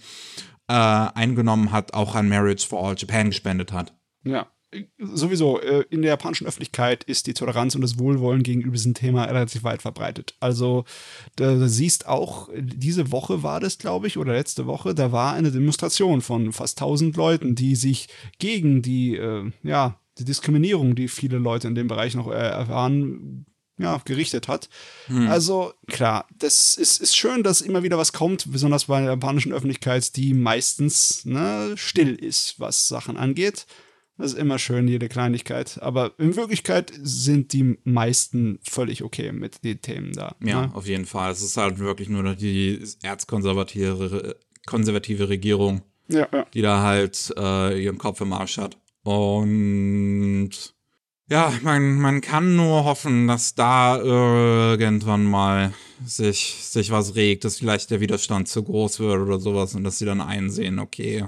äh, 0.67 0.73
eingenommen 0.73 1.71
hat, 1.71 1.93
auch 1.93 2.15
an 2.15 2.29
Marriage 2.29 2.67
for 2.67 2.87
All 2.87 2.95
Japan 2.97 3.29
gespendet 3.29 3.71
hat. 3.71 3.93
Ja 4.23 4.47
sowieso, 4.99 5.59
äh, 5.59 5.83
in 5.89 6.01
der 6.01 6.11
japanischen 6.11 6.47
Öffentlichkeit 6.47 7.03
ist 7.03 7.27
die 7.27 7.33
Toleranz 7.33 7.75
und 7.75 7.81
das 7.81 7.97
Wohlwollen 7.97 8.43
gegenüber 8.43 8.73
diesem 8.73 8.93
Thema 8.93 9.25
relativ 9.25 9.63
weit 9.63 9.81
verbreitet. 9.81 10.35
Also, 10.39 10.85
da 11.35 11.67
siehst 11.67 12.07
auch, 12.07 12.49
diese 12.55 13.11
Woche 13.11 13.43
war 13.43 13.59
das, 13.59 13.77
glaube 13.77 14.07
ich, 14.07 14.17
oder 14.17 14.33
letzte 14.33 14.65
Woche, 14.67 14.93
da 14.93 15.11
war 15.11 15.33
eine 15.33 15.51
Demonstration 15.51 16.21
von 16.21 16.53
fast 16.53 16.79
1000 16.79 17.15
Leuten, 17.17 17.55
die 17.55 17.75
sich 17.75 18.09
gegen 18.37 18.81
die, 18.81 19.15
äh, 19.15 19.51
ja, 19.63 19.99
die 20.19 20.25
Diskriminierung, 20.25 20.95
die 20.95 21.07
viele 21.07 21.37
Leute 21.37 21.67
in 21.67 21.75
dem 21.75 21.87
Bereich 21.87 22.13
noch 22.13 22.27
äh, 22.27 22.35
erfahren, 22.35 23.45
ja, 23.79 24.01
gerichtet 24.03 24.47
hat. 24.47 24.69
Hm. 25.07 25.29
Also 25.29 25.73
klar, 25.87 26.27
das 26.37 26.75
ist, 26.75 27.01
ist 27.01 27.15
schön, 27.15 27.43
dass 27.43 27.61
immer 27.61 27.81
wieder 27.81 27.97
was 27.97 28.13
kommt, 28.13 28.51
besonders 28.51 28.85
bei 28.85 28.99
der 28.99 29.11
japanischen 29.11 29.53
Öffentlichkeit, 29.53 30.15
die 30.17 30.33
meistens 30.33 31.25
ne, 31.25 31.73
still 31.75 32.13
ist, 32.13 32.59
was 32.59 32.89
Sachen 32.89 33.17
angeht. 33.17 33.65
Das 34.19 34.33
ist 34.33 34.37
immer 34.37 34.59
schön, 34.59 34.89
jede 34.89 35.07
Kleinigkeit. 35.07 35.79
Aber 35.81 36.11
in 36.17 36.35
Wirklichkeit 36.35 36.91
sind 37.01 37.53
die 37.53 37.79
meisten 37.85 38.59
völlig 38.69 39.01
okay 39.01 39.31
mit 39.31 39.63
den 39.63 39.81
Themen 39.81 40.11
da. 40.11 40.35
Ja, 40.43 40.67
ne? 40.67 40.75
auf 40.75 40.87
jeden 40.87 41.05
Fall. 41.05 41.31
Es 41.31 41.41
ist 41.41 41.55
halt 41.55 41.79
wirklich 41.79 42.09
nur 42.09 42.35
die 42.35 42.83
erzkonservative 43.01 44.35
konservative 44.65 45.29
Regierung, 45.29 45.81
ja, 46.09 46.27
ja. 46.31 46.45
die 46.53 46.61
da 46.61 46.83
halt 46.83 47.33
äh, 47.37 47.81
ihren 47.81 47.97
Kopf 47.97 48.19
im 48.19 48.33
Arsch 48.33 48.57
hat. 48.57 48.77
Und 49.03 50.51
ja, 51.29 51.53
man, 51.63 51.99
man 51.99 52.21
kann 52.21 52.55
nur 52.55 52.83
hoffen, 52.83 53.27
dass 53.27 53.55
da 53.55 53.97
irgendwann 53.97 55.23
mal 55.23 55.73
sich, 56.05 56.57
sich 56.61 56.91
was 56.91 57.15
regt, 57.15 57.45
dass 57.45 57.57
vielleicht 57.57 57.89
der 57.89 58.01
Widerstand 58.01 58.47
zu 58.49 58.63
groß 58.63 58.99
wird 58.99 59.21
oder 59.21 59.39
sowas 59.39 59.75
und 59.75 59.83
dass 59.83 59.97
sie 59.97 60.05
dann 60.05 60.21
einsehen, 60.21 60.79
okay, 60.79 61.25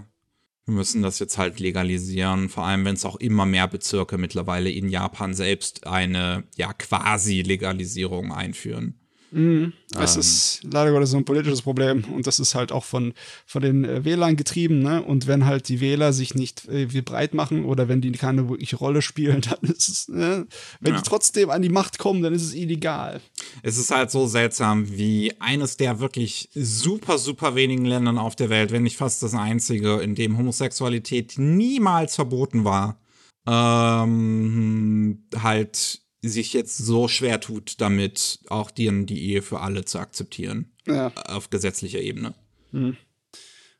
wir 0.65 0.75
müssen 0.75 1.01
das 1.01 1.19
jetzt 1.19 1.37
halt 1.37 1.59
legalisieren, 1.59 2.49
vor 2.49 2.65
allem 2.65 2.85
wenn 2.85 2.95
es 2.95 3.05
auch 3.05 3.15
immer 3.15 3.45
mehr 3.45 3.67
Bezirke 3.67 4.17
mittlerweile 4.17 4.69
in 4.69 4.89
Japan 4.89 5.33
selbst 5.33 5.87
eine 5.87 6.43
ja 6.55 6.73
quasi 6.73 7.41
Legalisierung 7.41 8.31
einführen. 8.31 9.00
Mhm. 9.31 9.71
Es 9.97 10.15
ähm. 10.15 10.19
ist 10.19 10.61
leider 10.63 10.91
Gottes 10.91 11.11
so 11.11 11.17
ein 11.17 11.25
politisches 11.25 11.61
Problem 11.61 12.03
und 12.13 12.27
das 12.27 12.39
ist 12.39 12.53
halt 12.53 12.71
auch 12.71 12.83
von, 12.83 13.13
von 13.45 13.61
den 13.61 13.85
äh, 13.85 14.03
Wählern 14.03 14.35
getrieben. 14.35 14.79
Ne? 14.79 15.01
Und 15.01 15.25
wenn 15.25 15.45
halt 15.45 15.69
die 15.69 15.79
Wähler 15.79 16.11
sich 16.11 16.35
nicht 16.35 16.67
äh, 16.67 16.85
breit 17.01 17.33
machen 17.33 17.63
oder 17.65 17.87
wenn 17.87 18.01
die 18.01 18.11
keine 18.11 18.49
wirkliche 18.49 18.75
Rolle 18.75 19.01
spielen, 19.01 19.41
dann 19.49 19.59
ist 19.69 19.87
es, 19.87 20.07
ne? 20.09 20.47
wenn 20.81 20.93
ja. 20.93 20.99
die 20.99 21.07
trotzdem 21.07 21.49
an 21.49 21.61
die 21.61 21.69
Macht 21.69 21.97
kommen, 21.97 22.21
dann 22.21 22.33
ist 22.33 22.43
es 22.43 22.53
illegal. 22.53 23.21
Es 23.63 23.77
ist 23.77 23.91
halt 23.91 24.11
so 24.11 24.27
seltsam, 24.27 24.91
wie 24.97 25.33
eines 25.39 25.77
der 25.77 25.99
wirklich 25.99 26.49
super, 26.53 27.17
super 27.17 27.55
wenigen 27.55 27.85
Ländern 27.85 28.17
auf 28.17 28.35
der 28.35 28.49
Welt, 28.49 28.71
wenn 28.71 28.83
nicht 28.83 28.97
fast 28.97 29.23
das 29.23 29.33
einzige, 29.33 29.99
in 30.01 30.15
dem 30.15 30.37
Homosexualität 30.37 31.35
niemals 31.37 32.15
verboten 32.15 32.65
war, 32.65 32.99
ähm, 33.47 35.23
halt 35.41 36.00
sich 36.21 36.53
jetzt 36.53 36.77
so 36.77 37.07
schwer 37.07 37.39
tut, 37.39 37.81
damit 37.81 38.39
auch 38.49 38.71
die, 38.71 39.05
die 39.05 39.31
Ehe 39.31 39.41
für 39.41 39.59
alle 39.59 39.85
zu 39.85 39.99
akzeptieren. 39.99 40.71
Ja. 40.85 41.11
Auf 41.27 41.49
gesetzlicher 41.49 41.99
Ebene. 41.99 42.33
Hm. 42.71 42.97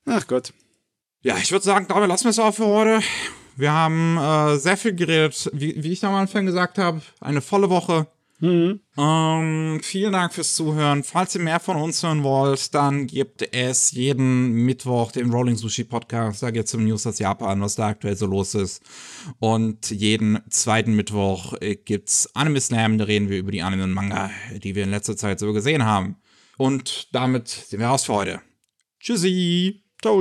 Ach 0.05 0.25
Gott. 0.27 0.53
Ja, 1.21 1.37
ich 1.37 1.51
würde 1.51 1.65
sagen, 1.65 1.85
damit 1.87 2.09
lassen 2.09 2.25
wir 2.25 2.31
es 2.31 2.39
auch 2.39 2.53
für 2.53 2.65
heute. 2.65 3.05
Wir 3.55 3.71
haben 3.71 4.17
äh, 4.17 4.57
sehr 4.57 4.77
viel 4.77 4.95
geredet, 4.95 5.49
wie, 5.53 5.83
wie 5.83 5.91
ich 5.91 6.03
am 6.03 6.15
Anfang 6.15 6.45
gesagt 6.45 6.77
habe, 6.77 7.01
eine 7.19 7.41
volle 7.41 7.69
Woche. 7.69 8.07
Mhm. 8.41 8.79
Ähm, 8.97 9.79
vielen 9.83 10.13
Dank 10.13 10.33
fürs 10.33 10.55
Zuhören. 10.55 11.03
Falls 11.03 11.35
ihr 11.35 11.41
mehr 11.41 11.59
von 11.59 11.77
uns 11.77 12.01
hören 12.01 12.23
wollt, 12.23 12.73
dann 12.73 13.05
gibt 13.05 13.53
es 13.53 13.91
jeden 13.91 14.51
Mittwoch 14.65 15.11
den 15.11 15.31
Rolling 15.31 15.55
Sushi 15.55 15.83
Podcast. 15.83 16.41
Da 16.41 16.49
geht 16.49 16.65
es 16.65 16.73
um 16.73 16.83
News 16.83 17.05
aus 17.05 17.19
Japan, 17.19 17.61
was 17.61 17.75
da 17.75 17.89
aktuell 17.89 18.15
so 18.15 18.25
los 18.25 18.55
ist. 18.55 18.81
Und 19.39 19.91
jeden 19.91 20.39
zweiten 20.49 20.95
Mittwoch 20.95 21.53
äh, 21.61 21.75
gibt's 21.75 22.35
Anime 22.35 22.59
Slam. 22.59 22.97
Da 22.97 23.05
reden 23.05 23.29
wir 23.29 23.37
über 23.37 23.51
die 23.51 23.61
Anime 23.61 23.83
und 23.83 23.93
Manga, 23.93 24.31
die 24.51 24.73
wir 24.73 24.83
in 24.83 24.91
letzter 24.91 25.15
Zeit 25.15 25.39
so 25.39 25.53
gesehen 25.53 25.85
haben. 25.85 26.17
Und 26.57 27.13
damit 27.13 27.47
sind 27.47 27.79
wir 27.79 27.91
aus 27.91 28.05
für 28.05 28.13
heute. 28.13 28.41
Tschüssi. 28.99 29.83
Ciao. 30.01 30.19